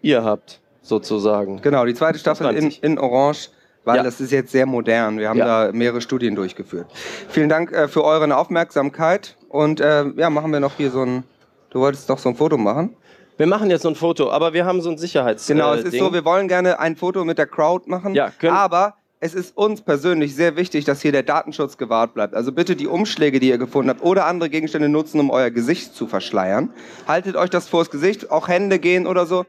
ihr 0.00 0.24
habt, 0.24 0.60
sozusagen. 0.80 1.60
Genau, 1.60 1.84
die 1.84 1.94
zweite 1.94 2.18
Staffel 2.18 2.46
in, 2.48 2.60
20. 2.70 2.82
in 2.82 2.98
Orange, 2.98 3.50
weil 3.84 3.96
Ja. 3.96 4.02
das 4.02 4.20
ist 4.20 4.30
jetzt 4.32 4.52
sehr 4.52 4.66
modern. 4.66 5.18
Wir 5.18 5.28
haben 5.28 5.38
Ja. 5.38 5.66
da 5.66 5.72
mehrere 5.72 6.00
Studien 6.00 6.34
durchgeführt. 6.34 6.86
Vielen 7.28 7.48
Dank 7.48 7.72
äh, 7.72 7.88
für 7.88 8.04
eure 8.04 8.36
Aufmerksamkeit. 8.36 9.36
Und 9.48 9.80
äh, 9.80 10.04
ja, 10.16 10.30
machen 10.30 10.52
wir 10.52 10.60
noch 10.60 10.74
hier 10.76 10.90
so 10.90 11.02
ein. 11.02 11.24
Du 11.70 11.80
wolltest 11.80 12.08
doch 12.10 12.18
so 12.18 12.28
ein 12.28 12.34
Foto 12.36 12.56
machen? 12.58 12.96
Wir 13.38 13.46
machen 13.46 13.70
jetzt 13.70 13.82
so 13.82 13.88
ein 13.88 13.94
Foto, 13.94 14.30
aber 14.30 14.52
wir 14.52 14.64
haben 14.66 14.82
so 14.82 14.90
ein 14.90 14.98
Sicherheits. 14.98 15.46
Genau, 15.46 15.72
äh, 15.72 15.78
es 15.78 15.84
ist 15.84 15.92
Ding. 15.94 16.00
so, 16.02 16.12
wir 16.12 16.24
wollen 16.24 16.48
gerne 16.48 16.78
ein 16.78 16.96
Foto 16.96 17.24
mit 17.24 17.38
der 17.38 17.46
Crowd 17.46 17.88
machen. 17.90 18.14
Ja, 18.14 18.30
können- 18.30 18.54
aber 18.54 18.94
es 19.20 19.34
ist 19.34 19.56
uns 19.56 19.80
persönlich 19.80 20.34
sehr 20.36 20.56
wichtig, 20.56 20.84
dass 20.84 21.00
hier 21.00 21.12
der 21.12 21.22
Datenschutz 21.22 21.78
gewahrt 21.78 22.12
bleibt. 22.12 22.34
Also 22.34 22.52
bitte 22.52 22.76
die 22.76 22.86
Umschläge, 22.88 23.40
die 23.40 23.48
ihr 23.48 23.56
gefunden 23.58 23.88
habt, 23.88 24.02
oder 24.02 24.26
andere 24.26 24.50
Gegenstände 24.50 24.88
nutzen, 24.88 25.18
um 25.20 25.30
euer 25.30 25.50
Gesicht 25.50 25.94
zu 25.94 26.06
verschleiern. 26.06 26.70
Haltet 27.08 27.36
euch 27.36 27.48
das 27.48 27.68
vors 27.68 27.88
Gesicht, 27.90 28.30
auch 28.30 28.48
Hände 28.48 28.78
gehen 28.78 29.06
oder 29.06 29.24
so. 29.26 29.46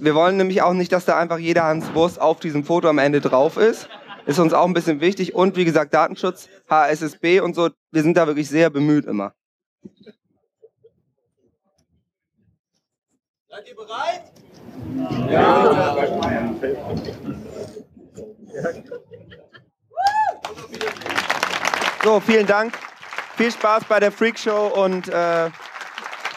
Wir 0.00 0.14
wollen 0.14 0.38
nämlich 0.38 0.62
auch 0.62 0.72
nicht, 0.72 0.92
dass 0.92 1.04
da 1.04 1.18
einfach 1.18 1.38
jeder 1.38 1.64
Hans 1.64 1.92
Wurst 1.92 2.18
auf 2.18 2.40
diesem 2.40 2.64
Foto 2.64 2.88
am 2.88 2.96
Ende 2.96 3.20
drauf 3.20 3.58
ist. 3.58 3.86
Ist 4.24 4.38
uns 4.38 4.54
auch 4.54 4.66
ein 4.66 4.72
bisschen 4.72 5.00
wichtig. 5.00 5.34
Und 5.34 5.56
wie 5.56 5.66
gesagt, 5.66 5.92
Datenschutz, 5.92 6.48
HSSB 6.70 7.40
und 7.40 7.54
so, 7.54 7.68
wir 7.90 8.02
sind 8.02 8.16
da 8.16 8.26
wirklich 8.26 8.48
sehr 8.48 8.70
bemüht 8.70 9.04
immer. 9.04 9.34
So, 22.02 22.20
vielen 22.20 22.46
Dank. 22.46 22.78
Viel 23.36 23.52
Spaß 23.52 23.84
bei 23.84 24.00
der 24.00 24.12
Freak 24.12 24.38
Show 24.38 24.68
und 24.68 25.08
äh, 25.08 25.50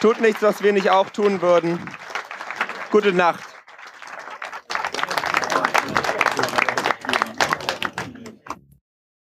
tut 0.02 0.20
nichts, 0.20 0.42
was 0.42 0.62
wir 0.62 0.74
nicht 0.74 0.90
auch 0.90 1.08
tun 1.08 1.40
würden. 1.40 1.78
Gute 2.90 3.12
Nacht. 3.12 3.53